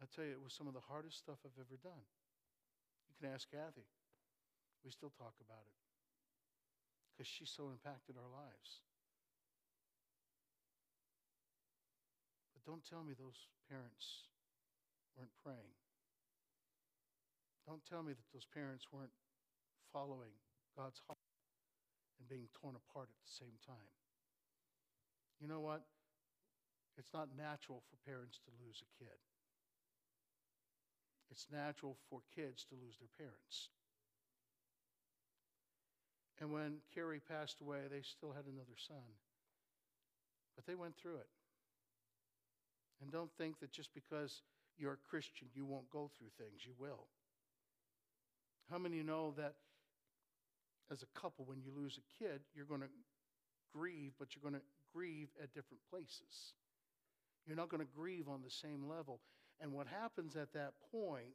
I 0.00 0.06
tell 0.14 0.24
you, 0.24 0.32
it 0.32 0.44
was 0.44 0.52
some 0.52 0.68
of 0.68 0.74
the 0.74 0.84
hardest 0.84 1.18
stuff 1.18 1.40
I've 1.44 1.56
ever 1.60 1.76
done. 1.80 2.04
You 3.08 3.14
can 3.20 3.32
ask 3.32 3.48
Kathy. 3.50 3.88
We 4.84 4.90
still 4.90 5.12
talk 5.16 5.36
about 5.40 5.64
it 5.64 5.76
because 7.12 7.28
she 7.28 7.44
so 7.44 7.68
impacted 7.68 8.16
our 8.16 8.28
lives. 8.32 8.80
But 12.56 12.64
don't 12.64 12.84
tell 12.84 13.04
me 13.04 13.12
those 13.12 13.48
parents 13.68 14.28
weren't 15.16 15.36
praying. 15.44 15.76
Don't 17.68 17.84
tell 17.84 18.02
me 18.02 18.16
that 18.16 18.28
those 18.32 18.48
parents 18.48 18.88
weren't 18.88 19.12
following 19.92 20.32
God's 20.76 21.00
heart 21.06 21.20
and 22.18 22.28
being 22.28 22.48
torn 22.56 22.72
apart 22.72 23.12
at 23.12 23.20
the 23.20 23.32
same 23.32 23.60
time. 23.60 23.92
You 25.40 25.48
know 25.48 25.60
what? 25.60 25.82
It's 26.98 27.12
not 27.14 27.28
natural 27.36 27.82
for 27.88 28.10
parents 28.10 28.38
to 28.44 28.50
lose 28.62 28.82
a 28.82 28.90
kid. 29.02 29.16
It's 31.30 31.46
natural 31.50 31.96
for 32.10 32.20
kids 32.34 32.66
to 32.68 32.74
lose 32.74 32.98
their 32.98 33.08
parents. 33.16 33.70
And 36.40 36.52
when 36.52 36.78
Carrie 36.94 37.20
passed 37.20 37.60
away, 37.60 37.88
they 37.90 38.02
still 38.02 38.32
had 38.32 38.44
another 38.44 38.76
son. 38.76 39.16
But 40.56 40.66
they 40.66 40.74
went 40.74 40.96
through 40.96 41.16
it. 41.16 41.28
And 43.00 43.10
don't 43.10 43.30
think 43.38 43.60
that 43.60 43.72
just 43.72 43.94
because 43.94 44.42
you're 44.76 44.92
a 44.94 45.08
Christian, 45.08 45.48
you 45.54 45.64
won't 45.64 45.88
go 45.90 46.10
through 46.18 46.30
things. 46.36 46.66
You 46.66 46.72
will. 46.78 47.06
How 48.70 48.78
many 48.78 49.02
know 49.02 49.32
that 49.36 49.54
as 50.90 51.02
a 51.02 51.18
couple, 51.18 51.44
when 51.44 51.60
you 51.62 51.70
lose 51.74 51.98
a 51.98 52.22
kid, 52.22 52.40
you're 52.54 52.66
going 52.66 52.80
to 52.80 52.90
grieve, 53.72 54.12
but 54.18 54.34
you're 54.34 54.42
going 54.42 54.60
to 54.60 54.66
grieve 54.94 55.28
at 55.42 55.52
different 55.54 55.80
places? 55.90 56.54
You're 57.46 57.56
not 57.56 57.68
going 57.68 57.80
to 57.80 57.88
grieve 57.96 58.28
on 58.28 58.42
the 58.42 58.50
same 58.50 58.88
level. 58.88 59.20
And 59.60 59.72
what 59.72 59.86
happens 59.86 60.36
at 60.36 60.52
that 60.54 60.72
point 60.90 61.34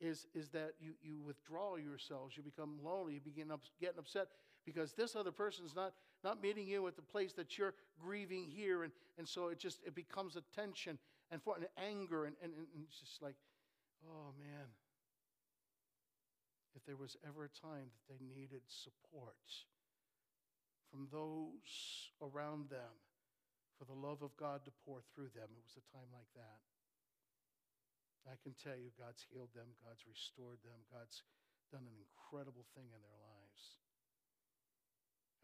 is, 0.00 0.26
is 0.34 0.50
that 0.50 0.72
you, 0.80 0.92
you 1.02 1.18
withdraw 1.20 1.76
yourselves. 1.76 2.36
You 2.36 2.42
become 2.42 2.78
lonely. 2.82 3.14
You 3.14 3.20
begin 3.20 3.50
up, 3.50 3.62
getting 3.80 3.98
upset 3.98 4.28
because 4.64 4.92
this 4.92 5.16
other 5.16 5.32
person's 5.32 5.74
not, 5.74 5.92
not 6.24 6.42
meeting 6.42 6.66
you 6.66 6.86
at 6.86 6.96
the 6.96 7.02
place 7.02 7.32
that 7.34 7.56
you're 7.56 7.74
grieving 8.00 8.44
here. 8.44 8.82
And, 8.82 8.92
and 9.18 9.26
so 9.26 9.48
it 9.48 9.58
just 9.58 9.80
it 9.86 9.94
becomes 9.94 10.36
a 10.36 10.42
tension 10.54 10.98
and 11.30 11.42
for 11.42 11.56
an 11.56 11.66
anger. 11.76 12.24
And, 12.24 12.36
and, 12.42 12.52
and 12.52 12.84
it's 12.84 13.00
just 13.00 13.22
like, 13.22 13.36
oh 14.06 14.32
man. 14.38 14.66
If 16.74 16.84
there 16.84 16.96
was 16.96 17.16
ever 17.26 17.44
a 17.44 17.48
time 17.48 17.88
that 18.08 18.18
they 18.18 18.26
needed 18.38 18.60
support 18.68 19.34
from 20.90 21.08
those 21.10 22.12
around 22.22 22.70
them 22.70 22.94
for 23.78 23.84
the 23.84 23.96
love 23.96 24.22
of 24.22 24.32
God 24.40 24.64
to 24.64 24.72
pour 24.84 25.04
through 25.12 25.30
them, 25.36 25.52
it 25.52 25.64
was 25.64 25.76
a 25.76 25.86
time 25.92 26.08
like 26.12 26.30
that. 26.34 26.60
I 28.26 28.34
can 28.42 28.58
tell 28.58 28.74
you, 28.74 28.90
God's 28.98 29.22
healed 29.30 29.54
them, 29.54 29.70
God's 29.86 30.02
restored 30.02 30.58
them, 30.66 30.82
God's 30.90 31.22
done 31.70 31.86
an 31.86 31.94
incredible 31.94 32.66
thing 32.74 32.90
in 32.90 32.98
their 32.98 33.20
lives. 33.22 33.78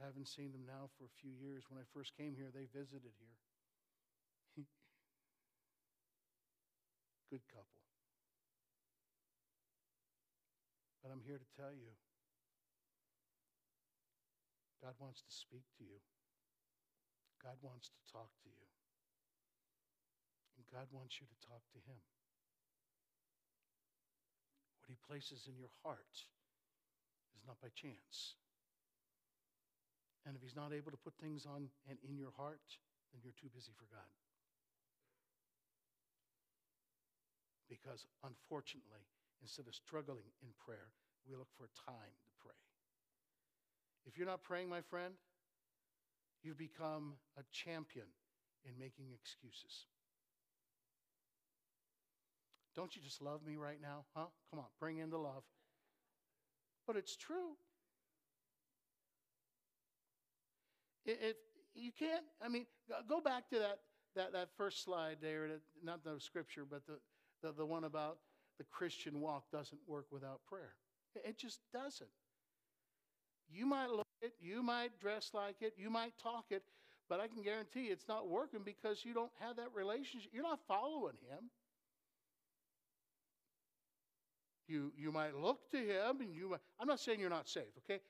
I 0.03 0.11
haven't 0.11 0.26
seen 0.26 0.51
them 0.51 0.66
now 0.66 0.90
for 0.99 1.07
a 1.07 1.18
few 1.22 1.30
years. 1.30 1.70
When 1.70 1.78
I 1.78 1.86
first 1.95 2.18
came 2.18 2.34
here, 2.34 2.51
they 2.51 2.66
visited 2.74 3.14
here. 3.22 3.38
Good 7.30 7.47
couple. 7.55 7.86
But 11.07 11.14
I'm 11.14 11.22
here 11.22 11.38
to 11.38 11.51
tell 11.55 11.70
you 11.70 11.95
God 14.83 14.99
wants 14.99 15.22
to 15.22 15.30
speak 15.30 15.62
to 15.78 15.87
you, 15.87 16.03
God 17.39 17.57
wants 17.62 17.89
to 17.95 18.01
talk 18.11 18.35
to 18.43 18.51
you, 18.51 18.66
and 20.59 20.66
God 20.66 20.91
wants 20.91 21.22
you 21.22 21.30
to 21.30 21.39
talk 21.47 21.62
to 21.70 21.80
Him 21.87 22.03
what 24.83 24.91
he 24.91 24.99
places 25.07 25.47
in 25.47 25.55
your 25.55 25.70
heart 25.87 26.26
is 27.39 27.47
not 27.47 27.55
by 27.62 27.70
chance. 27.70 28.35
And 30.26 30.35
if 30.35 30.43
he's 30.43 30.59
not 30.59 30.74
able 30.74 30.91
to 30.91 30.99
put 30.99 31.14
things 31.22 31.47
on 31.47 31.70
and 31.87 31.99
in 32.03 32.18
your 32.18 32.35
heart, 32.35 32.66
then 33.14 33.22
you're 33.22 33.39
too 33.39 33.51
busy 33.55 33.70
for 33.78 33.87
God. 33.87 34.11
Because 37.70 38.11
unfortunately, 38.26 39.07
instead 39.39 39.70
of 39.70 39.74
struggling 39.78 40.26
in 40.43 40.51
prayer, 40.59 40.91
we 41.30 41.39
look 41.39 41.51
for 41.55 41.70
time. 41.87 42.18
If 44.07 44.18
you're 44.18 44.26
not 44.26 44.42
praying, 44.42 44.68
my 44.68 44.80
friend, 44.80 45.14
you've 46.42 46.59
become 46.59 47.14
a 47.38 47.42
champion 47.53 48.07
in 48.64 48.72
making 48.78 49.07
excuses. 49.14 49.86
Don't 52.74 52.96
you 52.96 53.03
just 53.03 53.20
love 53.20 53.44
me 53.46 53.57
right 53.57 53.80
now? 53.80 54.05
Huh? 54.16 54.26
Come 54.50 54.61
on, 54.61 54.66
bring 54.80 54.98
in 54.98 55.11
the 55.11 55.18
love. 55.18 55.42
But 56.86 56.96
it's 56.96 57.16
true. 57.16 57.57
If 61.05 61.36
you 61.74 61.92
can't, 61.96 62.24
I 62.44 62.48
mean, 62.48 62.66
go 63.09 63.20
back 63.20 63.48
to 63.50 63.59
that, 63.59 63.80
that, 64.16 64.32
that 64.32 64.48
first 64.57 64.84
slide 64.84 65.18
there, 65.20 65.48
not 65.82 66.05
the 66.05 66.18
scripture, 66.18 66.64
but 66.68 66.86
the, 66.86 66.98
the, 67.42 67.53
the 67.53 67.66
one 67.66 67.84
about 67.84 68.18
the 68.59 68.64
Christian 68.64 69.20
walk 69.20 69.44
doesn't 69.53 69.80
work 69.86 70.07
without 70.11 70.40
prayer. 70.48 70.74
It 71.24 71.38
just 71.38 71.61
doesn't. 71.72 72.09
You 73.51 73.66
might 73.66 73.90
look 73.90 74.07
it, 74.20 74.32
you 74.40 74.62
might 74.62 74.99
dress 75.01 75.30
like 75.34 75.57
it, 75.61 75.74
you 75.76 75.90
might 75.90 76.12
talk 76.22 76.47
it, 76.51 76.62
but 77.09 77.20
I 77.20 77.26
can 77.28 77.43
guarantee 77.43 77.86
it's 77.86 78.09
not 78.09 78.28
working 78.28 78.61
because 78.64 79.05
you 79.05 79.14
don't 79.14 79.32
have 79.40 79.57
that 79.57 79.68
relationship. 79.74 80.30
You're 80.32 80.43
not 80.43 80.61
following 80.66 81.16
Him. 81.28 81.51
You, 84.68 84.93
you 84.97 85.12
might 85.12 85.36
look 85.36 85.70
to 85.72 85.76
him 85.76 86.20
and 86.20 86.34
you 86.34 86.51
might, 86.51 86.61
I'm 86.80 86.86
not 86.86 87.01
saying 87.01 87.20
you're 87.20 87.28
not 87.28 87.49
saved, 87.49 87.76
okay? 87.84 88.01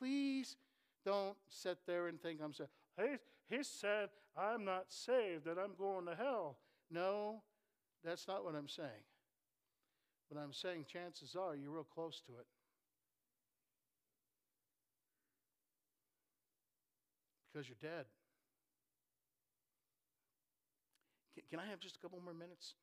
Please 0.00 0.56
don't 1.04 1.36
sit 1.48 1.78
there 1.86 2.08
and 2.08 2.20
think 2.20 2.40
I'm 2.42 2.52
saved. 2.52 2.70
He, 2.98 3.56
he 3.56 3.62
said, 3.62 4.08
I'm 4.36 4.64
not 4.64 4.86
saved 4.88 5.44
that 5.44 5.58
I'm 5.58 5.74
going 5.78 6.06
to 6.06 6.14
hell. 6.14 6.58
No, 6.90 7.42
that's 8.04 8.26
not 8.26 8.44
what 8.44 8.54
I'm 8.54 8.68
saying. 8.68 9.06
But 10.30 10.40
I'm 10.40 10.52
saying 10.52 10.86
chances 10.92 11.36
are 11.36 11.54
you're 11.54 11.70
real 11.70 11.84
close 11.84 12.20
to 12.26 12.32
it. 12.32 12.46
Because 17.58 17.74
you're 17.82 17.90
dead. 17.90 18.04
Can, 21.34 21.42
can 21.50 21.58
I 21.58 21.68
have 21.68 21.80
just 21.80 21.96
a 21.96 21.98
couple 21.98 22.20
more 22.24 22.32
minutes? 22.32 22.74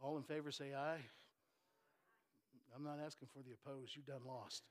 All 0.00 0.16
in 0.16 0.22
favor 0.22 0.50
say 0.50 0.72
aye. 0.74 1.04
I'm 2.74 2.84
not 2.84 3.00
asking 3.04 3.28
for 3.34 3.40
the 3.40 3.52
opposed. 3.52 3.94
You 3.94 4.00
done 4.00 4.22
lost. 4.26 4.62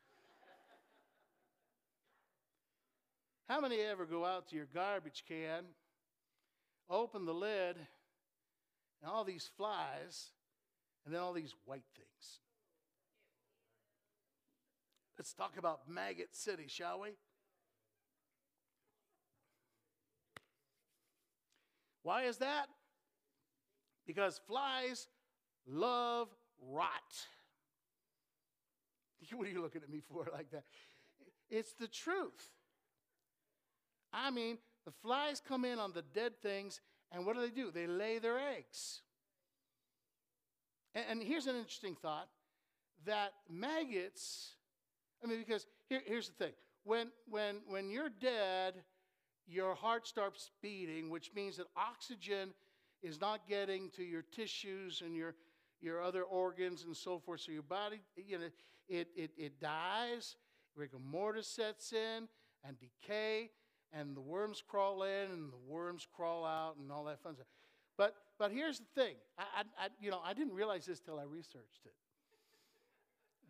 How 3.47 3.61
many 3.61 3.81
ever 3.81 4.07
go 4.07 4.25
out 4.25 4.49
to 4.49 4.55
your 4.55 4.67
garbage 4.73 5.23
can, 5.27 5.65
open 6.89 7.25
the 7.25 7.33
lid, 7.33 7.75
and 7.75 9.11
all 9.11 9.23
these 9.23 9.51
flies, 9.55 10.31
and 11.05 11.13
then 11.13 11.21
all 11.21 11.33
these 11.33 11.53
white 11.65 11.85
things? 11.95 12.39
Let's 15.17 15.33
talk 15.33 15.57
about 15.57 15.87
Maggot 15.87 16.35
City, 16.35 16.65
shall 16.67 17.01
we? 17.01 17.09
Why 22.01 22.23
is 22.23 22.37
that? 22.37 22.65
Because 24.05 24.41
flies 24.47 25.07
love 25.67 26.29
rot. 26.61 26.89
What 29.31 29.47
are 29.47 29.49
you 29.49 29.61
looking 29.61 29.81
at 29.81 29.89
me 29.89 30.01
for 30.01 30.27
like 30.33 30.51
that? 30.51 30.65
It's 31.49 31.73
the 31.73 31.87
truth. 31.87 32.49
I 34.11 34.31
mean, 34.31 34.57
the 34.85 34.91
flies 34.91 35.41
come 35.45 35.63
in 35.63 35.79
on 35.79 35.93
the 35.93 36.03
dead 36.13 36.41
things, 36.41 36.81
and 37.11 37.25
what 37.25 37.35
do 37.35 37.41
they 37.41 37.49
do? 37.49 37.71
They 37.71 37.87
lay 37.87 38.19
their 38.19 38.37
eggs. 38.37 39.01
And, 40.93 41.23
here's 41.23 41.47
an 41.47 41.55
interesting 41.55 41.95
thought 41.95 42.27
that 43.05 43.33
maggots, 43.49 44.55
I 45.23 45.27
mean, 45.27 45.39
because 45.39 45.65
here, 45.89 46.01
here's 46.05 46.27
the 46.27 46.33
thing 46.33 46.53
when, 46.83 47.07
when, 47.29 47.57
when 47.67 47.89
you're 47.89 48.09
dead, 48.09 48.75
your 49.47 49.75
heart 49.75 50.07
starts 50.07 50.51
beating, 50.61 51.09
which 51.09 51.31
means 51.35 51.57
that 51.57 51.67
oxygen 51.77 52.53
is 53.01 53.19
not 53.19 53.47
getting 53.47 53.89
to 53.91 54.03
your 54.03 54.21
tissues 54.21 55.01
and 55.05 55.15
your 55.15 55.35
your 55.83 56.01
other 56.01 56.23
organs 56.23 56.85
and 56.85 56.95
so 56.95 57.19
forth. 57.19 57.41
So 57.41 57.51
your 57.51 57.61
body, 57.61 57.99
you 58.15 58.39
know, 58.39 58.45
it, 58.87 59.09
it, 59.15 59.31
it 59.37 59.59
dies, 59.59 60.37
rigor 60.75 60.97
mortis 60.97 61.47
sets 61.47 61.91
in, 61.91 62.27
and 62.65 62.77
decay, 62.79 63.49
and 63.91 64.15
the 64.15 64.21
worms 64.21 64.63
crawl 64.65 65.03
in, 65.03 65.31
and 65.31 65.51
the 65.51 65.57
worms 65.67 66.07
crawl 66.15 66.45
out, 66.45 66.77
and 66.79 66.91
all 66.91 67.03
that 67.05 67.21
fun 67.21 67.35
stuff. 67.35 67.47
But, 67.97 68.15
but 68.39 68.51
here's 68.51 68.79
the 68.79 69.01
thing 69.01 69.15
I, 69.37 69.63
I, 69.77 69.87
you 69.99 70.09
know, 70.09 70.21
I 70.23 70.33
didn't 70.33 70.53
realize 70.53 70.85
this 70.85 70.99
till 70.99 71.19
I 71.19 71.23
researched 71.23 71.85
it. 71.85 71.93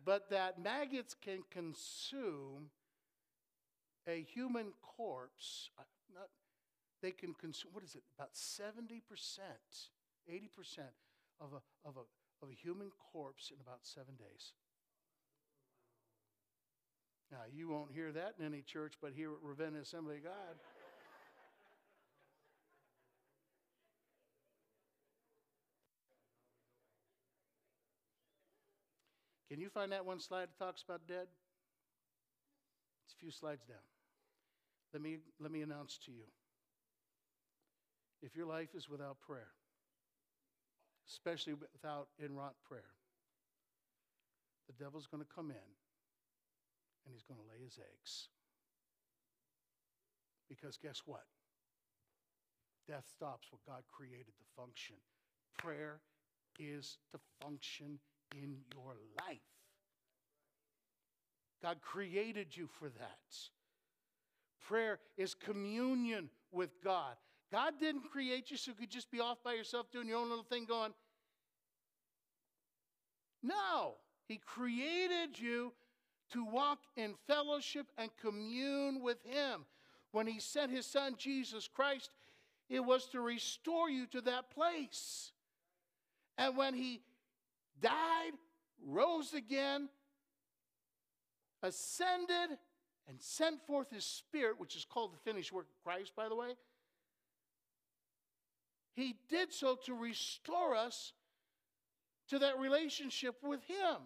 But 0.04 0.30
that 0.30 0.62
maggots 0.62 1.14
can 1.14 1.42
consume 1.50 2.70
a 4.06 4.22
human 4.22 4.72
corpse, 4.82 5.70
uh, 5.78 5.82
not, 6.14 6.28
they 7.00 7.10
can 7.10 7.32
consume, 7.34 7.70
what 7.72 7.84
is 7.84 7.94
it, 7.94 8.02
about 8.18 8.34
70%, 8.34 9.00
80% 10.30 10.40
of 11.40 11.52
a, 11.52 11.88
of 11.88 11.96
a 11.96 12.02
of 12.44 12.50
a 12.50 12.54
human 12.54 12.90
corpse 13.12 13.50
in 13.50 13.60
about 13.60 13.80
seven 13.82 14.14
days. 14.16 14.52
Now, 17.32 17.48
you 17.50 17.68
won't 17.68 17.90
hear 17.90 18.12
that 18.12 18.34
in 18.38 18.44
any 18.44 18.62
church, 18.62 18.94
but 19.00 19.12
here 19.14 19.32
at 19.32 19.38
Ravenna 19.42 19.80
Assembly 19.80 20.18
of 20.18 20.24
God. 20.24 20.60
Can 29.54 29.60
you 29.60 29.68
find 29.68 29.92
that 29.92 30.04
one 30.04 30.18
slide 30.18 30.48
that 30.48 30.58
talks 30.58 30.82
about 30.82 31.06
dead? 31.06 31.28
It's 33.04 33.14
a 33.14 33.20
few 33.20 33.30
slides 33.30 33.64
down. 33.64 33.86
Let 34.92 35.00
me, 35.00 35.18
let 35.38 35.52
me 35.52 35.62
announce 35.62 35.96
to 36.06 36.10
you 36.10 36.24
if 38.20 38.34
your 38.34 38.46
life 38.46 38.74
is 38.74 38.88
without 38.88 39.20
prayer, 39.20 39.52
especially 41.08 41.54
without 41.54 42.08
inwrought 42.20 42.58
prayer. 42.66 42.98
The 44.66 44.72
devil's 44.72 45.06
going 45.06 45.22
to 45.22 45.30
come 45.32 45.50
in 45.50 45.70
and 47.06 47.12
he's 47.12 47.22
going 47.22 47.38
to 47.38 47.46
lay 47.46 47.64
his 47.64 47.78
eggs. 47.78 48.26
Because 50.48 50.76
guess 50.78 51.02
what? 51.06 51.26
Death 52.88 53.04
stops 53.08 53.46
what 53.52 53.60
God 53.64 53.84
created 53.88 54.34
to 54.36 54.60
function. 54.60 54.96
Prayer 55.56 56.00
is 56.58 56.98
to 57.12 57.20
function 57.40 58.00
in 58.42 58.56
your 58.74 58.96
life. 59.26 59.38
God 61.62 61.78
created 61.80 62.56
you 62.56 62.68
for 62.78 62.88
that. 62.88 63.36
Prayer 64.68 64.98
is 65.16 65.34
communion 65.34 66.28
with 66.52 66.70
God. 66.82 67.14
God 67.50 67.74
didn't 67.78 68.10
create 68.10 68.50
you 68.50 68.56
so 68.56 68.70
you 68.70 68.76
could 68.76 68.90
just 68.90 69.10
be 69.10 69.20
off 69.20 69.42
by 69.42 69.54
yourself 69.54 69.90
doing 69.90 70.08
your 70.08 70.18
own 70.18 70.28
little 70.28 70.44
thing 70.44 70.64
going, 70.66 70.92
No, 73.42 73.94
He 74.26 74.38
created 74.38 75.38
you 75.38 75.72
to 76.32 76.44
walk 76.44 76.80
in 76.96 77.14
fellowship 77.26 77.86
and 77.96 78.10
commune 78.20 79.00
with 79.00 79.18
Him. 79.24 79.64
When 80.12 80.26
He 80.26 80.40
sent 80.40 80.72
His 80.72 80.86
Son, 80.86 81.14
Jesus 81.16 81.68
Christ, 81.68 82.10
it 82.68 82.84
was 82.84 83.06
to 83.06 83.20
restore 83.20 83.88
you 83.88 84.06
to 84.08 84.20
that 84.22 84.50
place. 84.50 85.32
And 86.36 86.56
when 86.56 86.74
He 86.74 87.00
died, 87.80 88.32
rose 88.84 89.34
again, 89.34 89.88
ascended, 91.62 92.58
and 93.08 93.20
sent 93.20 93.66
forth 93.66 93.90
His 93.90 94.04
Spirit, 94.04 94.58
which 94.58 94.76
is 94.76 94.84
called 94.84 95.12
the 95.12 95.30
finished 95.30 95.52
work 95.52 95.66
of 95.66 95.84
Christ, 95.84 96.12
by 96.16 96.28
the 96.28 96.36
way, 96.36 96.54
He 98.94 99.16
did 99.28 99.52
so 99.52 99.76
to 99.84 99.94
restore 99.94 100.74
us 100.74 101.12
to 102.28 102.38
that 102.38 102.58
relationship 102.58 103.36
with 103.42 103.62
Him. 103.64 103.96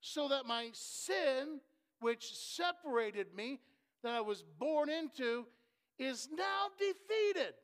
So 0.00 0.28
that 0.28 0.46
my 0.46 0.70
sin, 0.72 1.60
which 2.00 2.34
separated 2.34 3.34
me, 3.34 3.60
that 4.02 4.14
I 4.14 4.20
was 4.20 4.42
born 4.58 4.88
into, 4.88 5.46
is 5.98 6.28
now 6.36 6.68
defeated. 6.78 7.54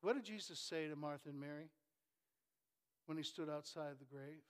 What 0.00 0.14
did 0.14 0.24
Jesus 0.24 0.58
say 0.58 0.88
to 0.88 0.96
Martha 0.96 1.28
and 1.28 1.38
Mary 1.38 1.68
when 3.06 3.18
he 3.18 3.24
stood 3.24 3.50
outside 3.50 3.96
the 3.98 4.06
grave? 4.06 4.42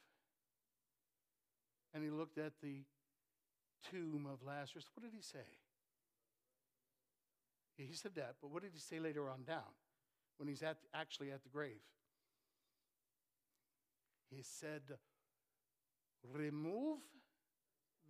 And 1.94 2.04
he 2.04 2.10
looked 2.10 2.38
at 2.38 2.52
the 2.62 2.84
tomb 3.90 4.26
of 4.30 4.46
Lazarus. 4.46 4.88
What 4.94 5.02
did 5.02 5.12
he 5.14 5.22
say? 5.22 5.46
He 7.76 7.94
said 7.94 8.14
that, 8.16 8.34
but 8.40 8.50
what 8.50 8.62
did 8.62 8.72
he 8.74 8.80
say 8.80 8.98
later 8.98 9.28
on 9.28 9.44
down 9.44 9.72
when 10.36 10.48
he's 10.48 10.62
at, 10.62 10.78
actually 10.92 11.30
at 11.30 11.42
the 11.42 11.48
grave? 11.48 11.80
He 14.30 14.42
said, 14.42 14.82
Remove 16.32 16.98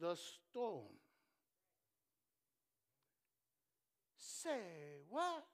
the 0.01 0.17
stone. 0.17 0.97
Say 4.43 5.03
what? 5.09 5.45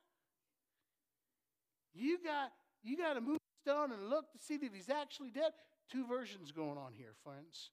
You 1.95 2.19
got 2.23 2.53
you 2.83 2.97
got 2.97 3.15
to 3.15 3.21
move 3.21 3.39
stone 3.63 3.93
and 3.93 4.11
look 4.11 4.31
to 4.33 4.39
see 4.39 4.57
that 4.59 4.71
he's 4.75 4.91
actually 4.91 5.31
dead. 5.31 5.53
Two 5.91 6.07
versions 6.07 6.53
going 6.53 6.77
on 6.77 6.93
here, 6.93 7.15
friends. 7.23 7.71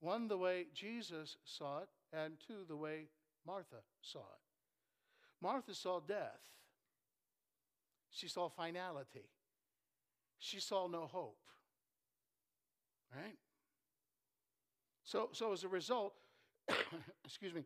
One 0.00 0.28
the 0.28 0.36
way 0.36 0.66
Jesus 0.74 1.36
saw 1.44 1.80
it, 1.80 1.88
and 2.12 2.34
two 2.46 2.64
the 2.68 2.76
way 2.76 3.08
Martha 3.46 3.82
saw 4.02 4.20
it. 4.20 4.44
Martha 5.40 5.74
saw 5.74 6.00
death. 6.00 6.40
She 8.10 8.28
saw 8.28 8.48
finality. 8.48 9.28
She 10.38 10.60
saw 10.60 10.86
no 10.86 11.06
hope. 11.06 11.38
Right? 13.14 13.36
So, 15.04 15.30
so 15.32 15.52
as 15.52 15.64
a 15.64 15.68
result, 15.68 16.14
excuse 17.24 17.54
me, 17.54 17.64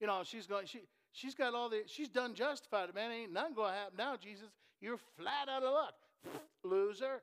you 0.00 0.06
know, 0.06 0.22
she's 0.24 0.46
going, 0.46 0.66
she, 0.66 0.80
she's 1.12 1.34
got 1.34 1.54
all 1.54 1.68
the, 1.68 1.82
she's 1.86 2.08
done 2.08 2.34
justified. 2.34 2.94
Man, 2.94 3.10
ain't 3.10 3.32
nothing 3.32 3.54
going 3.54 3.72
to 3.72 3.78
happen 3.78 3.94
now, 3.96 4.16
Jesus. 4.16 4.48
You're 4.80 4.98
flat 5.16 5.48
out 5.48 5.62
of 5.62 5.72
luck. 5.72 5.94
Loser. 6.64 7.22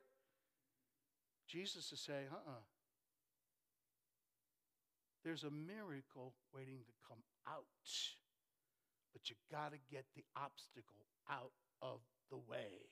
Jesus 1.48 1.92
is 1.92 2.00
saying, 2.00 2.26
uh 2.30 2.34
uh-uh. 2.34 2.52
uh 2.52 2.60
There's 5.24 5.44
a 5.44 5.50
miracle 5.50 6.34
waiting 6.54 6.78
to 6.86 6.92
come 7.08 7.22
out. 7.46 7.64
But 9.12 9.28
you 9.28 9.36
got 9.50 9.72
to 9.72 9.78
get 9.90 10.04
the 10.16 10.24
obstacle 10.36 11.06
out 11.30 11.52
of 11.82 12.00
the 12.30 12.38
way. 12.38 12.88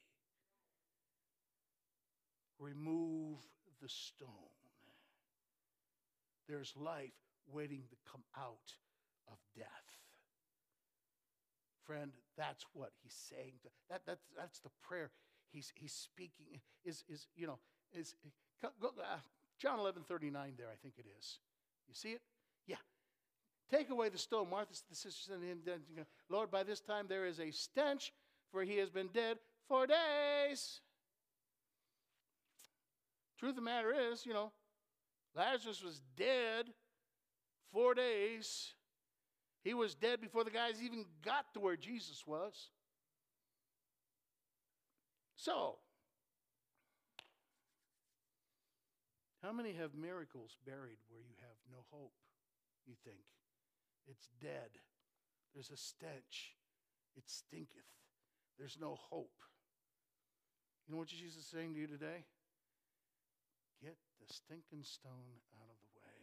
Remove 2.59 3.39
the 3.81 3.89
stone. 3.89 4.29
There's 6.47 6.75
life 6.77 7.17
waiting 7.51 7.85
to 7.89 7.97
come 8.11 8.23
out 8.37 8.75
of 9.31 9.39
death. 9.57 9.67
Friend, 11.87 12.13
that's 12.37 12.65
what 12.73 12.91
he's 13.03 13.17
saying. 13.29 13.55
To, 13.63 13.69
that, 13.89 14.03
that's, 14.07 14.25
that's 14.37 14.61
the 14.61 14.71
prayer 14.83 15.11
he's, 15.53 15.73
he's 15.75 15.93
speaking. 15.93 16.61
Is, 16.85 17.05
is 17.09 17.27
you 17.37 17.47
know, 17.47 17.59
is, 17.93 18.15
go, 18.63 18.89
uh, 18.89 19.17
John 19.59 19.79
11, 19.79 20.03
39 20.09 20.55
there, 20.57 20.69
I 20.69 20.77
think 20.83 20.95
it 20.99 21.07
is. 21.19 21.39
You 21.89 21.95
see 21.95 22.11
it? 22.11 22.23
Yeah. 22.67 22.77
Take 23.71 23.91
away 23.91 24.09
the 24.09 24.19
stone. 24.19 24.49
Martha, 24.51 24.75
the 24.89 24.97
sister 24.97 25.33
said 25.33 25.41
to 25.41 25.47
him, 25.47 26.07
Lord, 26.29 26.51
by 26.51 26.63
this 26.63 26.81
time 26.81 27.07
there 27.09 27.27
is 27.27 27.41
a 27.41 27.51
stench, 27.51 28.13
for 28.51 28.63
he 28.63 28.79
has 28.79 28.91
been 28.91 29.09
dead 29.09 29.39
four 29.69 29.87
days. 29.87 30.81
Truth 33.39 33.51
of 33.51 33.57
the 33.57 33.63
matter 33.63 33.95
is, 34.13 34.27
you 34.27 34.35
know, 34.35 34.53
Lazarus 35.37 35.83
was 35.83 36.03
dead 36.17 36.67
four 37.73 37.95
days. 37.95 38.75
He 39.63 39.75
was 39.75 39.95
dead 39.95 40.21
before 40.21 40.45
the 40.45 40.51
guys 40.51 40.83
even 40.83 41.05
got 41.25 41.53
to 41.55 41.61
where 41.61 41.77
Jesus 41.77 42.27
was. 42.27 42.71
So, 45.37 45.77
how 49.43 49.53
many 49.53 49.73
have 49.75 49.95
miracles 49.95 50.57
buried 50.67 50.99
where 51.09 51.21
you 51.21 51.35
have 51.41 51.57
no 51.71 51.79
hope, 51.91 52.13
you 52.87 52.95
think? 53.05 53.25
It's 54.07 54.29
dead. 54.41 54.71
There's 55.55 55.71
a 55.71 55.77
stench. 55.77 56.57
It 57.17 57.25
stinketh. 57.27 57.89
There's 58.59 58.77
no 58.81 58.97
hope. 59.11 59.41
You 60.87 60.93
know 60.95 60.99
what 60.99 61.09
Jesus 61.09 61.45
is 61.45 61.47
saying 61.47 61.75
to 61.75 61.81
you 61.81 61.87
today? 61.87 62.25
Get 63.83 63.97
the 64.21 64.33
stinking 64.33 64.85
stone 64.85 65.41
out 65.57 65.69
of 65.71 65.79
the 65.81 66.01
way. 66.01 66.17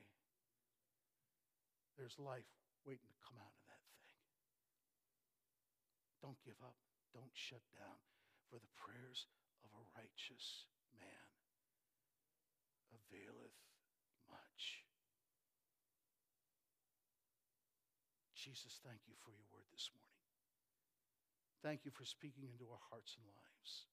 There's 1.97 2.19
life 2.19 2.45
waiting 2.87 3.11
to 3.11 3.19
come 3.19 3.35
out 3.35 3.51
of 3.51 3.63
that 3.67 3.83
thing. 3.99 4.15
Don't 6.23 6.39
give 6.47 6.57
up. 6.63 6.79
Don't 7.11 7.35
shut 7.35 7.61
down. 7.75 7.99
For 8.47 8.63
the 8.63 8.71
prayers 8.79 9.27
of 9.59 9.69
a 9.75 9.83
righteous 9.99 10.71
man 10.95 11.27
availeth 12.95 13.59
much. 14.31 14.87
Jesus, 18.31 18.79
thank 18.87 19.03
you 19.03 19.19
for 19.19 19.35
your 19.35 19.43
word 19.51 19.67
this 19.75 19.91
morning. 19.91 20.07
Thank 21.59 21.83
you 21.83 21.91
for 21.91 22.07
speaking 22.07 22.47
into 22.47 22.71
our 22.71 22.79
hearts 22.87 23.19
and 23.19 23.27
lives. 23.27 23.91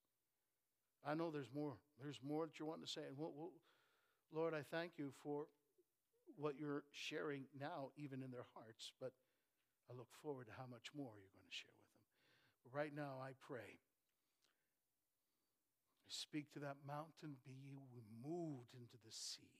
I 1.02 1.18
know 1.18 1.34
there's 1.34 1.50
more. 1.50 1.74
There's 1.98 2.22
more 2.22 2.46
that 2.46 2.62
you're 2.62 2.68
wanting 2.68 2.86
to 2.86 2.94
say. 2.94 3.02
And 3.10 3.18
we'll, 3.18 3.34
we'll, 3.34 3.58
Lord, 4.30 4.54
I 4.54 4.62
thank 4.62 4.92
you 4.96 5.10
for 5.18 5.50
what 6.36 6.58
you're 6.58 6.84
sharing 6.92 7.44
now, 7.58 7.90
even 7.96 8.22
in 8.22 8.30
their 8.30 8.46
hearts, 8.54 8.92
but 9.00 9.12
I 9.90 9.94
look 9.96 10.08
forward 10.22 10.46
to 10.46 10.52
how 10.56 10.66
much 10.70 10.90
more 10.96 11.12
you're 11.16 11.34
going 11.34 11.48
to 11.48 11.56
share 11.56 11.74
with 11.76 11.90
them. 11.92 12.04
But 12.64 12.76
right 12.76 12.94
now, 12.94 13.20
I 13.22 13.32
pray. 13.46 13.78
I 16.02 16.08
speak 16.08 16.52
to 16.52 16.60
that 16.60 16.76
mountain, 16.86 17.36
be 17.44 17.76
removed 17.92 18.74
into 18.74 18.96
the 19.04 19.12
sea. 19.12 19.54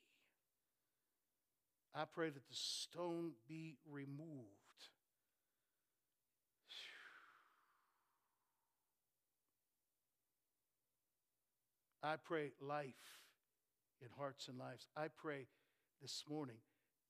I 1.95 2.05
pray 2.13 2.31
that 2.31 2.49
the 2.49 2.57
stone 2.57 3.33
be 3.49 3.77
removed. 3.89 4.65
I 12.03 12.17
pray 12.17 12.53
life 12.61 12.85
in 14.03 14.09
hearts 14.19 14.49
and 14.49 14.59
lives. 14.59 14.87
I 14.95 15.07
pray 15.09 15.47
this 16.05 16.23
morning, 16.29 16.61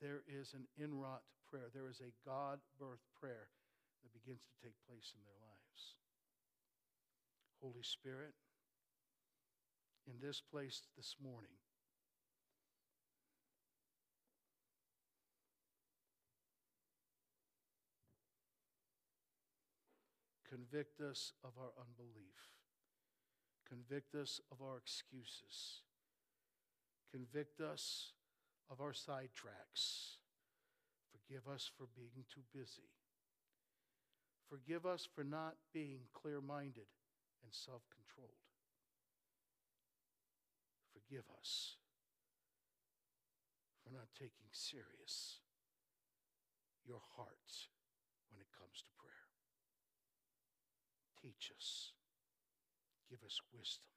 there 0.00 0.22
is 0.30 0.54
an 0.54 0.68
inwrought 0.78 1.26
prayer. 1.50 1.66
There 1.74 1.90
is 1.90 1.98
a 1.98 2.14
God 2.24 2.60
birth 2.78 3.02
prayer 3.18 3.50
that 4.04 4.12
begins 4.14 4.42
to 4.46 4.54
take 4.62 4.76
place 4.86 5.12
in 5.16 5.20
their 5.26 5.34
lives. 5.42 5.98
Holy 7.60 7.82
Spirit, 7.82 8.34
in 10.06 10.14
this 10.24 10.40
place 10.40 10.82
this 10.96 11.16
morning, 11.20 11.58
convict 20.48 21.00
us 21.00 21.32
of 21.42 21.50
our 21.58 21.72
unbelief, 21.82 22.54
convict 23.68 24.14
us 24.14 24.40
of 24.52 24.62
our 24.62 24.76
excuses, 24.76 25.82
convict 27.10 27.60
us 27.60 28.13
of 28.70 28.80
our 28.80 28.92
sidetracks. 28.92 30.16
Forgive 31.12 31.46
us 31.52 31.70
for 31.76 31.86
being 31.96 32.24
too 32.32 32.42
busy. 32.52 32.90
Forgive 34.48 34.84
us 34.86 35.08
for 35.14 35.24
not 35.24 35.54
being 35.72 36.00
clear 36.12 36.40
minded 36.40 36.88
and 37.42 37.52
self 37.52 37.82
controlled. 37.90 38.44
Forgive 40.92 41.24
us 41.40 41.76
for 43.82 43.92
not 43.92 44.08
taking 44.18 44.48
serious 44.52 45.38
your 46.86 47.00
heart 47.16 47.68
when 48.30 48.40
it 48.40 48.48
comes 48.56 48.82
to 48.84 48.90
prayer. 49.00 49.28
Teach 51.20 51.52
us, 51.56 51.92
give 53.08 53.24
us 53.24 53.40
wisdom, 53.52 53.88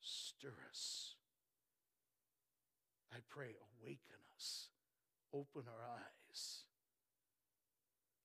stir 0.00 0.56
us. 0.70 1.15
I 3.16 3.20
pray, 3.30 3.54
awaken 3.80 4.20
us, 4.36 4.68
open 5.32 5.62
our 5.66 5.88
eyes. 5.88 6.64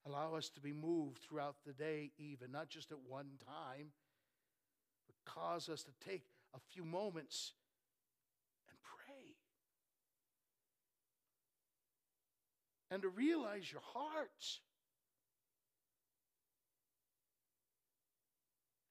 Allow 0.05 0.35
us 0.35 0.49
to 0.49 0.59
be 0.59 0.73
moved 0.73 1.19
throughout 1.19 1.55
the 1.65 1.71
day, 1.71 2.11
even, 2.17 2.51
not 2.51 2.67
just 2.67 2.91
at 2.91 2.97
one 3.07 3.37
time, 3.47 3.93
but 5.07 5.33
cause 5.33 5.69
us 5.69 5.83
to 5.83 5.91
take 6.05 6.23
a 6.53 6.59
few 6.73 6.83
moments 6.83 7.53
and 8.67 8.77
pray. 8.83 9.35
And 12.89 13.01
to 13.03 13.07
realize 13.07 13.71
your 13.71 13.83
heart. 13.93 14.59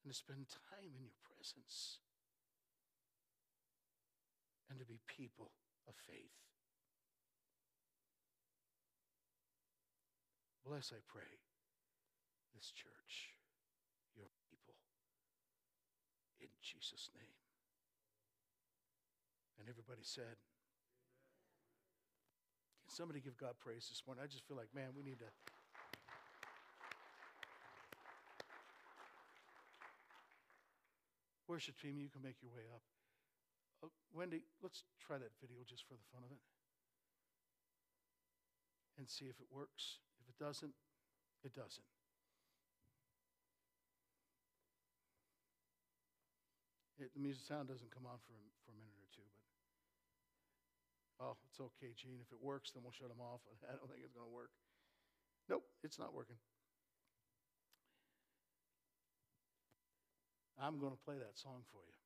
And 0.02 0.10
to 0.10 0.16
spend 0.16 0.46
time 0.48 0.92
in 0.96 1.02
your 1.02 1.18
presence. 1.36 1.98
And 4.70 4.78
to 4.78 4.86
be 4.86 5.00
people 5.06 5.50
of 5.88 5.94
faith. 6.06 6.34
Bless, 10.66 10.92
I 10.94 11.00
pray, 11.08 11.40
this 12.54 12.70
church, 12.70 13.34
your 14.14 14.30
people, 14.48 14.76
in 16.40 16.48
Jesus' 16.62 17.10
name. 17.16 17.40
And 19.58 19.68
everybody 19.68 20.02
said, 20.02 20.40
Can 22.84 22.92
somebody 22.94 23.20
give 23.20 23.36
God 23.36 23.54
praise 23.60 23.88
this 23.88 24.02
morning? 24.06 24.24
I 24.24 24.26
just 24.26 24.46
feel 24.46 24.56
like, 24.56 24.74
man, 24.74 24.90
we 24.96 25.02
need 25.02 25.18
to. 25.18 25.30
Worship 31.48 31.74
team, 31.82 31.98
you 31.98 32.08
can 32.08 32.22
make 32.22 32.36
your 32.42 32.52
way 32.54 32.70
up. 32.72 32.82
Uh, 33.82 33.88
Wendy, 34.12 34.44
let's 34.62 34.84
try 35.00 35.16
that 35.16 35.32
video 35.40 35.64
just 35.64 35.88
for 35.88 35.94
the 35.94 36.06
fun 36.12 36.22
of 36.24 36.30
it 36.30 36.40
and 39.00 39.08
see 39.08 39.26
if 39.26 39.40
it 39.40 39.48
works. 39.48 40.04
If 40.20 40.28
it 40.28 40.36
doesn't, 40.36 40.76
it 41.42 41.56
doesn't. 41.56 41.88
It, 47.00 47.08
the 47.16 47.22
music 47.24 47.48
sound 47.48 47.72
doesn't 47.72 47.88
come 47.88 48.04
on 48.04 48.20
for 48.28 48.36
a, 48.36 48.44
for 48.60 48.76
a 48.76 48.76
minute 48.76 49.00
or 49.00 49.08
two, 49.08 49.24
but 51.16 51.32
oh, 51.32 51.36
it's 51.48 51.56
okay, 51.56 51.96
Gene. 51.96 52.20
If 52.20 52.28
it 52.28 52.44
works, 52.44 52.76
then 52.76 52.84
we'll 52.84 52.92
shut 52.92 53.08
them 53.08 53.24
off. 53.24 53.40
I 53.64 53.72
don't 53.72 53.88
think 53.88 54.04
it's 54.04 54.12
going 54.12 54.28
to 54.28 54.36
work. 54.36 54.52
Nope, 55.48 55.64
it's 55.80 55.96
not 55.96 56.12
working. 56.12 56.36
I'm 60.60 60.76
going 60.76 60.92
to 60.92 61.00
play 61.08 61.16
that 61.16 61.40
song 61.40 61.64
for 61.72 61.80
you 61.88 61.96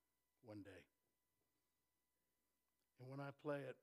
one 0.46 0.62
day. 0.62 0.93
And 3.00 3.10
when 3.10 3.20
I 3.20 3.30
play 3.42 3.58
it, 3.58 3.76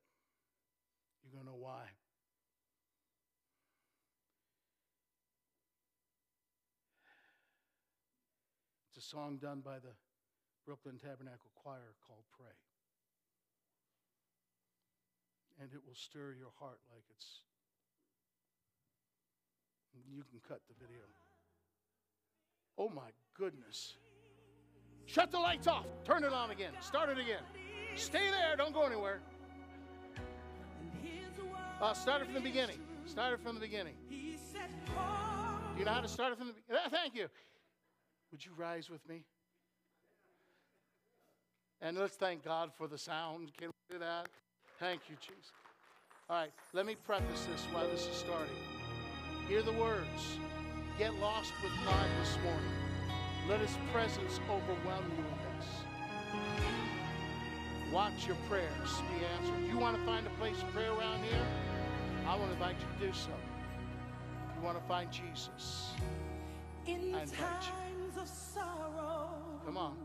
you're 1.24 1.32
going 1.32 1.46
to 1.46 1.52
know 1.52 1.58
why. 1.58 1.84
It's 8.90 9.06
a 9.06 9.08
song 9.08 9.38
done 9.42 9.62
by 9.64 9.80
the 9.80 9.94
Brooklyn 10.66 10.98
Tabernacle 10.98 11.52
Choir 11.56 11.96
called 12.08 12.24
Pray. 12.38 12.56
And 15.62 15.70
it 15.74 15.82
will 15.86 15.96
stir 15.96 16.36
your 16.38 16.52
heart 16.60 16.80
like 16.92 17.04
it's. 17.16 17.42
You 20.10 20.24
can 20.30 20.40
cut 20.48 20.62
the 20.68 20.74
video. 20.80 21.02
Oh 22.78 22.90
my 22.90 23.12
goodness. 23.38 23.96
Shut 25.06 25.32
the 25.32 25.40
lights 25.40 25.68
off. 25.68 25.86
Turn 26.06 26.24
it 26.24 26.34
on 26.34 26.52
again. 26.52 26.72
Start 26.80 27.10
it 27.10 27.20
again. 27.20 27.44
Stay 27.96 28.30
there. 28.30 28.56
Don't 28.58 28.74
go 28.74 28.84
anywhere. 28.84 29.20
Uh, 31.82 31.94
start 31.94 32.22
it 32.22 32.26
from 32.26 32.36
the 32.36 32.42
beginning. 32.42 32.78
Start 33.06 33.34
it 33.34 33.40
from 33.42 33.56
the 33.56 33.62
beginning. 33.62 33.96
Do 34.10 34.16
you 34.16 35.86
know 35.86 35.92
how 35.92 36.02
to 36.02 36.08
start 36.08 36.34
it 36.34 36.38
from 36.38 36.48
the 36.48 36.54
beginning? 36.54 36.90
Thank 36.92 37.16
you. 37.16 37.28
Would 38.32 38.46
you 38.46 38.52
rise 38.56 38.90
with 38.90 39.08
me? 39.10 39.24
And 41.82 41.98
let's 41.98 42.16
thank 42.16 42.46
God 42.46 42.72
for 42.78 42.88
the 42.88 42.98
sound. 42.98 43.52
Can 43.58 43.70
we 43.70 43.96
do 43.96 44.00
that? 44.00 44.30
Thank 44.80 45.02
you, 45.10 45.16
Jesus. 45.20 45.52
All 46.30 46.38
right, 46.38 46.52
let 46.74 46.86
me 46.86 46.96
preface 47.06 47.46
this 47.52 47.66
while 47.72 47.88
this 47.90 48.08
is 48.08 48.16
starting. 48.16 48.56
Hear 49.48 49.64
the 49.64 49.74
words. 49.74 50.38
Get 50.98 51.14
lost 51.16 51.52
with 51.64 51.74
God 51.84 52.06
this 52.20 52.38
morning. 52.44 52.72
Let 53.50 53.60
His 53.60 53.76
presence 53.92 54.40
overwhelm 54.50 55.12
you. 55.18 55.41
Watch 57.92 58.26
your 58.28 58.38
prayers 58.48 58.70
be 59.20 59.26
answered. 59.26 59.68
You 59.68 59.78
want 59.78 59.98
to 59.98 60.04
find 60.06 60.26
a 60.26 60.30
place 60.32 60.58
to 60.60 60.66
pray 60.68 60.86
around 60.86 61.24
here? 61.24 61.46
I 62.28 62.36
want 62.36 62.48
to 62.48 62.54
invite 62.54 62.76
you 62.80 62.86
to 63.08 63.12
do 63.12 63.14
so. 63.18 63.30
If 64.50 64.56
you 64.58 64.62
want 64.64 64.78
to 64.82 64.84
find 64.88 65.12
Jesus, 65.12 65.90
In 66.88 67.14
I 67.16 67.24
invite 67.24 67.28
you. 67.30 67.36
times 67.38 68.18
of 68.22 68.28
sorrow, 68.28 69.30
Come 69.66 69.78
on. 69.78 69.98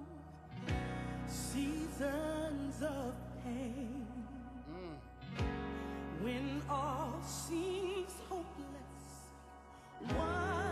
seasons 1.29 2.83
of 2.83 3.15
pain, 3.45 4.07
Mm. 4.69 5.45
when 6.25 6.63
all 6.69 7.15
seems 7.23 8.13
hopeless, 8.29 9.31
one 10.17 10.66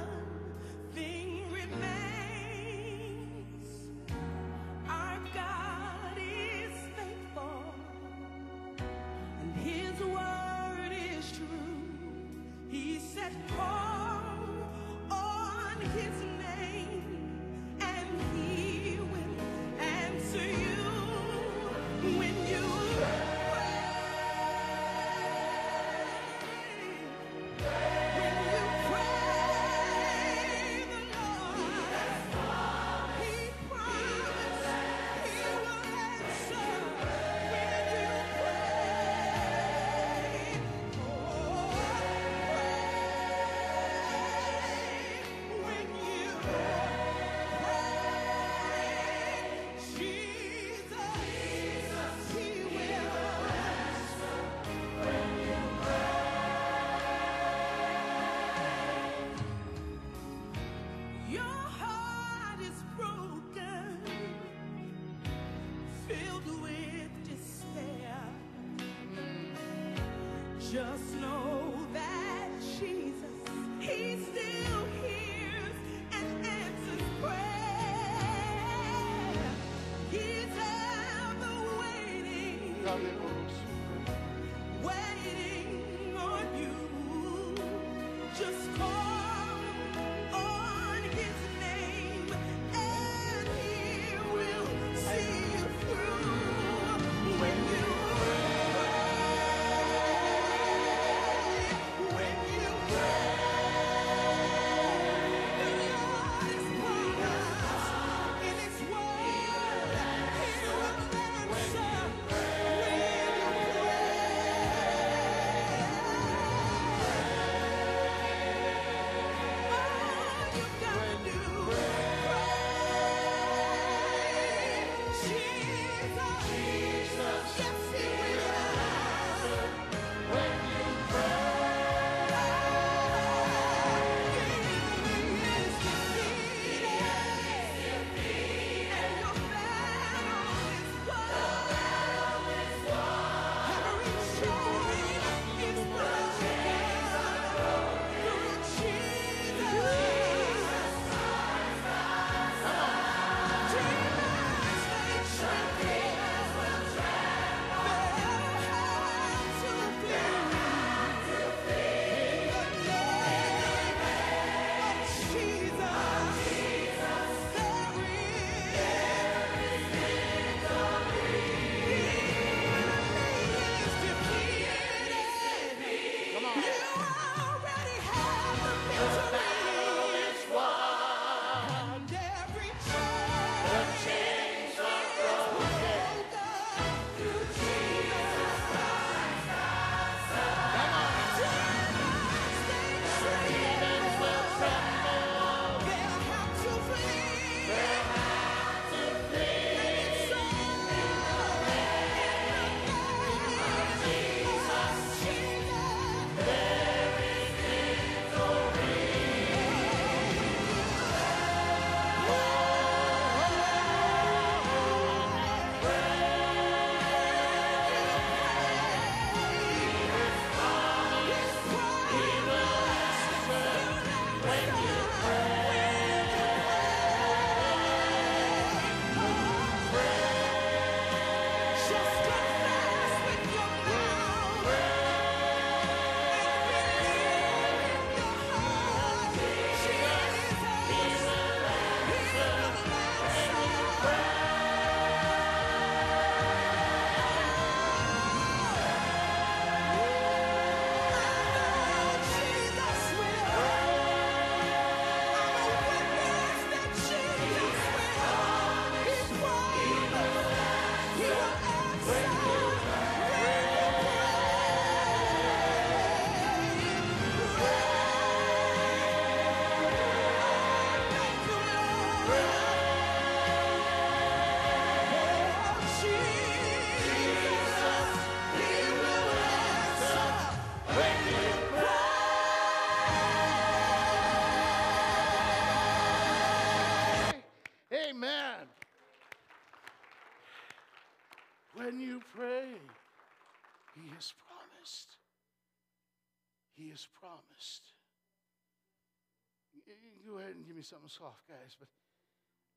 something 300.85 301.09
soft, 301.09 301.49
guys. 301.49 301.76
But 301.78 301.89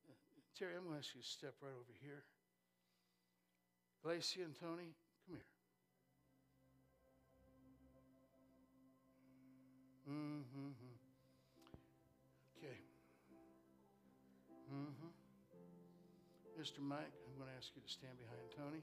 uh, 0.08 0.16
Terry, 0.58 0.76
I'm 0.76 0.84
going 0.88 0.96
to 0.96 1.04
ask 1.04 1.14
you 1.14 1.22
to 1.22 1.28
step 1.28 1.54
right 1.62 1.76
over 1.76 1.94
here. 2.02 2.24
Glacia 4.04 4.46
and 4.46 4.56
Tony, 4.56 4.96
come 5.28 5.36
here. 5.36 5.52
Mm-hmm. 10.08 10.72
Okay. 12.58 12.80
Mm-hmm. 14.72 15.12
Mr. 16.56 16.80
Mike, 16.80 17.12
I'm 17.28 17.36
going 17.38 17.52
to 17.52 17.58
ask 17.60 17.76
you 17.76 17.82
to 17.84 17.92
stand 17.92 18.16
behind 18.18 18.42
Tony. 18.56 18.82